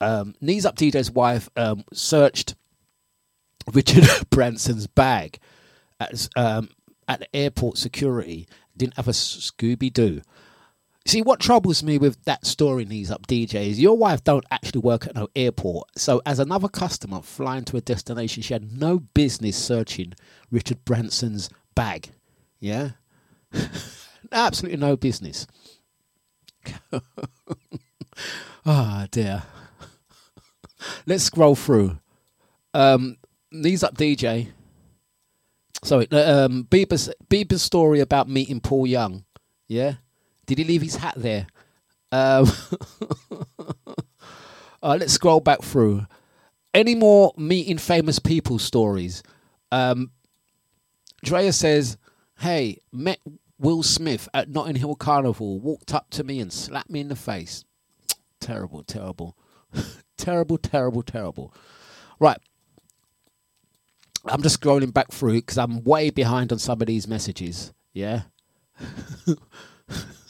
Um, 0.00 0.34
Knees 0.40 0.66
Up 0.66 0.76
DJ's 0.76 1.10
wife 1.10 1.48
um, 1.56 1.84
searched 1.92 2.54
Richard 3.72 4.04
Branson's 4.30 4.86
bag 4.86 5.38
at, 6.00 6.28
um, 6.36 6.70
at 7.06 7.20
the 7.20 7.36
airport 7.36 7.78
security. 7.78 8.48
Didn't 8.76 8.96
have 8.96 9.08
a 9.08 9.12
Scooby 9.12 9.92
Doo. 9.92 10.22
See, 11.04 11.20
what 11.20 11.40
troubles 11.40 11.82
me 11.82 11.98
with 11.98 12.22
that 12.24 12.46
story, 12.46 12.84
Knees 12.84 13.10
Up 13.10 13.26
DJ, 13.26 13.68
is 13.68 13.80
your 13.80 13.96
wife 13.96 14.22
don't 14.22 14.44
actually 14.50 14.82
work 14.82 15.06
at 15.06 15.16
no 15.16 15.28
airport. 15.34 15.88
So, 15.98 16.22
as 16.24 16.38
another 16.38 16.68
customer 16.68 17.22
flying 17.22 17.64
to 17.64 17.76
a 17.76 17.80
destination, 17.80 18.42
she 18.42 18.54
had 18.54 18.78
no 18.80 19.00
business 19.00 19.56
searching 19.56 20.14
Richard 20.50 20.84
Branson's 20.84 21.50
bag. 21.74 22.10
Yeah? 22.60 22.90
Absolutely 24.32 24.78
no 24.78 24.96
business. 24.96 25.46
Ah, 28.64 29.06
dear. 29.10 29.42
Let's 31.06 31.24
scroll 31.24 31.56
through. 31.56 31.98
Um, 32.74 33.16
Knees 33.50 33.82
Up 33.82 33.96
DJ. 33.96 34.48
Sorry, 35.84 36.06
uh, 36.12 36.44
um, 36.46 36.68
Bieber's, 36.70 37.10
Bieber's 37.28 37.62
story 37.62 38.00
about 38.00 38.28
meeting 38.28 38.60
Paul 38.60 38.86
Young. 38.86 39.24
Yeah? 39.66 39.94
Did 40.54 40.66
he 40.66 40.72
leave 40.72 40.82
his 40.82 40.96
hat 40.96 41.14
there? 41.16 41.46
Um, 42.10 42.46
uh, 44.82 44.96
let's 45.00 45.14
scroll 45.14 45.40
back 45.40 45.62
through. 45.62 46.06
Any 46.74 46.94
more 46.94 47.32
meeting 47.38 47.78
famous 47.78 48.18
people 48.18 48.58
stories? 48.58 49.22
Um, 49.70 50.10
Drea 51.24 51.52
says, 51.52 51.96
Hey, 52.38 52.78
met 52.92 53.18
Will 53.58 53.82
Smith 53.82 54.28
at 54.34 54.50
Notting 54.50 54.76
Hill 54.76 54.94
Carnival, 54.94 55.58
walked 55.58 55.94
up 55.94 56.10
to 56.10 56.24
me 56.24 56.38
and 56.38 56.52
slapped 56.52 56.90
me 56.90 57.00
in 57.00 57.08
the 57.08 57.16
face. 57.16 57.64
Terrible, 58.40 58.82
terrible. 58.82 59.36
terrible, 60.18 60.58
terrible, 60.58 61.02
terrible. 61.02 61.54
Right. 62.20 62.38
I'm 64.26 64.42
just 64.42 64.60
scrolling 64.60 64.92
back 64.92 65.12
through 65.12 65.34
because 65.34 65.58
I'm 65.58 65.82
way 65.82 66.10
behind 66.10 66.52
on 66.52 66.58
some 66.58 66.80
of 66.80 66.86
these 66.86 67.08
messages. 67.08 67.72
Yeah. 67.94 68.22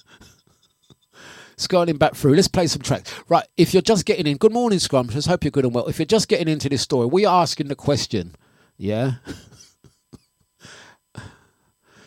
scrolling 1.67 1.99
back 1.99 2.15
through. 2.15 2.35
Let's 2.35 2.49
play 2.49 2.67
some 2.67 2.83
tracks. 2.83 3.13
Right. 3.29 3.47
If 3.57 3.73
you're 3.73 3.83
just 3.83 4.05
getting 4.05 4.27
in, 4.27 4.37
good 4.37 4.53
morning, 4.53 4.79
Scrumptious. 4.79 5.27
Hope 5.27 5.45
you're 5.45 5.51
good 5.51 5.65
and 5.65 5.75
well. 5.75 5.87
If 5.87 5.99
you're 5.99 6.07
just 6.07 6.29
getting 6.29 6.49
into 6.49 6.69
this 6.69 6.83
story, 6.83 7.07
we 7.07 7.25
are 7.25 7.43
asking 7.43 7.69
the 7.69 7.75
question. 7.75 8.35
Yeah. 8.77 9.13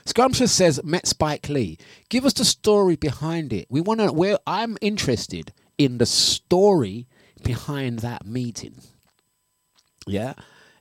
Scrumptious 0.06 0.52
says, 0.52 0.84
met 0.84 1.07
Spike 1.07 1.49
Lee. 1.49 1.77
Give 2.10 2.26
us 2.26 2.34
the 2.34 2.45
story 2.45 2.95
behind 2.95 3.52
it. 3.52 3.65
We 3.69 3.82
want 3.82 4.02
to, 4.02 4.14
where 4.14 4.38
I'm 4.45 4.77
interested 4.82 5.52
in 5.77 5.98
the 5.98 6.06
story 6.06 7.07
behind 7.44 7.99
that 7.99 8.26
meeting. 8.26 8.76
Yeah. 10.06 10.34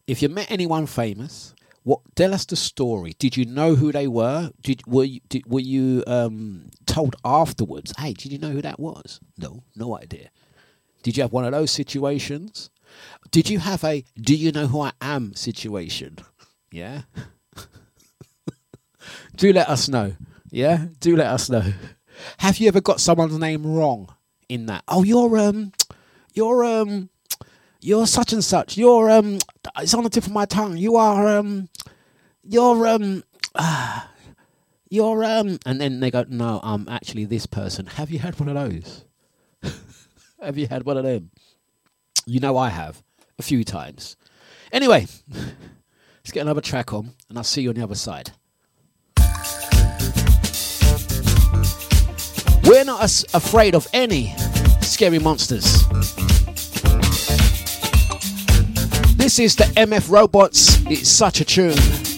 If 0.06 0.20
you 0.20 0.28
met 0.28 0.50
anyone 0.50 0.86
famous, 0.86 1.54
what 1.84 2.00
tell 2.14 2.34
us 2.34 2.44
the 2.44 2.56
story. 2.56 3.14
Did 3.18 3.36
you 3.36 3.44
know 3.44 3.74
who 3.74 3.92
they 3.92 4.08
were? 4.08 4.50
Did 4.62 4.86
were 4.86 5.04
you 5.04 5.20
did, 5.28 5.46
were 5.46 5.60
you 5.60 6.02
um, 6.06 6.70
told 6.94 7.16
afterwards? 7.24 7.92
Hey, 7.98 8.12
did 8.12 8.30
you 8.30 8.38
know 8.38 8.50
who 8.50 8.62
that 8.62 8.78
was? 8.78 9.18
No, 9.36 9.64
no 9.74 9.96
idea. 9.98 10.30
Did 11.02 11.16
you 11.16 11.24
have 11.24 11.32
one 11.32 11.44
of 11.44 11.50
those 11.50 11.72
situations? 11.72 12.70
Did 13.32 13.50
you 13.50 13.58
have 13.58 13.82
a 13.82 14.04
do 14.16 14.32
you 14.34 14.52
know 14.52 14.68
who 14.68 14.80
I 14.80 14.92
am 15.00 15.34
situation? 15.34 16.18
Yeah? 16.70 17.02
do 19.36 19.52
let 19.52 19.68
us 19.68 19.88
know. 19.88 20.14
Yeah? 20.50 20.86
Do 21.00 21.16
let 21.16 21.26
us 21.26 21.50
know. 21.50 21.72
Have 22.38 22.58
you 22.58 22.68
ever 22.68 22.80
got 22.80 23.00
someone's 23.00 23.38
name 23.40 23.66
wrong 23.66 24.14
in 24.48 24.66
that? 24.66 24.84
Oh, 24.86 25.02
you're 25.02 25.36
um 25.36 25.72
you're 26.32 26.64
um 26.64 27.10
you're 27.80 28.06
such 28.06 28.32
and 28.32 28.44
such. 28.44 28.78
You're 28.78 29.10
um 29.10 29.40
it's 29.80 29.94
on 29.94 30.04
the 30.04 30.10
tip 30.10 30.26
of 30.26 30.32
my 30.32 30.44
tongue. 30.44 30.76
You 30.76 30.94
are 30.94 31.26
um 31.38 31.68
you're 32.44 32.86
um 32.86 33.24
ah, 33.56 34.10
you're 34.94 35.24
um 35.24 35.58
and 35.66 35.80
then 35.80 36.00
they 36.00 36.10
go, 36.10 36.24
No, 36.28 36.60
I'm 36.62 36.88
actually 36.88 37.24
this 37.24 37.46
person. 37.46 37.86
Have 37.86 38.10
you 38.10 38.20
had 38.20 38.38
one 38.38 38.48
of 38.48 38.54
those? 38.54 39.04
have 40.42 40.56
you 40.56 40.68
had 40.68 40.84
one 40.84 40.96
of 40.96 41.04
them? 41.04 41.30
You 42.26 42.40
know 42.40 42.56
I 42.56 42.68
have 42.68 43.02
a 43.38 43.42
few 43.42 43.64
times. 43.64 44.16
Anyway, 44.72 45.06
let's 45.28 46.32
get 46.32 46.42
another 46.42 46.60
track 46.60 46.92
on 46.92 47.12
and 47.28 47.36
I'll 47.36 47.44
see 47.44 47.62
you 47.62 47.70
on 47.70 47.74
the 47.74 47.82
other 47.82 47.96
side. 47.96 48.30
We're 52.64 52.84
not 52.84 53.02
as 53.02 53.26
afraid 53.34 53.74
of 53.74 53.86
any 53.92 54.34
scary 54.80 55.18
monsters. 55.18 55.82
This 59.16 59.38
is 59.38 59.56
the 59.56 59.64
MF 59.76 60.10
Robots. 60.10 60.80
It's 60.86 61.08
such 61.08 61.40
a 61.40 61.44
tune. 61.44 62.13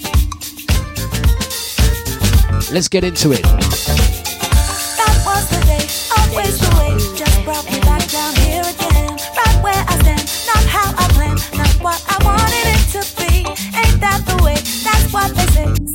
Let's 2.72 2.88
get 2.88 3.04
into 3.04 3.32
it. 3.32 3.46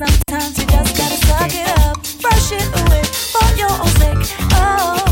Sometimes 0.02 0.58
you 0.58 0.66
just 0.66 0.98
gotta 0.98 1.18
suck 1.28 1.54
it 1.54 1.70
up, 1.80 1.98
brush 2.22 2.52
it 2.54 2.66
away. 2.82 3.04
For 3.04 3.48
your 3.56 3.70
own 3.70 3.88
sake. 4.00 4.18
Oh, 4.54 5.11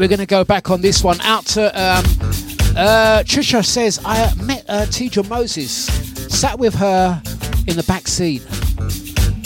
we're 0.00 0.08
going 0.08 0.18
to 0.18 0.26
go 0.26 0.44
back 0.44 0.70
on 0.70 0.80
this 0.80 1.04
one. 1.04 1.20
Out 1.20 1.44
to 1.46 1.66
um, 1.66 2.04
uh, 2.74 3.22
Trisha 3.26 3.62
says, 3.62 4.00
I 4.02 4.34
met 4.36 4.64
uh, 4.66 4.86
Moses, 5.28 5.84
sat 6.34 6.58
with 6.58 6.74
her 6.76 7.20
in 7.66 7.76
the 7.76 7.82
back 7.82 8.08
seat, 8.08 8.42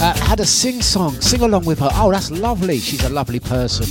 uh, 0.01 0.15
had 0.25 0.39
a 0.39 0.47
sing 0.47 0.81
song, 0.81 1.21
sing 1.21 1.41
along 1.41 1.65
with 1.65 1.81
her. 1.81 1.89
Oh, 1.95 2.13
that's 2.13 2.31
lovely. 2.31 2.79
She's 2.79 3.03
a 3.03 3.09
lovely 3.09 3.41
person. 3.41 3.87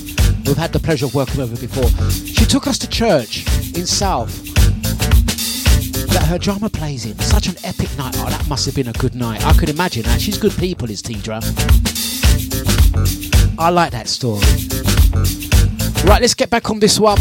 We've 0.45 0.55
had 0.55 0.71
the 0.71 0.79
pleasure 0.79 1.05
of 1.05 1.13
working 1.13 1.41
with 1.41 1.49
her 1.51 1.67
before. 1.67 1.89
She 2.11 2.45
took 2.45 2.65
us 2.65 2.77
to 2.77 2.89
church 2.89 3.45
in 3.75 3.85
South 3.85 4.31
that 6.13 6.25
her 6.29 6.37
drama 6.37 6.69
plays 6.69 7.05
in. 7.05 7.19
Such 7.19 7.47
an 7.47 7.55
epic 7.65 7.89
night. 7.97 8.15
Oh, 8.19 8.29
that 8.29 8.47
must 8.47 8.65
have 8.67 8.75
been 8.75 8.87
a 8.87 8.93
good 8.93 9.15
night. 9.15 9.45
I 9.45 9.51
could 9.51 9.69
imagine 9.69 10.03
that. 10.03 10.21
She's 10.21 10.37
good 10.37 10.53
people, 10.53 10.89
is 10.89 11.01
Tidra. 11.01 11.41
I 13.59 13.69
like 13.69 13.91
that 13.91 14.07
story. 14.07 14.72
Right, 16.05 16.21
let's 16.21 16.33
get 16.33 16.49
back 16.49 16.69
on 16.69 16.79
this 16.79 16.99
one. 16.99 17.17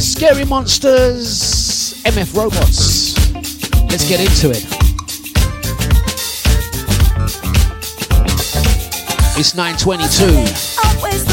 Scary 0.00 0.44
Monsters, 0.44 1.94
MF 2.04 2.36
Robots. 2.36 3.34
Let's 3.90 4.08
get 4.08 4.20
into 4.20 4.50
it. 4.50 4.64
It's 9.36 9.54
922. 9.56 10.24
Always 10.84 11.30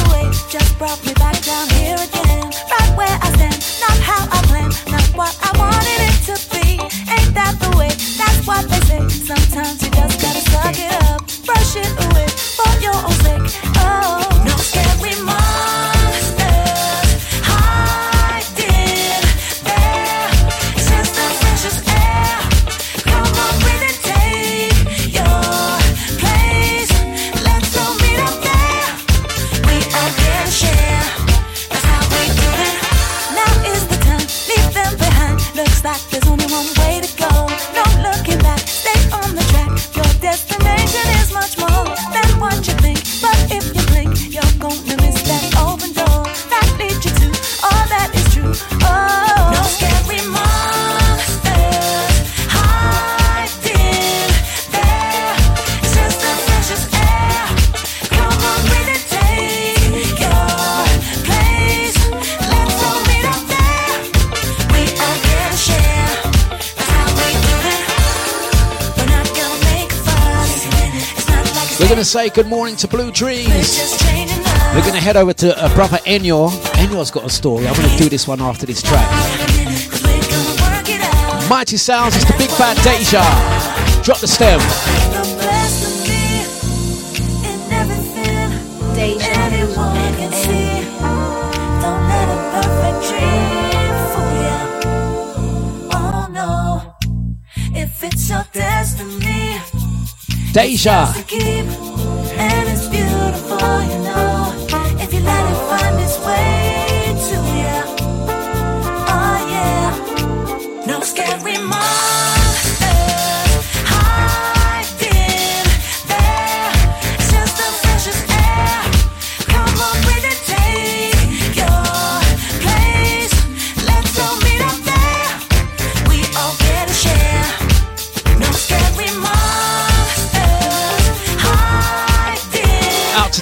going 71.98 72.06
to 72.06 72.12
say 72.12 72.30
good 72.30 72.46
morning 72.46 72.76
to 72.76 72.88
Blue 72.88 73.10
Dreams. 73.10 73.50
just 73.50 74.00
changing 74.06 74.38
us. 74.46 74.76
We're 74.76 74.82
going 74.82 74.94
to 74.94 75.00
head 75.00 75.18
over 75.18 75.34
to 75.34 75.58
uh, 75.58 75.74
brother 75.74 75.98
Enyor. 76.06 76.52
Enyor's 76.78 77.10
got 77.10 77.26
a 77.26 77.30
story. 77.30 77.68
I'm 77.68 77.76
going 77.76 77.90
to 77.90 77.98
do 77.98 78.08
this 78.08 78.28
one 78.28 78.40
after 78.40 78.68
this 78.68 78.84
track. 78.84 79.10
Cause 79.10 80.04
we're 80.04 80.22
gonna 80.22 80.78
work 80.78 80.88
it 80.88 81.02
out. 81.02 81.50
Mighty 81.50 81.76
Sounds, 81.78 82.16
it's 82.16 82.26
the 82.26 82.38
big 82.38 82.50
bad 82.50 82.78
Deja. 82.84 83.24
Drop 84.04 84.20
the 84.20 84.28
stem. 84.28 84.60
The 84.60 84.66
best 85.42 85.88
of 85.88 86.08
me 86.08 86.38
in 87.50 87.72
everything. 87.74 88.08
Deja 100.54 101.14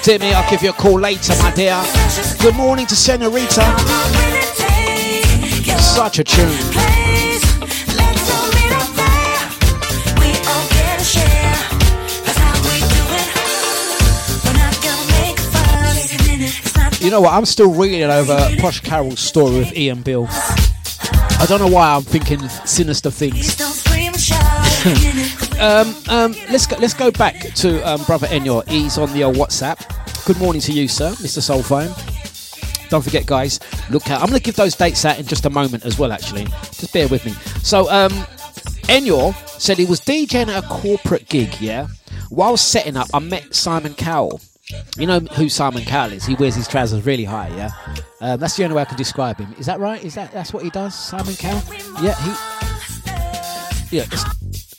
to 0.05 0.11
Timmy, 0.11 0.33
I'll 0.33 0.49
give 0.49 0.61
you 0.61 0.69
a 0.69 0.73
call 0.73 0.99
later, 0.99 1.33
my 1.41 1.51
dear. 1.53 1.81
Good 2.39 2.55
morning 2.55 2.85
to 2.87 2.95
Senorita. 2.95 3.61
Such 5.79 6.19
a 6.19 6.23
tune. 6.23 6.49
You 16.99 17.11
know 17.11 17.21
what? 17.21 17.33
I'm 17.33 17.45
still 17.45 17.73
reading 17.73 18.03
over 18.03 18.49
Posh 18.59 18.81
Carroll's 18.81 19.19
story 19.19 19.59
with 19.59 19.75
Ian 19.75 20.01
Beale. 20.01 20.27
I 20.29 21.45
don't 21.47 21.59
know 21.59 21.67
why 21.67 21.95
I'm 21.95 22.03
thinking 22.03 22.47
sinister 22.65 23.11
things. 23.11 23.55
Um, 25.57 25.95
um, 26.09 26.35
let's 26.51 26.67
go. 26.67 26.75
Let's 26.79 26.93
go 26.93 27.11
back 27.11 27.35
to 27.55 27.81
um, 27.89 28.03
brother 28.03 28.27
Enyor. 28.27 28.67
He's 28.67 28.97
on 28.97 29.13
the 29.13 29.23
old 29.23 29.37
WhatsApp. 29.37 29.94
Good 30.25 30.39
morning 30.39 30.59
to 30.63 30.71
you, 30.71 30.87
sir, 30.87 31.11
Mr. 31.11 31.39
Soulphone. 31.39 31.93
Don't 32.89 33.03
forget, 33.03 33.27
guys. 33.27 33.59
Look 33.91 34.09
out. 34.09 34.21
I'm 34.21 34.27
going 34.27 34.39
to 34.39 34.43
give 34.43 34.55
those 34.55 34.75
dates 34.75 35.05
out 35.05 35.19
in 35.19 35.27
just 35.27 35.45
a 35.45 35.51
moment 35.51 35.85
as 35.85 35.99
well. 35.99 36.11
Actually, 36.11 36.45
just 36.45 36.91
bear 36.91 37.07
with 37.07 37.23
me. 37.27 37.33
So, 37.61 37.87
um, 37.91 38.09
Enyor 38.89 39.35
said 39.59 39.77
he 39.77 39.85
was 39.85 40.01
DJing 40.01 40.47
at 40.47 40.63
a 40.63 40.67
corporate 40.67 41.29
gig. 41.29 41.61
Yeah. 41.61 41.89
While 42.29 42.57
setting 42.57 42.97
up, 42.97 43.07
I 43.13 43.19
met 43.19 43.53
Simon 43.53 43.93
Cowell. 43.93 44.41
You 44.97 45.05
know 45.05 45.19
who 45.19 45.47
Simon 45.47 45.83
Cowell 45.83 46.13
is? 46.13 46.25
He 46.25 46.33
wears 46.33 46.55
his 46.55 46.67
trousers 46.67 47.05
really 47.05 47.25
high. 47.25 47.49
Yeah. 47.49 47.69
Um, 48.19 48.39
that's 48.39 48.57
the 48.57 48.63
only 48.63 48.77
way 48.77 48.81
I 48.81 48.85
can 48.85 48.97
describe 48.97 49.37
him. 49.37 49.53
Is 49.59 49.67
that 49.67 49.79
right? 49.79 50.03
Is 50.03 50.15
that 50.15 50.31
that's 50.31 50.51
what 50.51 50.63
he 50.63 50.71
does? 50.71 50.95
Simon 50.95 51.35
Cowell? 51.35 51.61
Yeah. 52.01 52.15
He. 53.89 53.97
Yeah. 53.97 54.05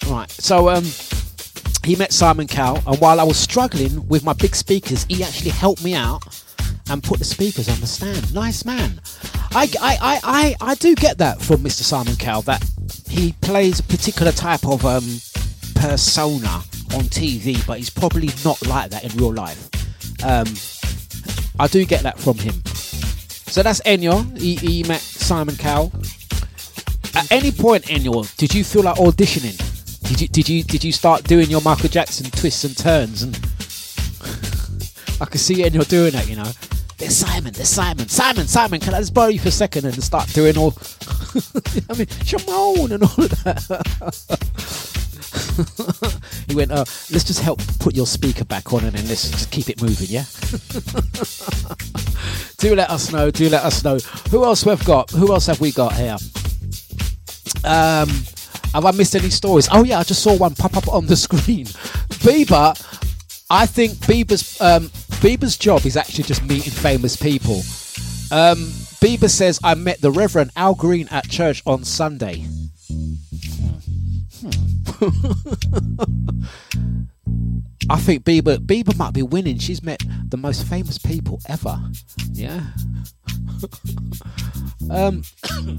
Right. 0.09 0.29
So 0.29 0.71
um, 0.71 0.85
he 1.87 1.95
met 1.95 2.13
Simon 2.13 2.49
Cowell, 2.49 2.83
and 2.85 3.01
while 3.01 3.21
I 3.21 3.23
was 3.23 3.39
struggling 3.39 4.09
with 4.09 4.25
my 4.25 4.33
big 4.33 4.57
speakers, 4.57 5.05
he 5.05 5.23
actually 5.23 5.53
helped 5.53 5.85
me 5.85 5.95
out 5.95 6.25
and 6.91 7.01
put 7.01 7.21
the 7.21 7.25
speakers 7.25 7.69
on 7.69 7.79
the 7.79 7.87
stand. 7.87 8.35
Nice 8.35 8.65
man. 8.65 9.01
I, 9.53 9.69
I, 9.81 9.97
I, 10.01 10.21
I, 10.25 10.57
I 10.61 10.75
do 10.75 10.97
get 10.97 11.19
that 11.19 11.41
from 11.41 11.59
Mr. 11.59 11.83
Simon 11.83 12.17
Cowell 12.17 12.43
that 12.43 12.69
he 13.09 13.35
plays 13.41 13.79
a 13.79 13.85
particular 13.85 14.33
type 14.33 14.67
of 14.67 14.85
um, 14.85 15.05
persona 15.77 16.49
on 16.93 17.05
TV, 17.05 17.65
but 17.69 17.79
he's 17.79 17.91
probably 17.91 18.31
not 18.45 18.61
like 18.67 18.91
that 18.91 19.05
in 19.05 19.17
real 19.17 19.33
life. 19.33 19.71
Um, 20.25 20.47
I 21.61 21.69
do 21.69 21.85
get 21.85 22.03
that 22.03 22.19
from 22.19 22.37
him. 22.39 22.55
So 22.67 23.63
that's 23.63 23.81
Enyo. 23.83 24.37
He, 24.37 24.57
he 24.57 24.83
met 24.83 25.01
Simon 25.01 25.55
Cowell. 25.55 25.93
At 27.15 27.31
any 27.31 27.53
point, 27.53 27.85
Enyo, 27.85 28.37
did 28.37 28.53
you 28.53 28.65
feel 28.65 28.83
like 28.83 28.97
auditioning? 28.97 29.76
Did 30.09 30.21
you 30.21 30.29
did 30.29 30.49
you 30.49 30.63
did 30.63 30.85
you 30.85 30.93
start 30.93 31.25
doing 31.25 31.51
your 31.51 31.61
Michael 31.63 31.89
Jackson 31.89 32.31
twists 32.31 32.63
and 32.65 32.77
turns 32.77 33.23
and 33.23 33.35
I 35.21 35.25
can 35.25 35.39
see 35.39 35.65
Enyo 35.65 35.87
doing 35.89 36.15
it, 36.15 36.29
you 36.29 36.37
know. 36.37 36.51
There's 36.99 37.17
Simon, 37.17 37.53
there's 37.53 37.69
Simon, 37.69 38.09
Simon, 38.09 38.47
Simon, 38.47 38.81
can 38.81 38.95
I 38.95 39.01
just 39.01 39.13
borrow 39.13 39.29
you 39.29 39.41
for 39.41 39.49
a 39.49 39.51
second 39.51 39.85
and 39.85 40.03
start 40.03 40.29
doing 40.33 40.57
all 40.57 40.75
I 41.91 41.95
mean 41.99 42.07
Shimon 42.25 42.93
and 42.93 43.03
all 43.03 43.25
of 43.25 43.45
that. 43.45 44.87
he 46.49 46.55
went, 46.55 46.71
uh, 46.71 46.85
let's 47.11 47.25
just 47.25 47.41
help 47.41 47.61
put 47.81 47.95
your 47.95 48.07
speaker 48.07 48.45
back 48.45 48.73
on 48.73 48.85
and 48.85 48.93
then 48.93 49.09
let's 49.09 49.31
just 49.31 49.51
keep 49.51 49.69
it 49.69 49.83
moving, 49.83 50.09
yeah? 50.09 50.25
do 52.59 52.75
let 52.75 52.91
us 52.91 53.13
know, 53.13 53.31
do 53.31 53.49
let 53.49 53.65
us 53.65 53.83
know. 53.85 53.99
Who 54.31 54.45
else 54.45 54.65
we've 54.65 54.85
got? 54.85 55.11
Who 55.11 55.33
else 55.33 55.47
have 55.47 55.61
we 55.61 55.73
got 55.73 55.95
here? 55.95 56.17
Um, 57.65 58.09
have 58.77 58.85
I 58.85 58.91
missed 58.91 59.17
any 59.17 59.31
stories? 59.31 59.69
Oh 59.73 59.85
yeah, 59.85 59.99
I 59.99 60.03
just 60.03 60.23
saw 60.23 60.37
one 60.37 60.55
pop 60.55 60.77
up 60.77 60.87
on 60.89 61.07
the 61.07 61.17
screen. 61.27 61.65
Bieber, 62.21 62.77
I 63.49 63.65
think 63.65 63.95
Bieber's 63.95 64.61
um, 64.61 64.91
Bieber's 65.23 65.57
job 65.57 65.87
is 65.87 65.97
actually 65.97 66.25
just 66.25 66.45
meeting 66.45 66.73
famous 66.73 67.17
people. 67.17 67.57
Um, 68.31 68.59
Bieber 69.01 69.31
says 69.31 69.59
I 69.65 69.75
met 69.75 70.03
the 70.03 70.11
Reverend 70.11 70.51
Al 70.57 70.75
Green 70.75 71.09
at 71.11 71.27
church 71.31 71.63
on 71.65 71.85
Sunday. 71.85 72.45
Hmm. 72.91 73.15
I 77.89 77.99
think 77.99 78.25
Bieber 78.25 78.59
Bieber 78.59 78.97
might 78.97 79.15
be 79.15 79.23
winning. 79.23 79.59
She's 79.59 79.83
met 79.83 80.03
the 80.29 80.37
most 80.37 80.67
famous 80.67 80.99
people 80.99 81.41
ever. 81.49 81.79
Yeah. 82.33 82.63
um, 84.91 85.23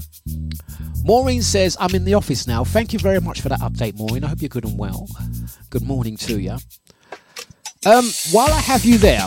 Maureen 1.04 1.42
says, 1.42 1.76
I'm 1.78 1.94
in 1.94 2.04
the 2.04 2.14
office 2.14 2.46
now. 2.46 2.64
Thank 2.64 2.92
you 2.92 2.98
very 2.98 3.20
much 3.20 3.40
for 3.40 3.48
that 3.50 3.60
update, 3.60 3.98
Maureen. 3.98 4.24
I 4.24 4.28
hope 4.28 4.40
you're 4.40 4.48
good 4.48 4.64
and 4.64 4.78
well. 4.78 5.08
Good 5.70 5.82
morning 5.82 6.16
to 6.18 6.40
you. 6.40 6.56
Um, 7.86 8.10
while 8.32 8.52
I 8.52 8.60
have 8.60 8.84
you 8.84 8.98
there, 8.98 9.26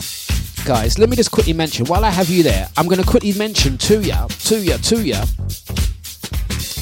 guys, 0.65 0.99
let 0.99 1.09
me 1.09 1.15
just 1.15 1.31
quickly 1.31 1.53
mention, 1.53 1.85
while 1.85 2.03
I 2.03 2.09
have 2.09 2.29
you 2.29 2.43
there, 2.43 2.67
I'm 2.77 2.85
going 2.85 3.01
to 3.01 3.07
quickly 3.07 3.33
mention 3.33 3.77
to 3.79 4.01
you, 4.01 4.13
to 4.27 4.59
you, 4.59 4.77
to 4.77 5.01
you, 5.01 5.21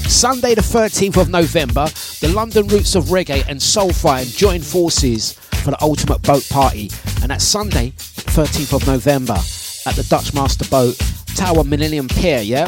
Sunday 0.10 0.56
the 0.56 0.62
13th 0.62 1.22
of 1.22 1.30
November, 1.30 1.86
the 2.20 2.32
London 2.36 2.68
Roots 2.68 2.96
of 2.96 3.06
Reggae 3.06 3.46
and 3.48 3.60
Soulfire 3.60 4.26
join 4.36 4.60
forces 4.60 5.34
for 5.34 5.72
the 5.72 5.78
Ultimate 5.82 6.22
Boat 6.24 6.46
Party. 6.50 6.90
And 7.22 7.30
that's 7.30 7.44
Sunday, 7.44 7.92
13th 7.92 8.74
of 8.74 8.88
November 8.88 9.38
at 9.86 9.96
the 9.96 10.06
Dutch 10.10 10.34
Master 10.34 10.68
Boat 10.68 10.98
Tower 11.36 11.64
Millennium 11.64 12.08
Pier, 12.08 12.40
yeah? 12.40 12.66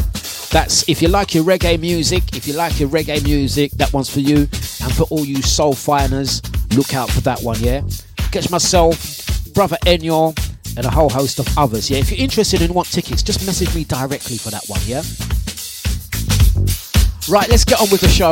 That's 0.52 0.88
if 0.88 1.02
you 1.02 1.08
like 1.08 1.34
your 1.34 1.44
reggae 1.44 1.80
music, 1.80 2.38
if 2.38 2.48
you 2.48 2.54
like 2.54 2.80
your 2.80 2.90
reggae 2.90 3.22
music, 3.24 3.72
that 3.72 3.92
one's 3.92 4.10
for 4.10 4.20
you. 4.20 4.38
And 4.38 4.94
for 4.96 5.04
all 5.10 5.26
you 5.26 5.42
soul 5.42 5.74
finers, 5.74 6.42
look 6.78 6.94
out 6.94 7.10
for 7.10 7.22
that 7.22 7.42
one, 7.42 7.60
yeah? 7.60 7.82
Catch 8.32 8.52
myself, 8.52 9.54
brother 9.54 9.78
Enyor, 9.88 10.38
and 10.78 10.86
a 10.86 10.90
whole 10.90 11.10
host 11.10 11.40
of 11.40 11.48
others, 11.58 11.90
yeah? 11.90 11.98
If 11.98 12.12
you're 12.12 12.22
interested 12.22 12.62
and 12.62 12.74
want 12.74 12.90
tickets, 12.92 13.24
just 13.24 13.46
message 13.46 13.74
me 13.76 13.84
directly 13.84 14.38
for 14.38 14.52
that 14.52 14.64
one, 14.68 14.80
yeah? 14.86 15.02
Right, 17.30 17.48
let's 17.50 17.64
get 17.64 17.80
on 17.80 17.90
with 17.90 18.02
the 18.02 18.10
show. 18.10 18.32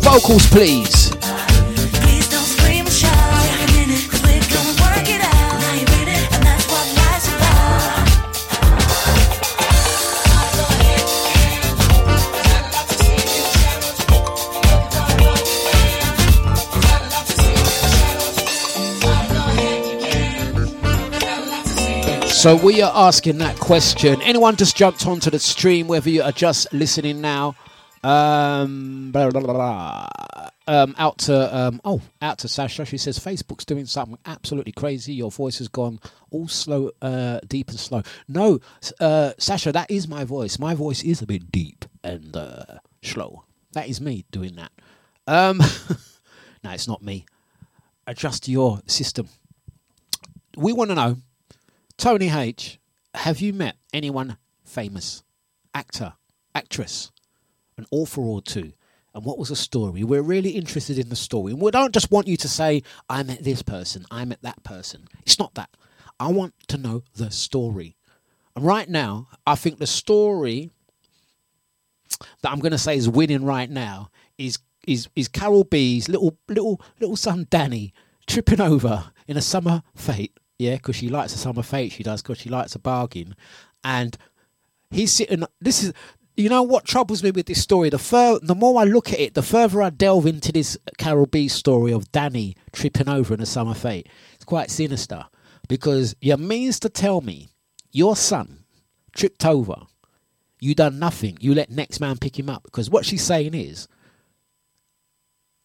Vocals, 0.00 0.46
please. 0.46 1.07
So 22.38 22.54
we 22.54 22.80
are 22.82 22.92
asking 22.94 23.38
that 23.38 23.58
question. 23.58 24.22
Anyone 24.22 24.54
just 24.54 24.76
jumped 24.76 25.04
onto 25.08 25.28
the 25.28 25.40
stream, 25.40 25.88
whether 25.88 26.08
you 26.08 26.22
are 26.22 26.30
just 26.30 26.72
listening 26.72 27.20
now, 27.20 27.56
um, 28.04 29.10
blah, 29.10 29.28
blah, 29.30 29.40
blah, 29.40 30.08
um, 30.68 30.94
out 30.98 31.18
to 31.18 31.56
um, 31.58 31.80
oh, 31.84 32.00
out 32.22 32.38
to 32.38 32.48
Sasha. 32.48 32.84
She 32.84 32.96
says 32.96 33.18
Facebook's 33.18 33.64
doing 33.64 33.86
something 33.86 34.18
absolutely 34.24 34.70
crazy. 34.70 35.14
Your 35.14 35.32
voice 35.32 35.58
has 35.58 35.66
gone 35.66 35.98
all 36.30 36.46
slow, 36.46 36.92
uh, 37.02 37.40
deep 37.48 37.70
and 37.70 37.80
slow. 37.80 38.04
No, 38.28 38.60
uh, 39.00 39.32
Sasha, 39.36 39.72
that 39.72 39.90
is 39.90 40.06
my 40.06 40.22
voice. 40.22 40.60
My 40.60 40.76
voice 40.76 41.02
is 41.02 41.20
a 41.20 41.26
bit 41.26 41.50
deep 41.50 41.86
and 42.04 42.36
uh, 42.36 42.78
slow. 43.02 43.46
That 43.72 43.88
is 43.88 44.00
me 44.00 44.26
doing 44.30 44.54
that. 44.54 44.70
Um, 45.26 45.58
no, 46.62 46.70
it's 46.70 46.86
not 46.86 47.02
me. 47.02 47.26
Adjust 48.06 48.46
your 48.46 48.80
system. 48.86 49.28
We 50.56 50.72
want 50.72 50.90
to 50.90 50.94
know 50.94 51.16
Tony 51.98 52.30
H, 52.30 52.78
have 53.12 53.40
you 53.40 53.52
met 53.52 53.76
anyone 53.92 54.38
famous? 54.64 55.24
Actor, 55.74 56.12
actress, 56.54 57.10
an 57.76 57.86
author 57.90 58.20
or 58.20 58.40
two? 58.40 58.72
And 59.14 59.24
what 59.24 59.36
was 59.36 59.48
the 59.48 59.56
story? 59.56 60.04
We're 60.04 60.22
really 60.22 60.50
interested 60.50 60.96
in 60.96 61.08
the 61.08 61.16
story. 61.16 61.52
And 61.52 61.60
we 61.60 61.72
don't 61.72 61.92
just 61.92 62.12
want 62.12 62.28
you 62.28 62.36
to 62.36 62.48
say, 62.48 62.84
I 63.10 63.24
met 63.24 63.42
this 63.42 63.62
person, 63.62 64.06
I 64.12 64.24
met 64.24 64.42
that 64.42 64.62
person. 64.62 65.08
It's 65.26 65.40
not 65.40 65.54
that. 65.54 65.70
I 66.20 66.28
want 66.28 66.54
to 66.68 66.78
know 66.78 67.02
the 67.16 67.32
story. 67.32 67.96
And 68.54 68.64
right 68.64 68.88
now, 68.88 69.26
I 69.44 69.56
think 69.56 69.78
the 69.78 69.86
story 69.86 70.70
that 72.42 72.52
I'm 72.52 72.60
going 72.60 72.72
to 72.72 72.78
say 72.78 72.96
is 72.96 73.08
winning 73.08 73.44
right 73.44 73.68
now 73.68 74.10
is 74.36 74.58
is 74.86 75.08
is 75.16 75.28
Carol 75.28 75.64
B's 75.64 76.08
little 76.08 76.38
little 76.48 76.80
little 77.00 77.16
son 77.16 77.46
Danny 77.50 77.92
tripping 78.26 78.60
over 78.60 79.10
in 79.26 79.36
a 79.36 79.42
summer 79.42 79.82
fete. 79.94 80.36
Yeah, 80.58 80.74
because 80.74 80.96
she 80.96 81.08
likes 81.08 81.34
a 81.34 81.38
summer 81.38 81.62
fete. 81.62 81.92
She 81.92 82.02
does 82.02 82.22
because 82.22 82.38
she 82.38 82.48
likes 82.48 82.74
a 82.74 82.78
bargain, 82.78 83.34
and 83.84 84.16
he's 84.90 85.12
sitting. 85.12 85.44
This 85.60 85.82
is. 85.82 85.92
You 86.36 86.48
know 86.48 86.62
what 86.62 86.84
troubles 86.84 87.24
me 87.24 87.32
with 87.32 87.46
this 87.46 87.60
story? 87.60 87.90
The 87.90 87.98
fur, 87.98 88.38
the 88.40 88.54
more 88.54 88.80
I 88.80 88.84
look 88.84 89.12
at 89.12 89.18
it, 89.18 89.34
the 89.34 89.42
further 89.42 89.82
I 89.82 89.90
delve 89.90 90.24
into 90.24 90.52
this 90.52 90.78
Carol 90.96 91.26
B 91.26 91.48
story 91.48 91.92
of 91.92 92.12
Danny 92.12 92.54
tripping 92.70 93.08
over 93.08 93.34
in 93.34 93.40
a 93.40 93.46
summer 93.46 93.74
fete. 93.74 94.08
It's 94.34 94.44
quite 94.44 94.70
sinister 94.70 95.24
because 95.66 96.14
you 96.20 96.36
means 96.36 96.78
to 96.80 96.88
tell 96.88 97.22
me 97.22 97.48
your 97.90 98.14
son 98.14 98.64
tripped 99.16 99.44
over, 99.44 99.82
you 100.60 100.76
done 100.76 101.00
nothing, 101.00 101.36
you 101.40 101.54
let 101.54 101.70
next 101.70 101.98
man 101.98 102.16
pick 102.18 102.38
him 102.38 102.48
up. 102.48 102.62
Because 102.62 102.88
what 102.88 103.04
she's 103.04 103.24
saying 103.24 103.54
is, 103.54 103.88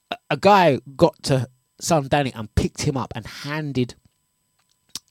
a, 0.10 0.18
a 0.32 0.38
guy 0.38 0.80
got 0.96 1.22
to 1.24 1.48
son 1.80 2.08
Danny 2.08 2.34
and 2.34 2.54
picked 2.56 2.82
him 2.82 2.98
up 2.98 3.14
and 3.16 3.28
handed 3.28 3.94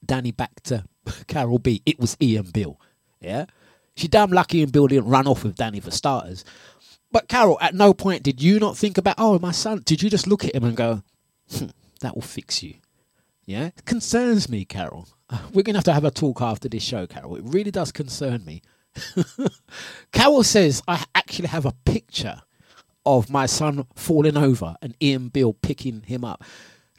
Danny 0.04 0.32
back 0.32 0.62
to 0.64 0.84
Carol 1.26 1.58
B. 1.58 1.82
It 1.86 1.98
was 1.98 2.16
Ian 2.20 2.50
Beale. 2.52 2.80
Yeah. 3.20 3.46
She 3.94 4.08
damn 4.08 4.30
lucky 4.30 4.58
Ian 4.58 4.70
Beale 4.70 4.88
didn't 4.88 5.08
run 5.08 5.26
off 5.26 5.44
with 5.44 5.56
Danny 5.56 5.80
for 5.80 5.90
starters. 5.90 6.44
But 7.10 7.28
Carol, 7.28 7.58
at 7.60 7.74
no 7.74 7.92
point 7.92 8.22
did 8.22 8.42
you 8.42 8.58
not 8.58 8.76
think 8.76 8.96
about, 8.96 9.16
oh, 9.18 9.38
my 9.38 9.52
son, 9.52 9.82
did 9.84 10.02
you 10.02 10.08
just 10.08 10.26
look 10.26 10.44
at 10.44 10.54
him 10.54 10.64
and 10.64 10.76
go, 10.76 11.02
hmm, 11.50 11.66
that 12.00 12.14
will 12.14 12.22
fix 12.22 12.62
you? 12.62 12.74
Yeah. 13.44 13.66
It 13.66 13.84
concerns 13.84 14.48
me, 14.48 14.64
Carol. 14.64 15.08
We're 15.52 15.62
going 15.62 15.74
to 15.74 15.78
have 15.78 15.84
to 15.84 15.92
have 15.92 16.04
a 16.04 16.10
talk 16.10 16.40
after 16.40 16.68
this 16.68 16.82
show, 16.82 17.06
Carol. 17.06 17.36
It 17.36 17.44
really 17.44 17.70
does 17.70 17.92
concern 17.92 18.44
me. 18.44 18.62
Carol 20.12 20.42
says, 20.42 20.82
I 20.88 21.04
actually 21.14 21.48
have 21.48 21.66
a 21.66 21.74
picture 21.84 22.42
of 23.04 23.30
my 23.30 23.46
son 23.46 23.86
falling 23.94 24.36
over 24.36 24.76
and 24.80 24.94
Ian 25.02 25.28
Beale 25.28 25.54
picking 25.54 26.02
him 26.02 26.24
up. 26.24 26.44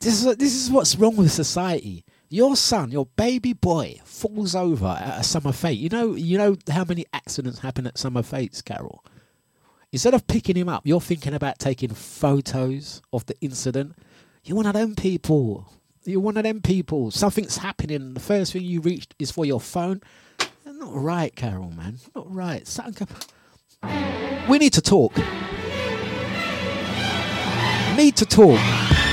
This 0.01 0.23
is, 0.23 0.35
this 0.37 0.53
is 0.53 0.69
what's 0.69 0.95
wrong 0.95 1.15
with 1.15 1.31
society. 1.31 2.03
Your 2.33 2.55
son, 2.55 2.89
your 2.89 3.05
baby 3.15 3.53
boy, 3.53 4.01
falls 4.05 4.55
over 4.55 4.87
at 4.99 5.19
a 5.19 5.23
summer 5.23 5.51
fete. 5.51 5.77
You 5.77 5.89
know, 5.89 6.15
you 6.15 6.39
know 6.39 6.57
how 6.71 6.83
many 6.83 7.05
accidents 7.13 7.59
happen 7.59 7.85
at 7.85 7.99
summer 7.99 8.23
fetes, 8.23 8.59
Carol. 8.63 9.05
Instead 9.91 10.15
of 10.15 10.25
picking 10.25 10.55
him 10.55 10.67
up, 10.67 10.81
you're 10.83 10.99
thinking 10.99 11.35
about 11.35 11.59
taking 11.59 11.91
photos 11.91 13.03
of 13.13 13.23
the 13.27 13.35
incident. 13.39 13.95
You're 14.43 14.57
one 14.57 14.65
of 14.65 14.73
them 14.73 14.95
people. 14.95 15.71
You're 16.05 16.21
one 16.21 16.35
of 16.35 16.43
them 16.43 16.61
people. 16.61 17.11
Something's 17.11 17.57
happening. 17.57 18.15
The 18.15 18.19
first 18.19 18.53
thing 18.53 18.63
you 18.63 18.81
reach 18.81 19.09
is 19.19 19.29
for 19.29 19.45
your 19.45 19.61
phone. 19.61 20.01
Not 20.65 20.91
right, 20.91 21.35
Carol, 21.35 21.69
man. 21.69 21.99
Not 22.15 22.33
right. 22.33 22.67
Something. 22.67 23.09
We 24.49 24.57
need 24.57 24.73
to 24.73 24.81
talk. 24.81 25.15
Need 27.95 28.15
to 28.15 28.25
talk. 28.25 29.12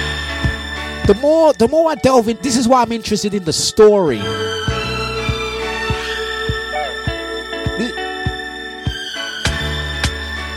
The 1.11 1.17
more, 1.17 1.53
the 1.53 1.67
more 1.67 1.91
I 1.91 1.97
delve 1.97 2.29
in, 2.29 2.39
this 2.41 2.57
is 2.57 2.69
why 2.69 2.83
I'm 2.83 2.93
interested 2.93 3.35
in 3.35 3.43
the 3.43 3.53
story. 3.53 4.19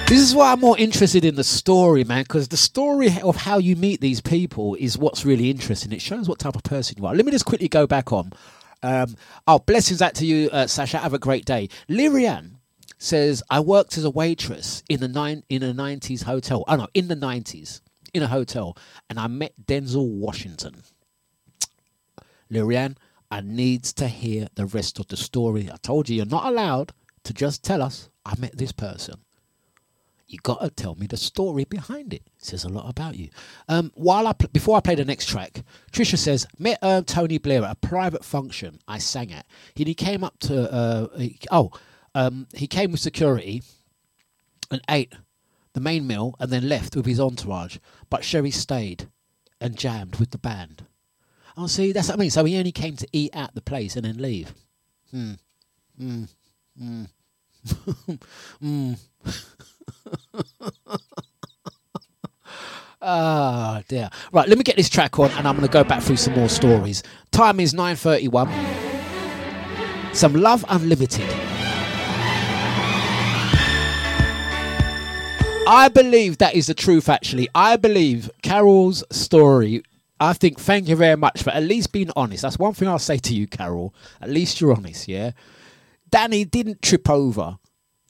This 0.07 0.19
is 0.21 0.35
why 0.35 0.51
I'm 0.51 0.59
more 0.59 0.77
interested 0.77 1.25
in 1.25 1.34
the 1.34 1.43
story, 1.43 2.03
man, 2.03 2.21
because 2.21 2.49
the 2.49 2.57
story 2.57 3.09
of 3.23 3.35
how 3.35 3.57
you 3.57 3.75
meet 3.75 3.99
these 3.99 4.21
people 4.21 4.75
is 4.75 4.95
what's 4.95 5.25
really 5.25 5.49
interesting. 5.49 5.91
It 5.91 6.03
shows 6.03 6.30
what 6.30 6.38
type 6.38 6.55
of 6.55 6.61
person 6.61 6.97
you 6.99 7.07
are. 7.07 7.15
Let 7.15 7.25
me 7.25 7.31
just 7.31 7.45
quickly 7.45 7.67
go 7.67 7.88
back 7.88 8.13
on. 8.13 8.31
Um, 8.84 9.15
oh, 9.47 9.57
blessings 9.57 10.03
out 10.03 10.13
to 10.15 10.25
you, 10.27 10.51
uh, 10.51 10.67
Sasha. 10.67 10.99
Have 10.99 11.15
a 11.15 11.17
great 11.17 11.45
day. 11.45 11.69
Lyrian 11.89 12.57
says, 12.99 13.41
I 13.49 13.59
worked 13.59 13.97
as 13.97 14.03
a 14.03 14.11
waitress 14.11 14.84
in 14.88 14.99
the 14.99 15.07
nine 15.07 15.41
in 15.49 15.63
a 15.63 15.73
nineties 15.73 16.21
hotel. 16.21 16.63
Oh 16.67 16.75
no, 16.75 16.88
in 16.93 17.07
the 17.07 17.15
nineties, 17.15 17.81
in 18.14 18.23
a 18.23 18.27
hotel, 18.27 18.77
and 19.10 19.19
I 19.19 19.27
met 19.27 19.53
Denzel 19.65 20.07
Washington. 20.07 20.84
Lyrian, 22.52 22.98
I 23.31 23.41
needs 23.41 23.94
to 23.94 24.07
hear 24.07 24.48
the 24.56 24.65
rest 24.65 24.99
of 24.99 25.07
the 25.07 25.18
story. 25.18 25.69
I 25.72 25.77
told 25.77 26.10
you 26.10 26.18
you're 26.18 26.26
not 26.26 26.45
allowed 26.45 26.94
to 27.23 27.34
just 27.34 27.64
tell 27.64 27.81
us 27.81 28.10
I 28.26 28.35
met 28.38 28.57
this 28.57 28.72
person. 28.72 29.15
You 30.27 30.40
got 30.41 30.61
to 30.61 30.69
tell 30.69 30.95
me 30.95 31.06
the 31.07 31.18
story 31.18 31.64
behind 31.65 32.14
it. 32.14 32.23
it 32.38 32.45
says 32.45 32.64
a 32.64 32.69
lot 32.69 32.90
about 32.90 33.18
you. 33.18 33.30
Um, 33.68 33.91
while 33.95 34.27
I 34.27 34.34
pl- 34.34 34.49
before 34.49 34.77
I 34.77 34.81
play 34.81 34.95
the 34.95 35.06
next 35.06 35.27
track, 35.27 35.64
Trisha 35.91 36.18
says 36.18 36.48
met 36.57 36.80
uh, 36.81 37.02
Tony 37.06 37.38
Blair 37.38 37.64
at 37.64 37.72
a 37.72 37.76
private 37.76 38.23
function 38.23 38.80
I 38.88 38.98
sang 38.98 39.31
at. 39.31 39.45
He, 39.76 39.84
he 39.84 39.94
came 39.94 40.23
up 40.23 40.40
to 40.41 40.72
uh, 40.72 41.18
he, 41.18 41.40
oh 41.52 41.72
um, 42.15 42.48
he 42.53 42.68
came 42.68 42.91
with 42.91 43.02
security 43.02 43.64
and 44.72 44.81
ate 44.90 45.14
the 45.74 45.82
main 45.82 46.08
meal 46.08 46.36
and 46.40 46.52
then 46.52 46.70
left 46.70 46.95
with 46.95 47.06
his 47.06 47.20
entourage. 47.20 47.78
But 48.10 48.24
Cherie 48.24 48.52
stayed 48.52 49.10
and 49.60 49.78
jammed 49.78 50.18
with 50.18 50.32
the 50.32 50.38
band. 50.38 50.86
Oh, 51.56 51.68
see, 51.68 51.91
that's 51.91 52.08
what 52.08 52.18
I 52.18 52.20
mean. 52.20 52.32
So 52.32 52.44
he 52.45 52.58
only 52.58 52.72
came 52.72 52.95
to 52.98 53.08
eat 53.12 53.32
at 53.34 53.54
the 53.54 53.62
place 53.62 53.95
and 53.95 54.06
then 54.06 54.18
leave. 54.18 54.54
Hmm. 55.12 55.34
Hmm. 55.98 56.24
Hmm. 56.78 57.04
Hmm. 58.60 58.94
Ah, 63.06 63.82
dear. 63.90 64.10
Right, 64.32 64.48
let 64.48 64.58
me 64.58 64.64
get 64.64 64.78
this 64.78 64.88
track 64.88 65.20
on 65.20 65.30
and 65.32 65.45
I'm 65.45 65.58
going 65.58 65.68
to 65.68 65.74
go 65.74 65.84
back 65.84 66.02
through 66.02 66.16
some 66.16 66.36
more 66.36 66.48
stories. 66.48 67.04
Time 67.32 67.60
is 67.60 67.74
9.31. 67.74 70.16
Some 70.16 70.36
Love 70.36 70.64
Unlimited. 70.70 71.52
I 75.65 75.88
believe 75.88 76.40
that 76.40 76.56
is 76.56 76.68
the 76.68 76.73
truth, 76.73 77.07
actually. 77.07 77.48
I 77.56 77.77
believe 77.77 78.30
Carol's 78.41 79.03
story. 79.11 79.84
I 80.19 80.34
think, 80.34 80.60
thank 80.60 80.88
you 80.88 80.95
very 80.95 81.15
much 81.15 81.44
for 81.44 81.52
at 81.52 81.64
least 81.64 81.91
being 81.91 82.11
honest. 82.15 82.41
That's 82.44 82.60
one 82.60 82.73
thing 82.73 82.88
I'll 82.88 82.99
say 82.99 83.18
to 83.18 83.34
you, 83.34 83.48
Carol. 83.48 83.95
At 84.22 84.30
least 84.30 84.60
you're 84.60 84.76
honest, 84.76 85.07
yeah? 85.07 85.31
Danny 86.10 86.45
didn't 86.45 86.81
trip 86.81 87.10
over. 87.10 87.57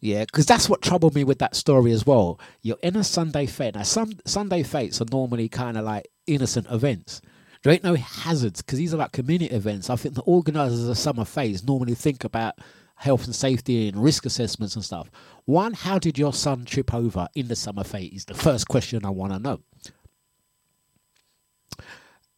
Yeah, 0.02 0.26
because 0.26 0.46
that's 0.46 0.68
what 0.68 0.82
troubled 0.82 1.16
me 1.16 1.24
with 1.24 1.40
that 1.40 1.56
story 1.56 1.94
as 1.94 2.06
well. 2.06 2.40
You're 2.62 2.78
in 2.84 2.98
a 2.98 3.04
Sunday 3.04 3.46
fete. 3.46 3.76
Now, 3.76 3.84
some 3.84 4.12
Sunday 4.26 4.64
fetes 4.64 5.00
are 5.00 5.06
normally 5.12 5.48
kind 5.48 5.78
of 5.78 5.86
like 5.86 6.10
innocent 6.28 6.68
events. 6.70 7.22
There 7.62 7.72
ain't 7.72 7.86
no 7.86 7.96
hazards 7.96 8.62
because 8.62 8.80
these 8.80 8.94
are 8.94 8.98
like 8.98 9.14
community 9.14 9.56
events. 9.56 9.90
I 9.90 9.96
think 9.96 10.16
the 10.16 10.22
organisers 10.24 10.90
of 10.90 10.98
summer 10.98 11.24
fetes 11.24 11.64
normally 11.64 11.96
think 11.96 12.26
about 12.26 12.56
health 13.04 13.26
and 13.26 13.36
safety 13.36 13.90
and 13.90 14.02
risk 14.02 14.26
assessments 14.26 14.76
and 14.76 14.86
stuff. 14.86 15.12
One, 15.44 15.74
how 15.74 16.00
did 16.00 16.18
your 16.18 16.32
son 16.32 16.64
trip 16.64 16.94
over 16.94 17.28
in 17.36 17.50
the 17.50 17.56
summer 17.56 17.84
fete? 17.84 18.14
Is 18.14 18.24
the 18.24 18.34
first 18.34 18.70
question 18.70 19.06
I 19.06 19.10
want 19.10 19.34
to 19.34 19.40
know. 19.40 19.60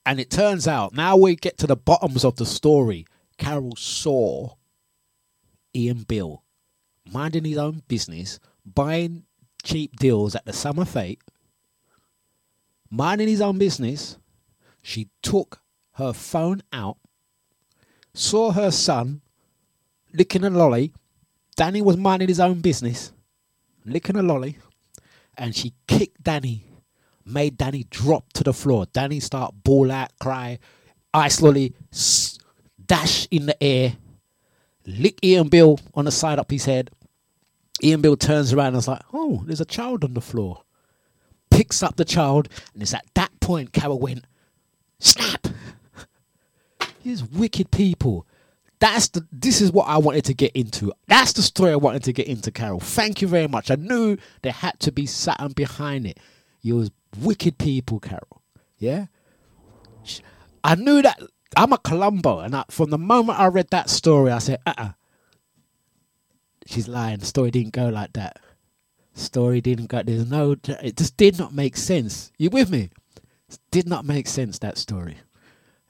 And 0.07 0.19
it 0.19 0.31
turns 0.31 0.67
out 0.67 0.95
now 0.95 1.17
we 1.17 1.35
get 1.35 1.59
to 1.59 1.67
the 1.67 1.75
bottoms 1.75 2.25
of 2.25 2.37
the 2.37 2.47
story. 2.47 3.05
Carol 3.37 3.75
saw 3.75 4.55
Ian 5.75 6.01
Beale 6.07 6.43
minding 7.11 7.45
his 7.45 7.59
own 7.59 7.83
business, 7.87 8.39
buying 8.65 9.25
cheap 9.61 9.95
deals 9.97 10.33
at 10.35 10.45
the 10.45 10.53
summer 10.53 10.85
fete, 10.85 11.21
minding 12.89 13.27
his 13.27 13.41
own 13.41 13.59
business. 13.59 14.17
She 14.81 15.09
took 15.21 15.61
her 15.93 16.11
phone 16.11 16.63
out, 16.73 16.97
saw 18.15 18.51
her 18.51 18.71
son 18.71 19.21
licking 20.17 20.43
a 20.43 20.49
lolly. 20.49 20.93
Danny 21.55 21.81
was 21.81 21.97
minding 21.97 22.27
his 22.27 22.39
own 22.39 22.59
business, 22.59 23.11
licking 23.85 24.17
a 24.17 24.23
lolly, 24.23 24.57
and 25.37 25.55
she 25.55 25.73
kicked 25.87 26.23
Danny, 26.23 26.65
made 27.25 27.57
Danny 27.57 27.85
drop 27.89 28.33
to 28.33 28.43
the 28.43 28.53
floor. 28.53 28.85
Danny 28.91 29.19
start 29.19 29.53
bawl 29.63 29.91
out, 29.91 30.11
cry, 30.19 30.59
ice 31.13 31.41
lolly, 31.41 31.73
dash 32.85 33.27
in 33.31 33.45
the 33.45 33.63
air, 33.63 33.95
lick 34.85 35.23
Ian 35.23 35.47
Beale 35.47 35.79
on 35.93 36.05
the 36.05 36.11
side 36.11 36.39
up 36.39 36.51
his 36.51 36.65
head. 36.65 36.91
Ian 37.83 38.01
Beale 38.01 38.17
turns 38.17 38.53
around 38.53 38.67
and 38.67 38.77
is 38.77 38.87
like, 38.87 39.01
oh, 39.13 39.43
there's 39.45 39.61
a 39.61 39.65
child 39.65 40.03
on 40.03 40.13
the 40.13 40.21
floor. 40.21 40.61
Picks 41.49 41.83
up 41.83 41.95
the 41.95 42.05
child, 42.05 42.49
and 42.73 42.81
it's 42.81 42.93
at 42.93 43.05
that 43.13 43.37
point 43.39 43.71
Carol 43.71 43.99
went, 43.99 44.25
snap. 44.99 45.47
These 47.03 47.23
wicked 47.23 47.71
people. 47.71 48.25
That's 48.79 49.07
the. 49.09 49.25
This 49.31 49.61
is 49.61 49.71
what 49.71 49.87
I 49.87 49.97
wanted 49.97 50.25
to 50.25 50.33
get 50.33 50.51
into. 50.53 50.91
That's 51.07 51.33
the 51.33 51.41
story 51.41 51.71
I 51.71 51.77
wanted 51.77 52.03
to 52.03 52.13
get 52.13 52.27
into, 52.27 52.51
Carol. 52.51 52.79
Thank 52.79 53.21
you 53.21 53.27
very 53.27 53.47
much. 53.47 53.71
I 53.71 53.75
knew 53.75 54.17
there 54.41 54.51
had 54.51 54.79
to 54.81 54.91
be 54.91 55.05
something 55.05 55.49
behind 55.49 56.05
it. 56.05 56.19
You 56.61 56.75
was 56.75 56.91
wicked 57.21 57.57
people, 57.57 57.99
Carol. 57.99 58.41
Yeah. 58.77 59.05
I 60.63 60.75
knew 60.75 61.01
that. 61.01 61.19
I'm 61.55 61.71
a 61.71 61.77
Columbo, 61.77 62.39
and 62.39 62.55
I, 62.55 62.65
from 62.69 62.89
the 62.89 62.97
moment 62.97 63.39
I 63.39 63.47
read 63.47 63.69
that 63.69 63.89
story, 63.89 64.31
I 64.31 64.39
said, 64.39 64.59
uh, 64.65 64.73
uh 64.77 64.89
she's 66.65 66.87
lying. 66.87 67.19
The 67.19 67.25
story 67.25 67.51
didn't 67.51 67.73
go 67.73 67.89
like 67.89 68.13
that. 68.13 68.39
Story 69.13 69.61
didn't 69.61 69.87
go. 69.87 70.03
There's 70.03 70.29
no. 70.29 70.57
It 70.67 70.97
just 70.97 71.15
did 71.15 71.39
not 71.39 71.53
make 71.53 71.77
sense. 71.77 72.33
You 72.37 72.49
with 72.49 72.69
me? 72.69 72.89
It 73.49 73.59
did 73.71 73.87
not 73.87 74.03
make 74.03 74.27
sense 74.27 74.59
that 74.59 74.77
story. 74.77 75.17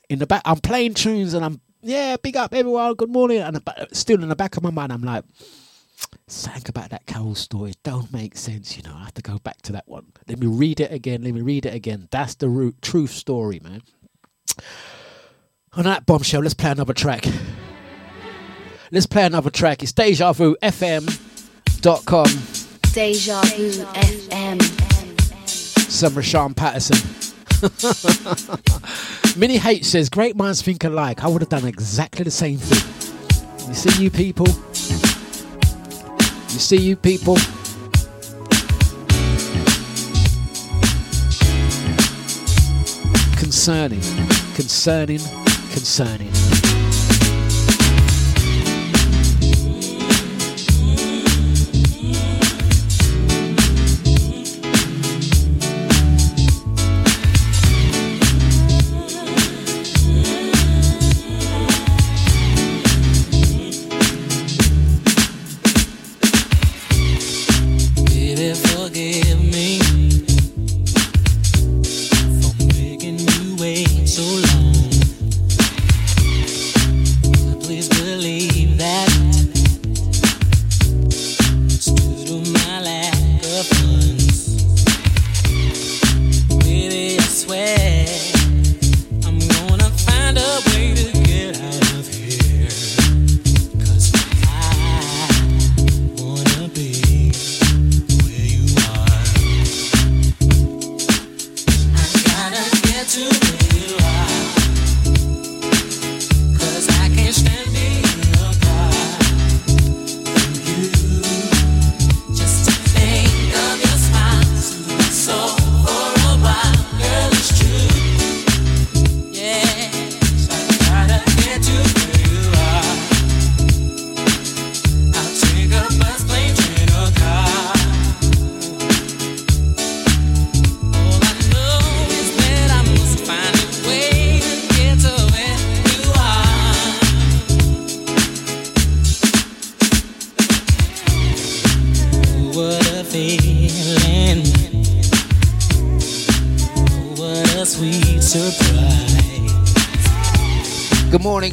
In 0.07 0.19
the 0.19 0.27
back, 0.27 0.43
I'm 0.45 0.59
playing 0.59 0.93
tunes 0.93 1.33
and 1.33 1.43
I'm 1.43 1.61
yeah, 1.85 2.17
big 2.21 2.35
up 2.35 2.53
everyone. 2.53 2.95
Good 2.95 3.11
morning. 3.11 3.39
And 3.39 3.63
but 3.63 3.79
uh, 3.79 3.85
still 3.91 4.21
in 4.21 4.29
the 4.29 4.35
back 4.35 4.57
of 4.57 4.63
my 4.63 4.71
mind, 4.71 4.91
I'm 4.91 5.03
like, 5.03 5.23
something 6.27 6.63
about 6.67 6.89
that 6.89 7.05
Carol 7.05 7.35
story 7.35 7.73
don't 7.83 8.11
make 8.11 8.35
sense. 8.35 8.75
You 8.75 8.83
know, 8.83 8.95
I 8.95 9.03
have 9.03 9.13
to 9.13 9.21
go 9.21 9.37
back 9.39 9.61
to 9.63 9.71
that 9.73 9.87
one. 9.87 10.07
Let 10.27 10.39
me 10.39 10.47
read 10.47 10.79
it 10.79 10.91
again. 10.91 11.23
Let 11.23 11.33
me 11.33 11.41
read 11.41 11.65
it 11.65 11.73
again. 11.73 12.07
That's 12.11 12.35
the 12.35 12.49
root, 12.49 12.81
truth 12.81 13.11
story, 13.11 13.59
man. 13.63 13.81
On 15.73 15.83
that 15.83 16.05
bombshell, 16.05 16.41
let's 16.41 16.53
play 16.53 16.71
another 16.71 16.93
track. 16.93 17.25
Let's 18.91 19.05
play 19.05 19.25
another 19.25 19.49
track. 19.49 19.83
It's 19.83 19.91
Deja 19.91 20.31
Vu 20.31 20.55
FM.com. 20.61 22.27
Deja 22.93 23.41
Vu 23.41 23.83
FM. 23.83 24.61
Some 25.47 26.13
Rahsaan 26.13 26.55
Patterson. 26.55 27.34
Minnie 29.37 29.59
H 29.63 29.85
says, 29.85 30.09
Great 30.09 30.35
minds 30.35 30.61
think 30.61 30.83
alike. 30.83 31.23
I 31.23 31.27
would 31.27 31.41
have 31.41 31.49
done 31.49 31.65
exactly 31.65 32.23
the 32.23 32.31
same 32.31 32.57
thing. 32.57 33.67
You 33.67 33.73
see, 33.73 34.03
you 34.03 34.11
people. 34.11 34.47
You 36.53 36.59
see, 36.59 36.77
you 36.77 36.95
people. 36.95 37.37
Concerning, 43.37 44.01
concerning, 44.55 45.19
concerning. 45.71 46.44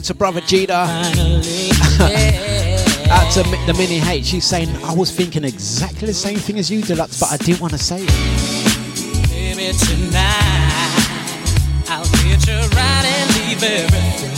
Good 0.02 0.18
morning 0.18 0.40
to 0.42 0.48
Brother 0.48 0.66
Jita. 0.66 0.86
Finally, 1.04 1.70
Out 3.10 3.30
to 3.34 3.42
the 3.66 3.74
Mini 3.78 4.00
H. 4.00 4.24
She's 4.26 4.44
saying, 4.44 4.68
I 4.82 4.92
was 4.94 5.12
thinking 5.14 5.44
exactly 5.44 6.06
the 6.08 6.14
same 6.14 6.38
thing 6.38 6.58
as 6.58 6.68
you, 6.70 6.80
Dlux, 6.80 7.20
but 7.20 7.30
I 7.30 7.36
didn't 7.36 7.60
want 7.60 7.72
to 7.72 7.78
say 7.78 8.02
it. 8.02 8.08
Baby, 9.28 9.72
tonight 9.78 10.96
I'll 11.88 12.04
get 12.24 12.44
you 12.48 12.58
right 12.74 13.04
and 13.04 13.30
leave 13.36 13.62
everything 13.62 14.34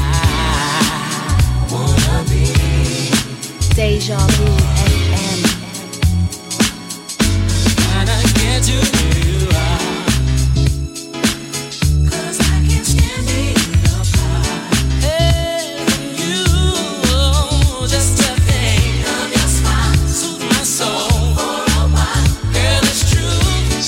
I 0.00 1.68
wanna 1.70 2.24
be 2.28 2.52
Deja 3.74 4.18
Vu 4.18 4.69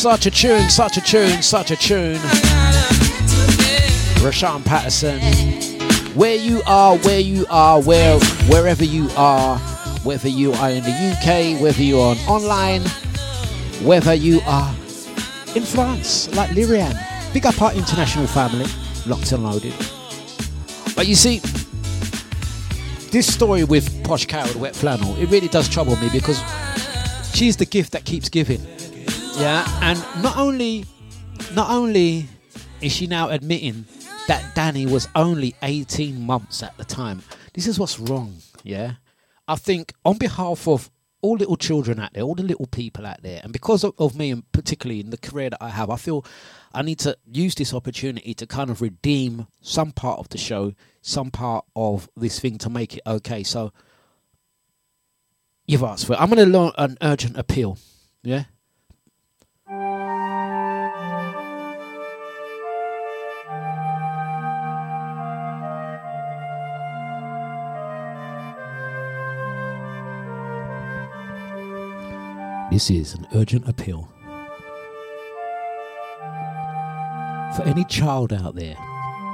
Such 0.03 0.27
a 0.27 0.33
tune, 0.33 0.69
such 0.69 0.97
a 0.97 1.01
tune, 1.01 1.43
such 1.43 1.71
a 1.71 1.77
tune. 1.77 2.17
Rahsaan 4.19 4.65
Patterson. 4.65 5.21
Where 6.17 6.35
you 6.35 6.61
are, 6.67 6.99
where 6.99 7.21
you 7.21 7.47
are, 7.49 7.81
where 7.81 8.19
wherever 8.49 8.85
you 8.85 9.09
are, 9.17 9.59
whether 10.03 10.29
you 10.29 10.55
are 10.55 10.71
in 10.71 10.83
the 10.83 10.91
UK, 10.91 11.63
whether 11.63 11.85
you 11.85 12.01
are 12.01 12.17
online, 12.27 12.83
whether 13.85 14.13
you 14.13 14.41
are 14.45 14.75
in 15.55 15.63
France, 15.63 16.29
like 16.35 16.51
Lyrian. 16.51 16.99
Big 17.33 17.47
up 17.47 17.63
our 17.63 17.73
international 17.73 18.27
family, 18.27 18.67
locked 19.07 19.31
and 19.31 19.45
loaded. 19.45 19.75
But 20.97 21.07
you 21.07 21.15
see, 21.15 21.39
this 23.13 23.33
story 23.33 23.63
with 23.63 24.03
Posh 24.03 24.27
with 24.27 24.57
Wet 24.57 24.75
Flannel, 24.75 25.15
it 25.19 25.27
really 25.27 25.47
does 25.47 25.69
trouble 25.69 25.95
me 25.95 26.09
because 26.13 26.43
she's 27.33 27.57
the 27.57 27.67
gift 27.67 27.93
that 27.93 28.05
keeps 28.05 28.29
giving. 28.29 28.67
Yeah, 29.39 29.67
and 29.83 29.99
not 30.23 30.37
only, 30.37 30.85
not 31.55 31.71
only 31.71 32.29
is 32.81 32.93
she 32.93 33.07
now 33.07 33.31
admitting 33.31 33.87
that 34.29 34.55
Danny 34.55 34.87
was 34.87 35.09
only 35.15 35.55
18 35.63 36.21
months 36.21 36.63
at 36.63 36.77
the 36.77 36.85
time. 36.85 37.23
This 37.55 37.67
is 37.67 37.79
what's 37.79 37.99
wrong. 37.99 38.37
Yeah, 38.63 38.95
I 39.49 39.57
think 39.57 39.95
on 40.05 40.19
behalf 40.19 40.69
of 40.69 40.91
all 41.23 41.37
little 41.37 41.57
children 41.57 41.99
out 41.99 42.13
there, 42.13 42.23
all 42.23 42.35
the 42.35 42.43
little 42.43 42.67
people 42.67 43.07
out 43.07 43.23
there, 43.23 43.41
and 43.43 43.53
because 43.53 43.85
of, 43.85 43.95
of 43.99 44.17
me 44.17 44.31
and 44.31 44.51
particularly 44.53 45.01
in 45.01 45.11
the 45.11 45.17
career 45.17 45.51
that 45.51 45.63
I 45.63 45.71
have, 45.71 45.91
I 45.91 45.97
feel 45.97 46.25
I 46.75 46.83
need 46.83 46.99
to 47.01 47.17
use 47.27 47.55
this 47.55 47.73
opportunity 47.75 48.35
to 48.35 48.47
kind 48.47 48.71
of 48.71 48.81
redeem 48.81 49.47
some 49.61 49.93
part 49.93 50.19
of 50.19 50.29
the 50.29 50.39
show, 50.39 50.75
some 51.01 51.31
part 51.31 51.65
of 51.75 52.09
this 52.17 52.39
thing 52.39 52.59
to 52.59 52.71
make 52.71 52.97
it 52.97 53.03
okay. 53.07 53.43
So 53.43 53.73
you've 55.67 55.83
asked 55.83 56.07
for 56.07 56.15
it. 56.15 56.21
I'm 56.21 56.31
going 56.31 56.45
to 56.45 56.59
launch 56.59 56.75
an 56.79 56.99
urgent 57.03 57.37
appeal. 57.39 57.79
Yeah. 58.23 58.45
This 72.73 72.91
is 72.91 73.13
an 73.13 73.27
urgent 73.35 73.69
appeal. 73.69 74.09
For 77.55 77.65
any 77.67 77.85
child 77.85 78.33
out 78.33 78.55
there, 78.55 78.77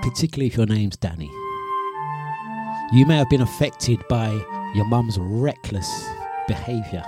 particularly 0.03 0.49
if 0.49 0.57
your 0.57 0.67
name's 0.67 0.97
Danny, 0.97 1.31
you 2.93 3.07
may 3.07 3.17
have 3.17 3.31
been 3.31 3.43
affected 3.43 4.03
by 4.09 4.31
your 4.75 4.87
mum's 4.87 5.19
reckless 5.21 5.89
behaviour. 6.49 7.05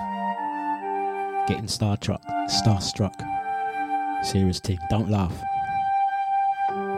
Getting 1.49 1.67
star 1.67 1.97
starstruck, 1.97 2.23
starstruck. 2.49 4.25
Serious 4.25 4.61
thing, 4.61 4.79
don't 4.89 5.11
laugh. 5.11 5.35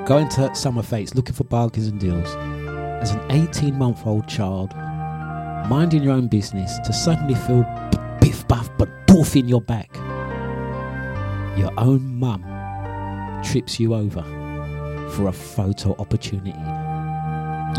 Going 0.07 0.29
to 0.29 0.55
summer 0.55 0.83
fetes 0.83 1.15
looking 1.15 1.35
for 1.35 1.45
bargains 1.45 1.87
and 1.87 1.99
deals. 1.99 2.29
As 3.01 3.13
an 3.13 3.33
18 3.33 3.79
month 3.79 4.07
old 4.07 4.29
child, 4.29 4.77
minding 5.71 6.03
your 6.03 6.13
own 6.13 6.29
business, 6.29 6.79
to 6.81 6.93
suddenly 6.93 7.35
feel 7.35 7.63
biff 8.21 8.47
buff 8.47 8.69
but 8.77 9.02
boof 9.23 9.37
in 9.37 9.49
your 9.49 9.61
back. 9.61 9.95
Your 11.57 11.71
own 11.79 12.19
mum 12.19 12.43
trips 13.45 13.79
you 13.79 13.95
over 13.95 14.23
for 15.11 15.29
a 15.29 15.33
photo 15.33 15.95
opportunity. 16.01 16.59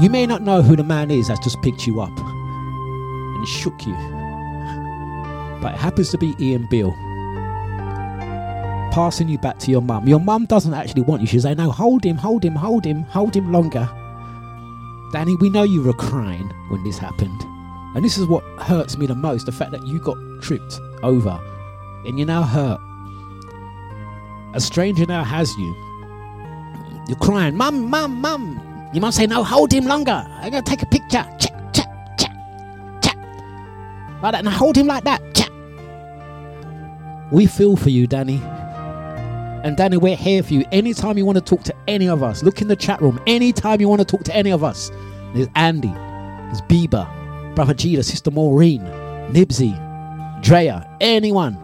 You 0.02 0.10
may 0.10 0.26
not 0.26 0.42
know 0.42 0.62
who 0.62 0.78
the 0.78 0.86
man 0.86 1.12
is 1.12 1.28
that's 1.28 1.44
just 1.44 1.62
picked 1.62 1.86
you 1.86 2.00
up 2.00 2.18
and 2.18 3.48
shook 3.48 3.86
you, 3.86 3.94
but 5.62 5.74
it 5.74 5.80
happens 5.80 6.12
to 6.12 6.18
be 6.18 6.34
Ian 6.40 6.66
Beale. 6.70 6.94
Passing 8.94 9.28
you 9.28 9.38
back 9.40 9.60
to 9.60 9.72
your 9.72 9.82
mum. 9.82 10.08
Your 10.08 10.22
mum 10.22 10.46
doesn't 10.46 10.74
actually 10.74 11.02
want 11.02 11.22
you. 11.22 11.28
She's 11.28 11.42
saying, 11.44 11.58
No, 11.58 11.72
hold 11.72 12.06
him, 12.06 12.16
hold 12.16 12.46
him, 12.46 12.56
hold 12.56 12.86
him, 12.86 13.04
hold 13.04 13.36
him 13.36 13.52
longer. 13.52 13.90
Danny, 15.12 15.36
we 15.36 15.50
know 15.50 15.64
you 15.64 15.84
were 15.84 15.94
crying 15.94 16.50
when 16.70 16.84
this 16.86 17.00
happened. 17.00 17.42
And 17.96 18.06
this 18.06 18.18
is 18.18 18.28
what 18.28 18.44
hurts 18.62 18.98
me 18.98 19.08
the 19.08 19.16
most 19.16 19.46
the 19.48 19.52
fact 19.52 19.72
that 19.72 19.86
you 19.86 20.00
got 20.00 20.18
tripped 20.42 20.80
over 21.04 21.40
and 22.06 22.18
you're 22.18 22.28
now 22.28 22.44
hurt. 22.44 22.80
A 24.54 24.62
stranger 24.62 25.06
now 25.06 25.24
has 25.24 25.52
you. 25.58 25.76
You're 27.08 27.18
crying, 27.18 27.56
Mum, 27.56 27.90
Mum, 27.90 28.22
Mum. 28.22 28.90
You 28.94 29.02
mum 29.02 29.12
say, 29.12 29.26
No, 29.26 29.44
hold 29.44 29.72
him 29.72 29.86
longer. 29.86 30.26
I'm 30.28 30.52
going 30.52 30.64
to 30.64 30.70
take 30.70 30.84
a 30.84 30.86
picture. 30.86 31.26
Chat, 31.40 31.74
chat, 31.74 31.90
chat, 32.20 33.04
chat. 33.04 33.18
Like 34.22 34.34
that. 34.34 34.44
Now 34.44 34.52
hold 34.52 34.78
him 34.78 34.88
like 34.88 35.04
that. 35.06 35.22
Chat. 35.34 35.50
We 37.32 37.48
feel 37.48 37.76
for 37.76 37.90
you, 37.90 38.06
Danny. 38.06 38.40
And 39.64 39.76
Danny, 39.76 39.98
we're 39.98 40.16
here 40.16 40.44
for 40.44 40.54
you. 40.54 40.66
Anytime 40.72 41.18
you 41.18 41.26
want 41.26 41.38
to 41.38 41.44
talk 41.44 41.64
to 41.64 41.76
any 41.88 42.08
of 42.08 42.22
us, 42.22 42.44
look 42.44 42.62
in 42.62 42.68
the 42.68 42.76
chat 42.76 43.02
room. 43.02 43.20
Anytime 43.26 43.82
you 43.82 43.90
want 43.90 44.02
to 44.02 44.06
talk 44.06 44.24
to 44.26 44.36
any 44.36 44.52
of 44.52 44.64
us, 44.64 44.92
there's 45.34 45.48
Andy, 45.56 45.88
there's 45.88 46.62
Bieber, 46.62 47.08
Brother 47.56 47.74
Gita, 47.74 48.04
Sister 48.04 48.30
Maureen, 48.30 48.82
Nibsy, 49.32 49.74
Drea, 50.44 50.98
anyone, 51.00 51.58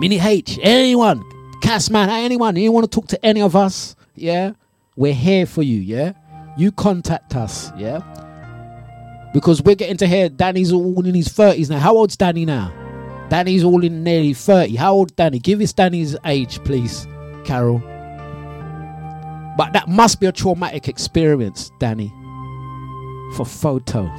Mini 0.00 0.18
H, 0.18 0.58
anyone, 0.60 1.22
Cassman, 1.62 2.08
anyone. 2.08 2.56
You 2.56 2.72
want 2.72 2.90
to 2.90 3.00
talk 3.00 3.06
to 3.08 3.24
any 3.24 3.40
of 3.40 3.54
us? 3.54 3.94
Yeah, 4.16 4.54
we're 4.96 5.14
here 5.14 5.46
for 5.46 5.62
you. 5.62 5.78
Yeah, 5.78 6.14
you 6.58 6.72
contact 6.72 7.36
us. 7.36 7.70
Yeah, 7.76 8.00
because 9.32 9.62
we're 9.62 9.76
getting 9.76 9.98
to 9.98 10.06
hear 10.08 10.28
Danny's 10.28 10.72
all 10.72 11.06
in 11.06 11.14
his 11.14 11.28
thirties 11.28 11.70
now. 11.70 11.78
How 11.78 11.96
old's 11.96 12.16
Danny 12.16 12.44
now? 12.44 12.72
Danny's 13.28 13.62
all 13.62 13.84
in 13.84 14.02
nearly 14.02 14.34
30. 14.34 14.74
How 14.74 14.92
old 14.92 15.14
Danny? 15.14 15.38
Give 15.38 15.60
us 15.60 15.72
Danny's 15.72 16.16
age, 16.24 16.58
please, 16.64 17.06
Carol. 17.44 17.78
But 19.56 19.72
that 19.72 19.84
must 19.86 20.18
be 20.18 20.26
a 20.26 20.32
traumatic 20.32 20.88
experience, 20.88 21.70
Danny. 21.78 22.08
For 23.36 23.46
photo. 23.46 24.10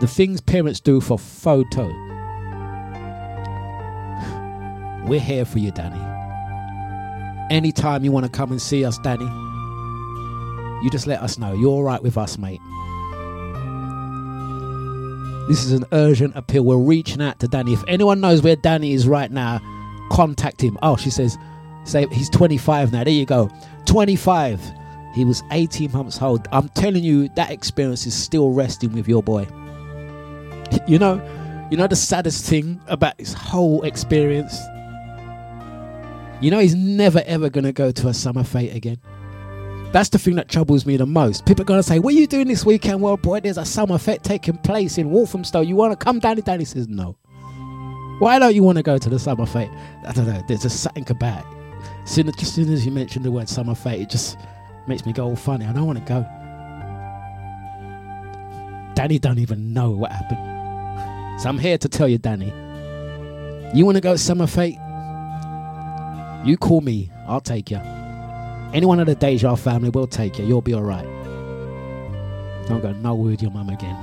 The 0.00 0.06
things 0.06 0.42
parents 0.42 0.80
do 0.80 1.00
for 1.00 1.18
photo. 1.18 2.07
We're 5.08 5.20
here 5.20 5.46
for 5.46 5.58
you, 5.58 5.70
Danny. 5.70 6.00
Anytime 7.50 8.04
you 8.04 8.12
want 8.12 8.26
to 8.26 8.30
come 8.30 8.50
and 8.50 8.60
see 8.60 8.84
us, 8.84 8.98
Danny, 8.98 9.24
you 10.84 10.90
just 10.90 11.06
let 11.06 11.22
us 11.22 11.38
know. 11.38 11.54
You're 11.54 11.70
all 11.70 11.82
right 11.82 12.02
with 12.02 12.18
us, 12.18 12.36
mate. 12.36 12.60
This 15.48 15.64
is 15.64 15.72
an 15.72 15.86
urgent 15.92 16.36
appeal. 16.36 16.62
We're 16.62 16.76
reaching 16.76 17.22
out 17.22 17.40
to 17.40 17.48
Danny. 17.48 17.72
If 17.72 17.82
anyone 17.88 18.20
knows 18.20 18.42
where 18.42 18.54
Danny 18.56 18.92
is 18.92 19.08
right 19.08 19.30
now, 19.30 19.60
contact 20.12 20.60
him. 20.60 20.78
Oh, 20.82 20.96
she 20.96 21.08
says, 21.08 21.38
say 21.84 22.06
he's 22.12 22.28
25 22.28 22.92
now. 22.92 23.02
There 23.02 23.12
you 23.12 23.24
go. 23.24 23.50
25. 23.86 24.60
He 25.14 25.24
was 25.24 25.42
18 25.52 25.90
months 25.90 26.20
old. 26.20 26.46
I'm 26.52 26.68
telling 26.70 27.02
you, 27.02 27.30
that 27.30 27.50
experience 27.50 28.06
is 28.06 28.12
still 28.12 28.52
resting 28.52 28.92
with 28.92 29.08
your 29.08 29.22
boy. 29.22 29.48
You 30.86 30.98
know, 30.98 31.66
you 31.70 31.78
know 31.78 31.86
the 31.86 31.96
saddest 31.96 32.44
thing 32.44 32.78
about 32.86 33.16
this 33.16 33.32
whole 33.32 33.82
experience. 33.84 34.54
You 36.40 36.50
know 36.50 36.60
he's 36.60 36.74
never 36.74 37.22
ever 37.26 37.50
gonna 37.50 37.72
go 37.72 37.90
to 37.90 38.08
a 38.08 38.14
summer 38.14 38.44
fete 38.44 38.74
again. 38.74 38.98
That's 39.92 40.10
the 40.10 40.18
thing 40.18 40.36
that 40.36 40.48
troubles 40.48 40.86
me 40.86 40.96
the 40.96 41.06
most. 41.06 41.46
People 41.46 41.62
are 41.62 41.64
gonna 41.64 41.82
say, 41.82 41.98
"What 41.98 42.14
are 42.14 42.16
you 42.16 42.26
doing 42.26 42.46
this 42.46 42.64
weekend?" 42.64 43.00
Well, 43.00 43.16
boy, 43.16 43.40
there's 43.40 43.58
a 43.58 43.64
summer 43.64 43.98
fete 43.98 44.22
taking 44.22 44.56
place 44.58 44.98
in 44.98 45.10
Walthamstow. 45.10 45.62
You 45.62 45.76
want 45.76 45.98
to 45.98 46.04
come 46.04 46.20
down? 46.20 46.36
Danny 46.36 46.64
says, 46.64 46.86
"No." 46.88 47.16
Why 48.20 48.38
don't 48.38 48.54
you 48.54 48.62
want 48.62 48.76
to 48.76 48.82
go 48.82 48.98
to 48.98 49.08
the 49.08 49.18
summer 49.18 49.46
fete? 49.46 49.70
I 50.06 50.12
don't 50.12 50.26
know. 50.26 50.42
There's 50.46 50.62
just 50.62 50.80
something 50.80 51.06
about 51.08 51.40
it. 51.40 51.46
Soon, 52.08 52.26
just 52.26 52.42
as 52.42 52.52
soon 52.52 52.72
as 52.72 52.84
you 52.84 52.92
mention 52.92 53.22
the 53.22 53.30
word 53.30 53.48
summer 53.48 53.74
fete, 53.74 54.00
it 54.02 54.10
just 54.10 54.36
makes 54.86 55.06
me 55.06 55.12
go 55.12 55.24
all 55.24 55.36
funny. 55.36 55.64
I 55.64 55.72
don't 55.72 55.86
want 55.86 55.98
to 55.98 56.04
go. 56.04 56.26
Danny 58.94 59.18
don't 59.18 59.38
even 59.38 59.72
know 59.72 59.90
what 59.90 60.10
happened. 60.10 61.40
So 61.40 61.48
I'm 61.48 61.58
here 61.58 61.78
to 61.78 61.88
tell 61.88 62.08
you, 62.08 62.18
Danny. 62.18 62.52
You 63.74 63.84
want 63.84 63.96
to 63.96 64.00
go 64.00 64.12
to 64.12 64.18
summer 64.18 64.46
fete? 64.46 64.78
You 66.44 66.56
call 66.56 66.80
me. 66.80 67.10
I'll 67.26 67.40
take 67.40 67.70
you. 67.70 67.78
Anyone 68.72 69.00
of 69.00 69.06
the 69.06 69.14
Deja 69.14 69.54
family 69.56 69.90
will 69.90 70.06
take 70.06 70.38
you. 70.38 70.44
You'll 70.46 70.60
be 70.62 70.74
all 70.74 70.82
right. 70.82 71.06
Don't 72.68 72.80
go 72.82 72.92
nowhere 72.92 73.30
with 73.30 73.42
your 73.42 73.50
mum 73.50 73.68
again. 73.70 73.96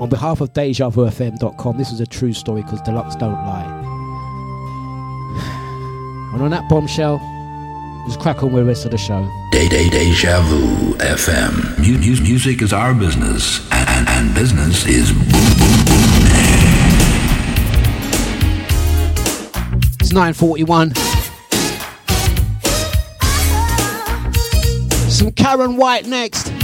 On 0.00 0.08
behalf 0.08 0.40
of 0.40 0.52
DejaVuFM.com, 0.52 1.76
this 1.76 1.90
is 1.90 2.00
a 2.00 2.06
true 2.06 2.32
story 2.32 2.62
because 2.62 2.80
Dlux 2.82 3.18
don't 3.18 3.32
lie. 3.32 3.84
And 6.32 6.42
on 6.42 6.50
that 6.50 6.68
bombshell, 6.68 7.16
let's 8.06 8.16
crack 8.16 8.42
on 8.42 8.52
with 8.52 8.62
the 8.62 8.68
rest 8.68 8.84
of 8.84 8.90
the 8.92 8.98
show. 8.98 9.26
Day 9.50 9.66
Day 9.66 9.88
Deja 9.88 10.40
Vu 10.42 10.94
FM. 10.98 11.78
Mu- 11.78 11.98
mu- 11.98 12.22
music 12.22 12.60
is 12.62 12.72
our 12.72 12.94
business, 12.94 13.60
and, 13.72 13.88
and, 13.88 14.08
and 14.08 14.34
business 14.34 14.86
is 14.86 15.10
boom. 15.10 15.57
It's 20.10 20.16
9.41. 20.16 20.96
Some 25.10 25.32
Karen 25.32 25.76
White 25.76 26.06
next. 26.06 26.57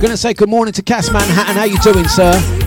Gonna 0.00 0.16
say 0.16 0.32
good 0.32 0.48
morning 0.48 0.72
to 0.72 0.82
Cass 0.82 1.12
Manhattan. 1.12 1.56
How 1.56 1.64
you 1.64 1.76
doing, 1.80 2.08
sir? 2.08 2.59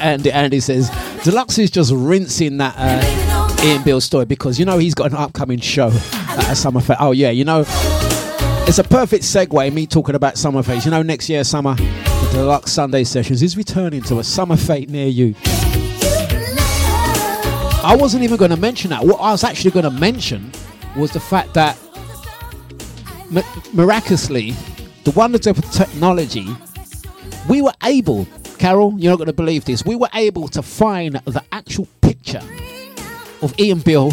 Andy. 0.00 0.32
Andy 0.32 0.60
says 0.60 0.90
Dlux 1.22 1.58
is 1.58 1.70
just 1.70 1.92
rinsing 1.94 2.56
that 2.58 2.74
uh, 2.76 3.62
Ian 3.64 3.82
Beale 3.82 4.00
story 4.00 4.24
because 4.24 4.58
you 4.58 4.64
know 4.64 4.78
he's 4.78 4.94
got 4.94 5.10
an 5.10 5.16
upcoming 5.16 5.60
show 5.60 5.90
at 5.92 6.54
summer 6.54 6.80
fair. 6.80 6.96
Oh 7.00 7.12
yeah, 7.12 7.30
you 7.30 7.44
know 7.44 7.64
it's 8.66 8.78
a 8.78 8.84
perfect 8.84 9.24
segue. 9.24 9.72
Me 9.72 9.86
talking 9.86 10.14
about 10.14 10.38
summer 10.38 10.62
fete. 10.62 10.84
You 10.84 10.90
know 10.90 11.02
next 11.02 11.28
year 11.28 11.44
summer, 11.44 11.74
the 11.74 12.28
Dlux 12.32 12.68
Sunday 12.68 13.04
sessions 13.04 13.42
is 13.42 13.56
returning 13.56 14.02
to 14.02 14.18
a 14.18 14.24
summer 14.24 14.56
fete 14.56 14.88
near 14.88 15.08
you. 15.08 15.34
I 17.82 17.96
wasn't 17.98 18.24
even 18.24 18.36
going 18.36 18.50
to 18.50 18.56
mention 18.56 18.90
that. 18.90 19.04
What 19.04 19.16
I 19.16 19.32
was 19.32 19.42
actually 19.42 19.70
going 19.70 19.84
to 19.84 19.90
mention 19.90 20.52
was 20.96 21.12
the 21.12 21.20
fact 21.20 21.54
that 21.54 21.78
mi- 23.30 23.42
miraculously, 23.72 24.54
the 25.04 25.12
wonders 25.12 25.46
of 25.46 25.56
technology, 25.72 26.46
we 27.48 27.62
were 27.62 27.72
able, 27.82 28.26
Carol, 28.60 28.94
you're 28.98 29.10
not 29.10 29.16
going 29.16 29.26
to 29.26 29.32
believe 29.32 29.64
this, 29.64 29.86
we 29.86 29.96
were 29.96 30.10
able 30.12 30.46
to 30.46 30.60
find 30.60 31.14
the 31.24 31.42
actual 31.50 31.88
picture 32.02 32.42
of 33.40 33.58
Ian 33.58 33.78
Beale 33.78 34.08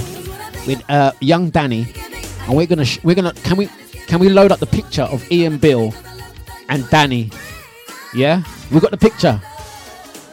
with 0.66 0.82
uh, 0.90 1.12
young 1.20 1.50
Danny, 1.50 1.86
and 2.44 2.56
we're 2.56 2.66
gonna, 2.66 2.86
sh- 2.86 3.02
we're 3.04 3.14
gonna, 3.14 3.34
can 3.34 3.58
we, 3.58 3.68
can 4.08 4.20
we 4.20 4.30
load 4.30 4.54
up 4.54 4.60
the 4.60 4.66
picture 4.66 5.02
of 5.02 5.30
Ian 5.30 5.58
Beale 5.58 5.94
and 6.70 6.90
Danny? 6.90 7.30
Yeah, 8.16 8.42
we've 8.72 8.82
got 8.82 8.92
the 8.92 8.98
picture. 8.98 9.42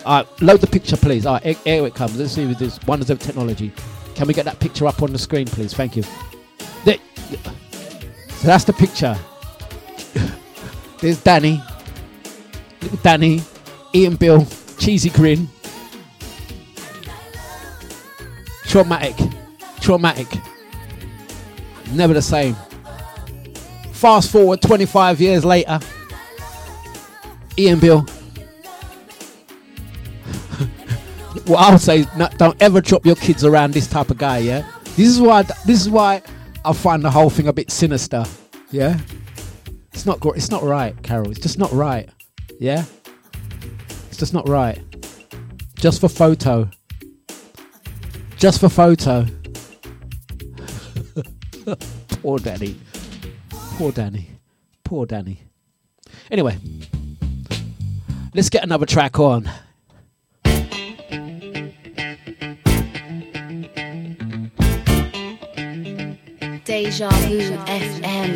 All 0.07 0.19
right, 0.19 0.43
load 0.43 0.61
the 0.61 0.69
picture, 0.69 0.97
please. 0.97 1.27
All 1.27 1.41
right, 1.43 1.59
here, 1.59 1.85
it 1.85 1.97
comes. 1.97 2.17
Let's 2.17 2.35
see 2.35 2.47
with 2.47 2.61
this 2.61 2.79
wonders 2.87 3.11
of 3.11 3.19
technology. 3.19 3.73
Can 4.15 4.29
we 4.29 4.35
get 4.35 4.45
that 4.45 4.61
picture 4.61 4.87
up 4.87 5.03
on 5.03 5.13
the 5.13 5.19
screen, 5.19 5.47
please? 5.47 5.75
Thank 5.75 5.97
you. 5.97 6.05
So 6.05 6.95
that's 8.45 8.63
the 8.63 8.75
picture. 8.75 9.19
There's 11.01 11.21
Danny, 11.21 11.61
little 12.81 12.99
Danny, 12.99 13.43
Ian 13.95 14.17
Beale, 14.17 14.45
cheesy 14.79 15.09
grin. 15.11 15.49
Traumatic, 18.65 19.15
traumatic. 19.81 20.27
Never 21.93 22.13
the 22.13 22.23
same. 22.23 22.57
Fast 23.93 24.33
forward 24.33 24.61
25 24.63 25.21
years 25.21 25.45
later, 25.45 25.79
Ian 27.57 27.79
Beale. 27.79 28.01
what 31.47 31.61
I 31.61 31.71
would 31.71 31.81
say, 31.81 32.05
no, 32.17 32.29
don't 32.37 32.61
ever 32.61 32.81
drop 32.81 33.07
your 33.07 33.15
kids 33.15 33.45
around 33.45 33.75
this 33.75 33.87
type 33.87 34.11
of 34.11 34.19
guy. 34.19 34.39
Yeah, 34.39 34.69
this 34.97 35.07
is 35.07 35.21
why. 35.21 35.43
This 35.65 35.81
is 35.81 35.89
why 35.89 36.21
I 36.65 36.73
find 36.73 37.05
the 37.05 37.11
whole 37.13 37.31
thing 37.31 37.47
a 37.47 37.53
bit 37.53 37.71
sinister. 37.71 38.25
Yeah, 38.73 38.99
it's 39.93 40.05
not. 40.05 40.19
It's 40.35 40.51
not 40.51 40.65
right, 40.65 41.01
Carol. 41.05 41.31
It's 41.31 41.39
just 41.39 41.59
not 41.59 41.71
right. 41.71 42.09
Yeah, 42.59 42.85
it's 44.15 44.21
just 44.21 44.33
not 44.33 44.49
right. 44.49 44.79
Just 45.75 46.01
for 46.01 46.09
photo. 46.09 46.71
Just 48.37 48.61
for 48.61 48.69
photo. 48.69 49.27
Poor 52.23 52.39
Danny. 52.39 52.77
Poor 53.51 53.91
Danny. 53.91 54.31
Poor 54.85 55.05
Danny. 55.05 55.43
Anyway, 56.31 56.57
let's 58.35 58.49
get 58.51 58.63
another 58.63 58.87
track 58.87 59.19
on. 59.19 59.51
Deja 66.65 67.11
Vu 67.11 67.41
FM. 67.67 68.35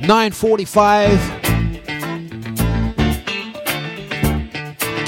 9.45. 0.00 1.37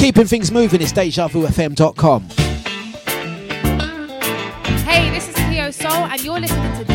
Keeping 0.00 0.24
things 0.24 0.50
moving, 0.50 0.80
it's 0.80 0.94
DejaVuFM.com. 0.94 2.22
Hey, 4.86 5.10
this 5.10 5.28
is 5.28 5.34
Cleo 5.34 5.70
Sol, 5.70 6.06
and 6.06 6.24
you're 6.24 6.40
listening 6.40 6.72
to 6.78 6.89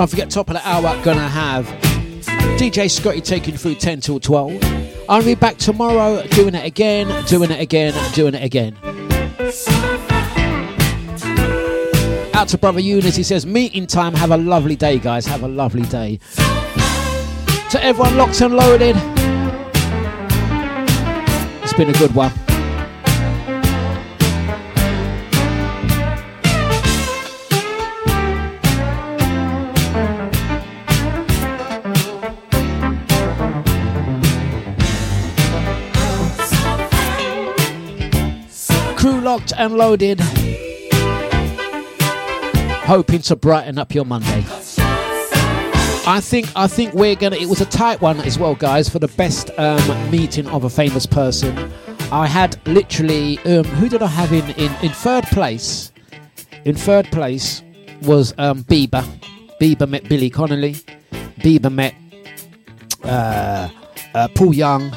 Don't 0.00 0.08
forget, 0.08 0.30
top 0.30 0.48
of 0.48 0.54
the 0.54 0.66
hour, 0.66 0.98
gonna 1.04 1.28
have 1.28 1.66
DJ 2.56 2.90
Scotty 2.90 3.20
taking 3.20 3.54
through 3.54 3.74
10 3.74 4.00
till 4.00 4.18
12. 4.18 4.58
I'll 5.10 5.22
be 5.22 5.34
back 5.34 5.58
tomorrow 5.58 6.26
doing 6.28 6.54
it 6.54 6.64
again, 6.64 7.26
doing 7.26 7.50
it 7.50 7.60
again, 7.60 7.92
doing 8.14 8.32
it 8.32 8.42
again. 8.42 8.78
Out 12.32 12.48
to 12.48 12.56
Brother 12.56 12.80
Eunice, 12.80 13.14
he 13.14 13.22
says, 13.22 13.44
meeting 13.44 13.86
time, 13.86 14.14
have 14.14 14.30
a 14.30 14.38
lovely 14.38 14.74
day, 14.74 14.98
guys, 14.98 15.26
have 15.26 15.42
a 15.42 15.48
lovely 15.48 15.82
day. 15.82 16.18
To 17.68 17.84
everyone 17.84 18.16
locked 18.16 18.40
and 18.40 18.56
loaded, 18.56 18.96
it's 21.62 21.74
been 21.74 21.90
a 21.90 21.98
good 21.98 22.14
one. 22.14 22.32
Locked 39.30 39.52
and 39.56 39.76
loaded. 39.76 40.18
Hoping 42.82 43.20
to 43.20 43.36
brighten 43.36 43.78
up 43.78 43.94
your 43.94 44.04
Monday. 44.04 44.44
I 46.04 46.18
think 46.20 46.48
I 46.56 46.66
think 46.66 46.94
we're 46.94 47.14
gonna. 47.14 47.36
It 47.36 47.48
was 47.48 47.60
a 47.60 47.66
tight 47.66 48.00
one 48.00 48.18
as 48.22 48.40
well, 48.40 48.56
guys, 48.56 48.88
for 48.88 48.98
the 48.98 49.06
best 49.06 49.52
um, 49.56 50.10
meeting 50.10 50.48
of 50.48 50.64
a 50.64 50.68
famous 50.70 51.06
person. 51.06 51.56
I 52.10 52.26
had 52.26 52.60
literally 52.66 53.38
um, 53.44 53.62
who 53.78 53.88
did 53.88 54.02
I 54.02 54.08
have 54.08 54.32
in, 54.32 54.50
in 54.64 54.72
in 54.82 54.90
third 54.90 55.22
place? 55.26 55.92
In 56.64 56.74
third 56.74 57.06
place 57.12 57.62
was 58.02 58.34
um, 58.36 58.64
Bieber. 58.64 59.04
Bieber 59.60 59.88
met 59.88 60.08
Billy 60.08 60.28
Connolly. 60.28 60.74
Bieber 61.38 61.72
met 61.72 61.94
uh, 63.04 63.68
uh, 64.12 64.26
Paul 64.34 64.54
Young. 64.56 64.92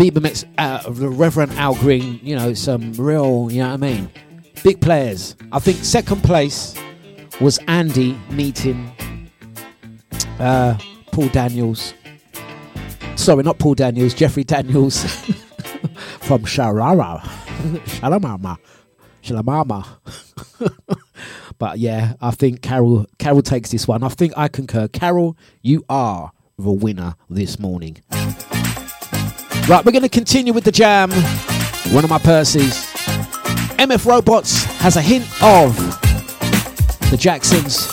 Bieber 0.00 0.22
met 0.22 0.46
uh, 0.56 0.88
the 0.88 1.10
Reverend 1.10 1.52
Al 1.58 1.74
Green. 1.74 2.18
You 2.22 2.34
know, 2.34 2.54
some 2.54 2.94
real. 2.94 3.48
You 3.50 3.58
know 3.58 3.68
what 3.68 3.74
I 3.74 3.76
mean? 3.76 4.10
Big 4.64 4.80
players. 4.80 5.36
I 5.52 5.58
think 5.58 5.76
second 5.84 6.22
place 6.22 6.74
was 7.38 7.58
Andy 7.68 8.18
meeting 8.30 8.90
uh, 10.38 10.78
Paul 11.12 11.28
Daniels. 11.28 11.92
Sorry, 13.16 13.42
not 13.42 13.58
Paul 13.58 13.74
Daniels. 13.74 14.14
Jeffrey 14.14 14.42
Daniels 14.42 15.04
from 16.22 16.44
Sharara, 16.44 17.20
Shalamama, 18.00 18.56
Shalamama. 19.22 19.86
but 21.58 21.78
yeah, 21.78 22.14
I 22.22 22.30
think 22.30 22.62
Carol 22.62 23.04
Carol 23.18 23.42
takes 23.42 23.70
this 23.70 23.86
one. 23.86 24.02
I 24.02 24.08
think 24.08 24.32
I 24.34 24.48
concur. 24.48 24.88
Carol, 24.88 25.36
you 25.60 25.84
are 25.90 26.32
the 26.56 26.72
winner 26.72 27.16
this 27.28 27.58
morning. 27.58 27.98
Right, 29.70 29.84
we're 29.84 29.92
going 29.92 30.02
to 30.02 30.08
continue 30.08 30.52
with 30.52 30.64
the 30.64 30.72
jam. 30.72 31.12
One 31.92 32.02
of 32.02 32.10
my 32.10 32.18
Percy's. 32.18 32.86
MF 33.78 34.04
Robots 34.04 34.64
has 34.64 34.96
a 34.96 35.00
hint 35.00 35.24
of 35.40 35.76
the 37.12 37.16
Jacksons. 37.16 37.86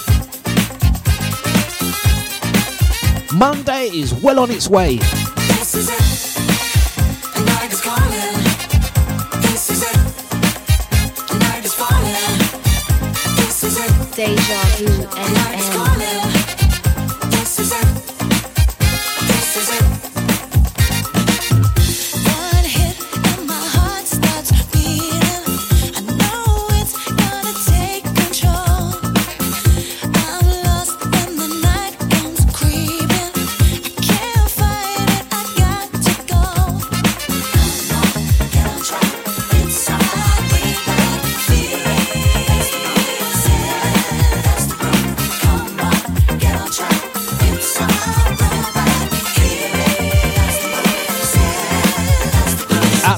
Monday 3.32 3.90
is 3.96 4.12
well 4.12 4.40
on 4.40 4.50
its 4.50 4.68
way. 4.68 4.96
This 4.96 5.76
is 5.76 5.90
it. 5.92 6.08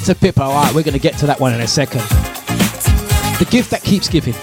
To 0.10 0.16
Pippa. 0.16 0.42
All 0.42 0.52
right, 0.52 0.74
we're 0.74 0.84
going 0.84 0.94
to 0.94 1.00
get 1.00 1.18
to 1.20 1.28
that 1.28 1.40
one 1.40 1.54
in 1.54 1.62
a 1.62 1.68
second. 1.68 2.02
The 3.38 3.48
gift 3.50 3.70
that 3.70 3.84
keeps 3.84 4.10
giving. 4.10 4.34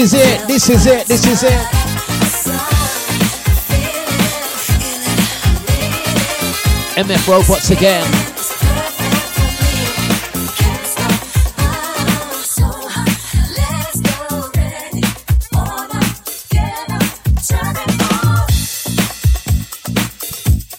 Is 0.00 0.14
it. 0.14 0.48
This 0.48 0.70
is 0.70 0.86
it. 0.86 1.06
This 1.06 1.26
is 1.26 1.42
it. 1.42 1.52
MF 6.96 7.28
Robots 7.28 7.70
again. 7.70 8.02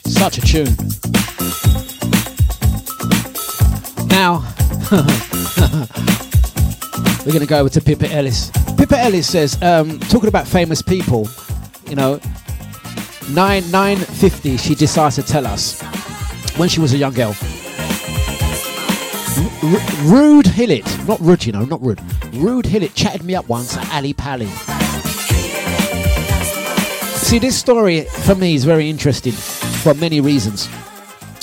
Such 0.07 0.39
a 0.39 0.41
tune. 0.41 0.76
Now, 4.07 4.43
we're 7.23 7.31
going 7.31 7.41
to 7.41 7.45
go 7.45 7.60
over 7.60 7.69
to 7.69 7.81
Pippa 7.81 8.11
Ellis. 8.11 8.52
Pippa 8.91 9.03
Ellis 9.03 9.30
says, 9.30 9.61
um, 9.61 9.99
talking 9.99 10.27
about 10.27 10.45
famous 10.45 10.81
people, 10.81 11.30
you 11.88 11.95
know, 11.95 12.19
nine 13.30 13.63
nine 13.72 13.95
fifty. 13.95 14.57
She 14.57 14.76
decides 14.76 15.15
to 15.15 15.23
tell 15.23 15.47
us 15.47 15.81
when 16.57 16.68
she 16.68 16.81
was 16.81 16.91
a 16.91 16.97
young 16.97 17.13
girl. 17.13 17.30
R- 17.30 17.35
Ruud 20.11 20.53
Gullit, 20.57 21.07
not 21.07 21.22
Rude, 21.22 21.45
you 21.45 21.53
know, 21.53 21.63
not 21.63 21.81
Rude. 21.81 21.99
Ruud 22.34 22.69
Gullit 22.69 22.93
chatted 22.93 23.23
me 23.23 23.34
up 23.34 23.47
once 23.47 23.77
at 23.77 23.89
Ali 23.93 24.11
Pally. 24.11 24.47
See, 27.15 27.39
this 27.39 27.57
story 27.57 28.01
for 28.01 28.35
me 28.35 28.55
is 28.55 28.65
very 28.65 28.89
interesting 28.89 29.31
for 29.31 29.93
many 29.93 30.19
reasons. 30.19 30.68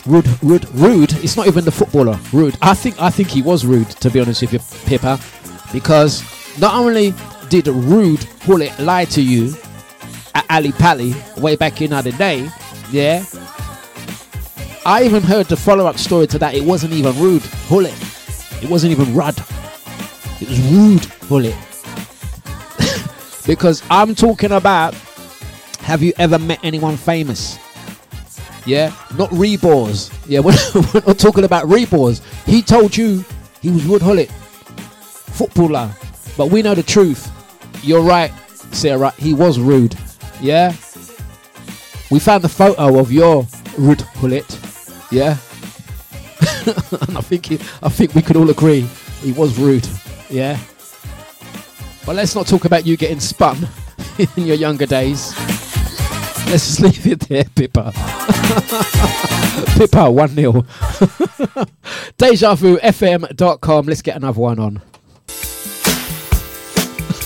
Rude, 0.04 0.28
rude, 0.42 0.68
rude. 0.74 1.14
It's 1.24 1.38
not 1.38 1.46
even 1.46 1.64
the 1.64 1.72
footballer. 1.72 2.20
Rude. 2.30 2.58
I 2.60 2.74
think, 2.74 3.00
I 3.00 3.08
think 3.08 3.30
he 3.30 3.40
was 3.40 3.64
rude, 3.64 3.88
to 3.88 4.10
be 4.10 4.20
honest 4.20 4.42
with 4.42 4.52
you, 4.52 4.58
Pippa, 4.84 5.18
because 5.72 6.22
not 6.60 6.74
only 6.74 7.14
did 7.48 7.66
Ruud 7.66 8.46
Gullit 8.46 8.78
lie 8.78 9.04
to 9.06 9.22
you 9.22 9.56
at 10.34 10.44
Ali 10.50 10.72
Pally 10.72 11.14
way 11.36 11.56
back 11.56 11.80
in 11.82 11.90
the 11.90 12.12
day, 12.12 12.48
yeah. 12.90 13.24
I 14.86 15.04
even 15.04 15.22
heard 15.22 15.46
the 15.46 15.56
follow-up 15.56 15.98
story 15.98 16.26
to 16.28 16.38
that. 16.38 16.54
It 16.54 16.64
wasn't 16.64 16.92
even 16.92 17.12
Ruud 17.14 17.42
Gullit. 17.68 17.94
It 18.62 18.70
wasn't 18.70 18.92
even 18.92 19.14
Rudd. 19.14 19.38
It 20.40 20.48
was 20.48 20.58
Ruud 20.58 21.28
Gullit. 21.28 21.56
because 23.46 23.82
I'm 23.90 24.14
talking 24.14 24.52
about. 24.52 24.94
Have 25.80 26.02
you 26.02 26.12
ever 26.18 26.38
met 26.38 26.60
anyone 26.62 26.98
famous? 26.98 27.58
Yeah, 28.66 28.92
not 29.16 29.30
Rebors. 29.30 30.12
Yeah, 30.26 30.40
we're, 30.44 30.52
we're 30.92 31.06
not 31.06 31.18
talking 31.18 31.44
about 31.44 31.66
Rebors. 31.66 32.20
He 32.44 32.60
told 32.62 32.96
you 32.96 33.24
he 33.62 33.70
was 33.70 33.82
Ruud 33.82 34.00
Gullit, 34.00 34.30
footballer. 34.30 35.90
But 36.36 36.50
we 36.50 36.62
know 36.62 36.74
the 36.74 36.82
truth. 36.82 37.30
You're 37.82 38.02
right, 38.02 38.32
Sarah. 38.72 39.12
He 39.18 39.34
was 39.34 39.58
rude. 39.58 39.96
Yeah. 40.40 40.74
We 42.10 42.18
found 42.18 42.42
the 42.42 42.48
photo 42.48 42.98
of 42.98 43.12
your 43.12 43.44
Ruud 43.76 44.04
Gullit. 44.20 44.58
Yeah. 45.10 45.36
and 47.08 47.18
I 47.18 47.20
think 47.20 47.46
he, 47.46 47.54
I 47.82 47.88
think 47.88 48.14
we 48.14 48.22
could 48.22 48.36
all 48.36 48.50
agree 48.50 48.86
he 49.22 49.32
was 49.32 49.58
rude. 49.58 49.86
Yeah. 50.30 50.58
But 52.06 52.16
let's 52.16 52.34
not 52.34 52.46
talk 52.46 52.64
about 52.64 52.86
you 52.86 52.96
getting 52.96 53.20
spun 53.20 53.68
in 54.36 54.46
your 54.46 54.56
younger 54.56 54.86
days. 54.86 55.34
Let's 56.48 56.66
just 56.66 56.80
leave 56.80 57.06
it 57.06 57.20
there, 57.28 57.44
Pippa. 57.44 57.92
Pippa, 59.76 60.10
1 60.10 60.28
0. 60.28 60.52
DejaVuFM.com. 62.16 63.86
Let's 63.86 64.02
get 64.02 64.16
another 64.16 64.40
one 64.40 64.58
on. 64.58 64.82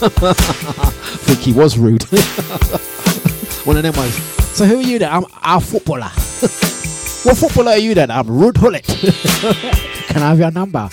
I 0.03 0.09
think 1.23 1.39
he 1.39 1.53
was 1.53 1.79
rude. 1.79 2.03
one 3.65 3.77
of 3.77 3.85
them 3.85 3.95
was. 3.95 4.13
So 4.57 4.65
who 4.65 4.79
are 4.79 4.83
you 4.83 4.99
then? 4.99 5.13
I'm 5.13 5.25
a 5.45 5.61
footballer. 5.61 6.01
what 7.23 7.37
footballer 7.37 7.71
are 7.73 7.79
you 7.79 7.95
then? 7.95 8.11
I'm 8.11 8.27
Ruud 8.27 8.61
Gullit. 8.61 8.85
Can 10.09 10.23
I 10.23 10.31
have 10.31 10.41
your 10.41 10.51
number? 10.51 10.89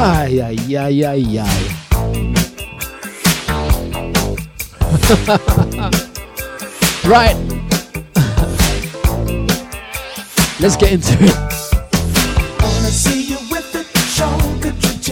Ay, 0.00 0.40
ay, 0.40 0.76
ay, 0.76 1.04
ay, 1.04 1.38
ay. 1.40 1.74
right. 7.06 7.36
Let's 10.58 10.76
get 10.76 10.92
into 10.92 11.12
it. 11.20 11.36
Wanna 12.62 12.90
see 12.90 13.24
you 13.24 13.38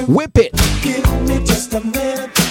whip 0.06 0.38
it, 0.38 0.52
a 1.76 1.80
minute 1.84 2.45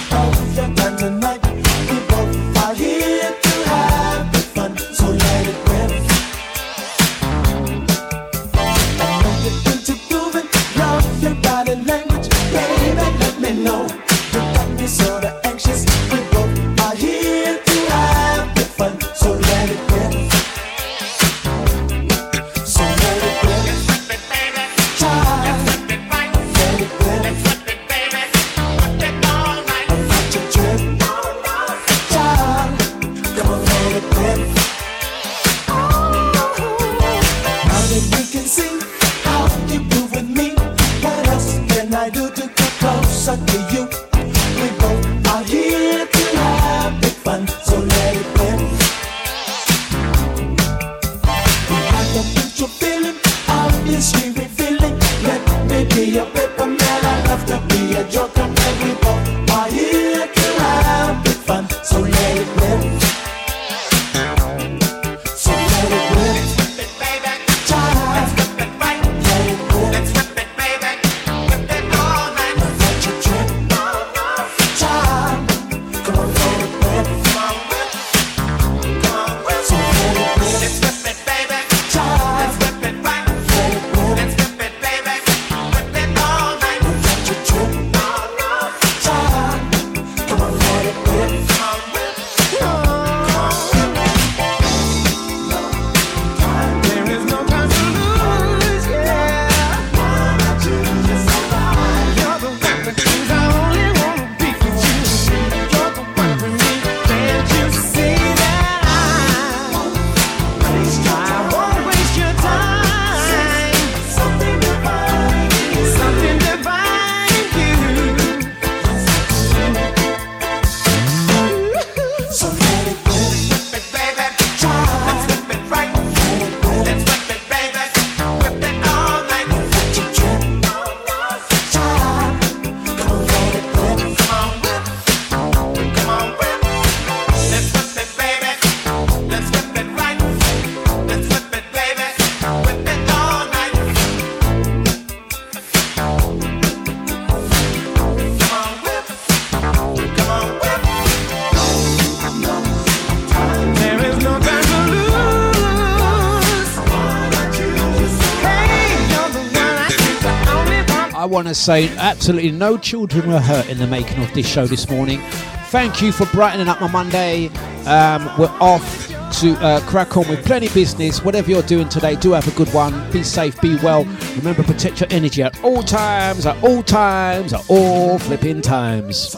to 161.48 161.54
say 161.54 161.88
absolutely 161.96 162.50
no 162.50 162.76
children 162.76 163.28
were 163.28 163.40
hurt 163.40 163.68
in 163.68 163.78
the 163.78 163.86
making 163.86 164.22
of 164.22 164.32
this 164.32 164.46
show 164.46 164.66
this 164.66 164.88
morning. 164.88 165.20
Thank 165.66 166.00
you 166.00 166.12
for 166.12 166.26
brightening 166.26 166.68
up 166.68 166.80
my 166.80 166.90
Monday. 166.90 167.48
Um, 167.86 168.30
we're 168.38 168.54
off 168.60 169.08
to 169.40 169.54
uh, 169.54 169.80
crack 169.80 170.16
on 170.16 170.28
with 170.28 170.44
plenty 170.44 170.68
business. 170.68 171.24
Whatever 171.24 171.50
you're 171.50 171.62
doing 171.62 171.88
today, 171.88 172.16
do 172.16 172.32
have 172.32 172.46
a 172.48 172.56
good 172.56 172.72
one. 172.72 173.10
Be 173.10 173.22
safe, 173.22 173.60
be 173.60 173.76
well. 173.76 174.04
Remember, 174.36 174.62
protect 174.62 175.00
your 175.00 175.08
energy 175.10 175.42
at 175.42 175.62
all 175.62 175.82
times, 175.82 176.46
at 176.46 176.62
all 176.62 176.82
times, 176.82 177.52
at 177.52 177.64
all 177.68 178.18
flipping 178.18 178.62
times. 178.62 179.36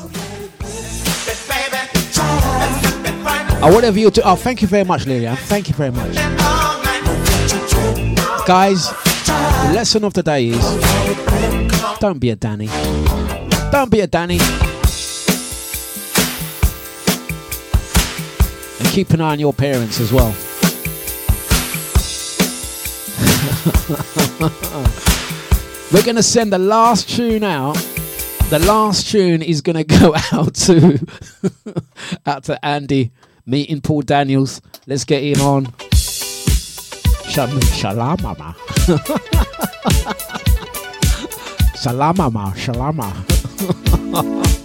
Oh, 3.60 3.72
whatever 3.74 3.98
you 3.98 4.10
do. 4.10 4.22
Oh, 4.24 4.36
thank 4.36 4.62
you 4.62 4.68
very 4.68 4.84
much, 4.84 5.06
Lilian. 5.06 5.36
Thank 5.36 5.68
you 5.68 5.74
very 5.74 5.90
much. 5.90 6.14
Guys, 8.46 8.92
lesson 9.74 10.04
of 10.04 10.14
the 10.14 10.22
day 10.22 10.48
is 10.48 11.27
don't 12.00 12.18
be 12.18 12.30
a 12.30 12.36
Danny. 12.36 12.66
Don't 13.70 13.90
be 13.90 14.00
a 14.00 14.06
Danny. 14.06 14.38
And 18.78 18.88
keep 18.88 19.10
an 19.10 19.20
eye 19.20 19.32
on 19.32 19.40
your 19.40 19.52
parents 19.52 20.00
as 20.00 20.12
well. 20.12 20.34
We're 25.92 26.04
going 26.04 26.16
to 26.16 26.22
send 26.22 26.52
the 26.52 26.58
last 26.58 27.08
tune 27.08 27.42
out. 27.42 27.74
The 28.50 28.58
last 28.60 29.10
tune 29.10 29.42
is 29.42 29.60
going 29.60 29.76
to 29.76 29.84
go 29.84 30.14
out 30.32 30.54
to 30.54 30.98
out 32.26 32.44
to 32.44 32.64
Andy 32.64 33.10
meeting 33.46 33.80
Paul 33.80 34.02
Daniels. 34.02 34.60
Let's 34.86 35.04
get 35.04 35.22
him 35.22 35.40
on. 35.40 35.72
Shal- 37.28 37.48
Shalamama. 41.82 42.52
Shalamama. 42.54 43.12
Shalama. 43.26 44.58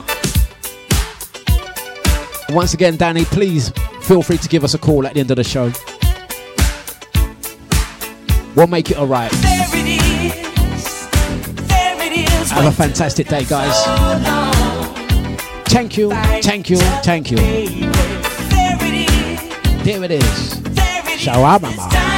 Once 2.53 2.73
again, 2.73 2.97
Danny, 2.97 3.25
please 3.25 3.71
feel 4.01 4.21
free 4.21 4.37
to 4.37 4.47
give 4.47 4.63
us 4.63 4.73
a 4.73 4.77
call 4.77 5.05
at 5.07 5.13
the 5.13 5.19
end 5.19 5.31
of 5.31 5.37
the 5.37 5.43
show. 5.43 5.71
We'll 8.55 8.67
make 8.67 8.91
it 8.91 8.97
alright. 8.97 9.31
There 9.31 9.67
it 9.73 9.87
is. 9.87 11.09
There 11.67 12.01
it 12.03 12.29
is. 12.29 12.51
Have 12.51 12.65
a 12.65 12.71
fantastic 12.71 13.27
day, 13.27 13.43
guys. 13.45 13.73
Thank 15.67 15.97
you, 15.97 16.11
thank 16.41 16.69
you, 16.69 16.77
thank 16.77 17.31
you. 17.31 17.37
There 17.37 17.63
it 18.81 18.93
is. 18.93 19.83
There 19.83 20.03
it 20.03 20.11
is. 20.11 20.61
There 20.61 20.99
it 20.99 21.11
is. 21.15 21.21
Shawarma. 21.27 22.12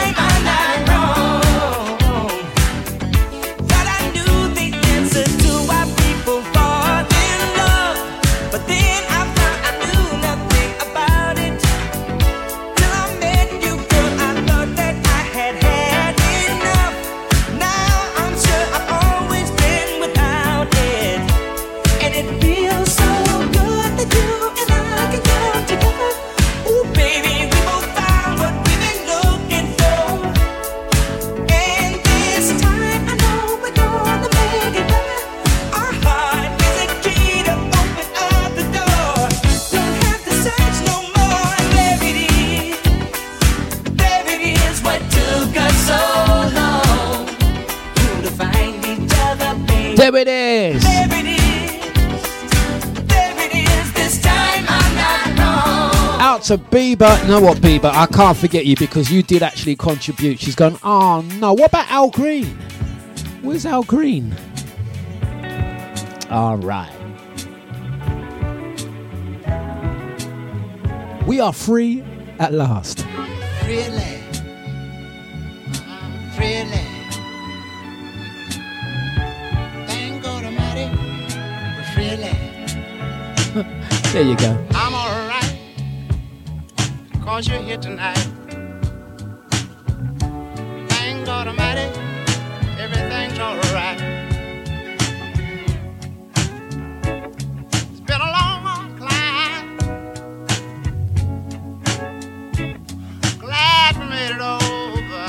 There 50.05 50.17
it 50.17 50.27
is. 50.27 50.83
There 50.83 51.07
it 51.09 51.25
is. 51.25 53.07
There 53.07 53.35
it 53.39 53.55
is. 53.55 53.93
This 53.93 54.21
time 54.21 54.63
I'm 54.67 54.95
not 54.95 55.29
wrong. 55.39 56.21
Out 56.21 56.43
to 56.43 56.59
Bieber. 56.59 57.27
Know 57.27 57.39
what, 57.39 57.57
Bieber? 57.57 57.91
I 57.91 58.05
can't 58.05 58.37
forget 58.37 58.67
you 58.67 58.75
because 58.75 59.11
you 59.11 59.23
did 59.23 59.41
actually 59.41 59.75
contribute. 59.75 60.39
She's 60.39 60.53
gone, 60.53 60.77
oh 60.83 61.21
no, 61.39 61.53
what 61.53 61.69
about 61.69 61.89
Al 61.89 62.11
Green? 62.11 62.45
Where's 63.41 63.65
Al 63.65 63.81
Green? 63.81 64.35
All 66.29 66.57
right. 66.57 66.91
We 71.25 71.39
are 71.39 71.51
free 71.51 72.03
at 72.37 72.53
last. 72.53 73.07
Really? 73.65 74.21
Uh-uh. 75.73 76.39
Really? 76.39 76.84
There 84.15 84.23
you 84.23 84.37
go. 84.37 84.57
I'm 84.71 84.93
alright. 84.93 85.57
Cause 87.21 87.49
you're 87.49 87.59
here 87.59 87.75
tonight. 87.75 88.15
Thank 90.87 91.25
God 91.25 91.49
Almighty. 91.49 91.91
Everything's 92.79 93.37
alright. 93.37 93.99
It's 97.91 97.99
been 97.99 98.21
a 98.21 98.31
long 98.31 98.97
climb. 98.97 99.77
Glad 103.37 103.97
we 103.97 104.05
made 104.05 104.31
it 104.31 104.39
over. 104.39 105.27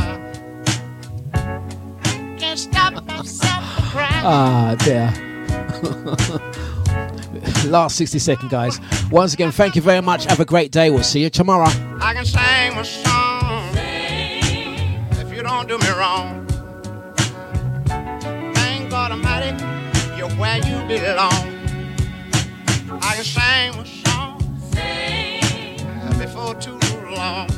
Can't 2.39 2.57
stop 2.57 3.05
myself 3.05 3.65
from 3.75 3.85
crying. 3.91 4.25
Ah, 4.25 4.77
dear. 4.79 6.43
Last 7.67 7.97
60 7.97 8.19
second, 8.19 8.51
guys. 8.51 8.81
Once 9.11 9.35
again, 9.35 9.51
thank 9.51 9.77
you 9.77 9.83
very 9.83 10.01
much. 10.01 10.25
Have 10.25 10.41
a 10.41 10.45
great 10.45 10.71
day. 10.73 10.91
We'll 10.91 11.03
see 11.03 11.23
you 11.23 11.31
tomorrow. 11.31 11.69
I 12.01 12.15
can 12.15 12.25
sing 12.25 12.85
song 12.85 13.77
if 15.21 15.35
you 15.35 15.43
don't 15.43 15.69
do 15.69 15.79
me 15.79 15.89
wrong. 15.91 16.47
Thank 18.55 18.91
God 18.91 19.13
Almighty, 19.13 19.57
you're 20.17 20.31
where 20.31 20.59
you 20.59 20.87
belong. 20.87 21.55
I 23.03 23.15
can 23.17 23.25
sing 23.25 23.85
song 24.05 24.39
before 26.19 26.55
too 26.55 26.79
long. 27.11 27.49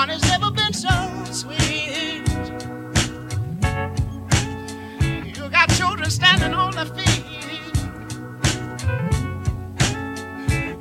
Honey's 0.00 0.22
never 0.22 0.50
been 0.50 0.72
so 0.72 0.88
sweet. 1.30 2.26
You 5.36 5.50
got 5.50 5.68
children 5.74 6.08
standing 6.08 6.54
on 6.54 6.74
their 6.74 6.86
feet, 6.86 7.22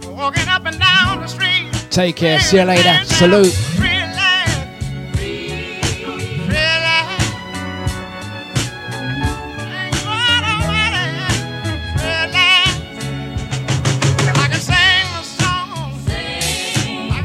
walking 0.08 0.48
up 0.48 0.66
and 0.66 0.80
down 0.80 1.20
the 1.20 1.28
street. 1.28 1.68
Take 1.92 2.16
care. 2.16 2.40
See 2.40 2.60
you 2.60 2.64
later. 2.64 3.04
Salute. 3.04 3.89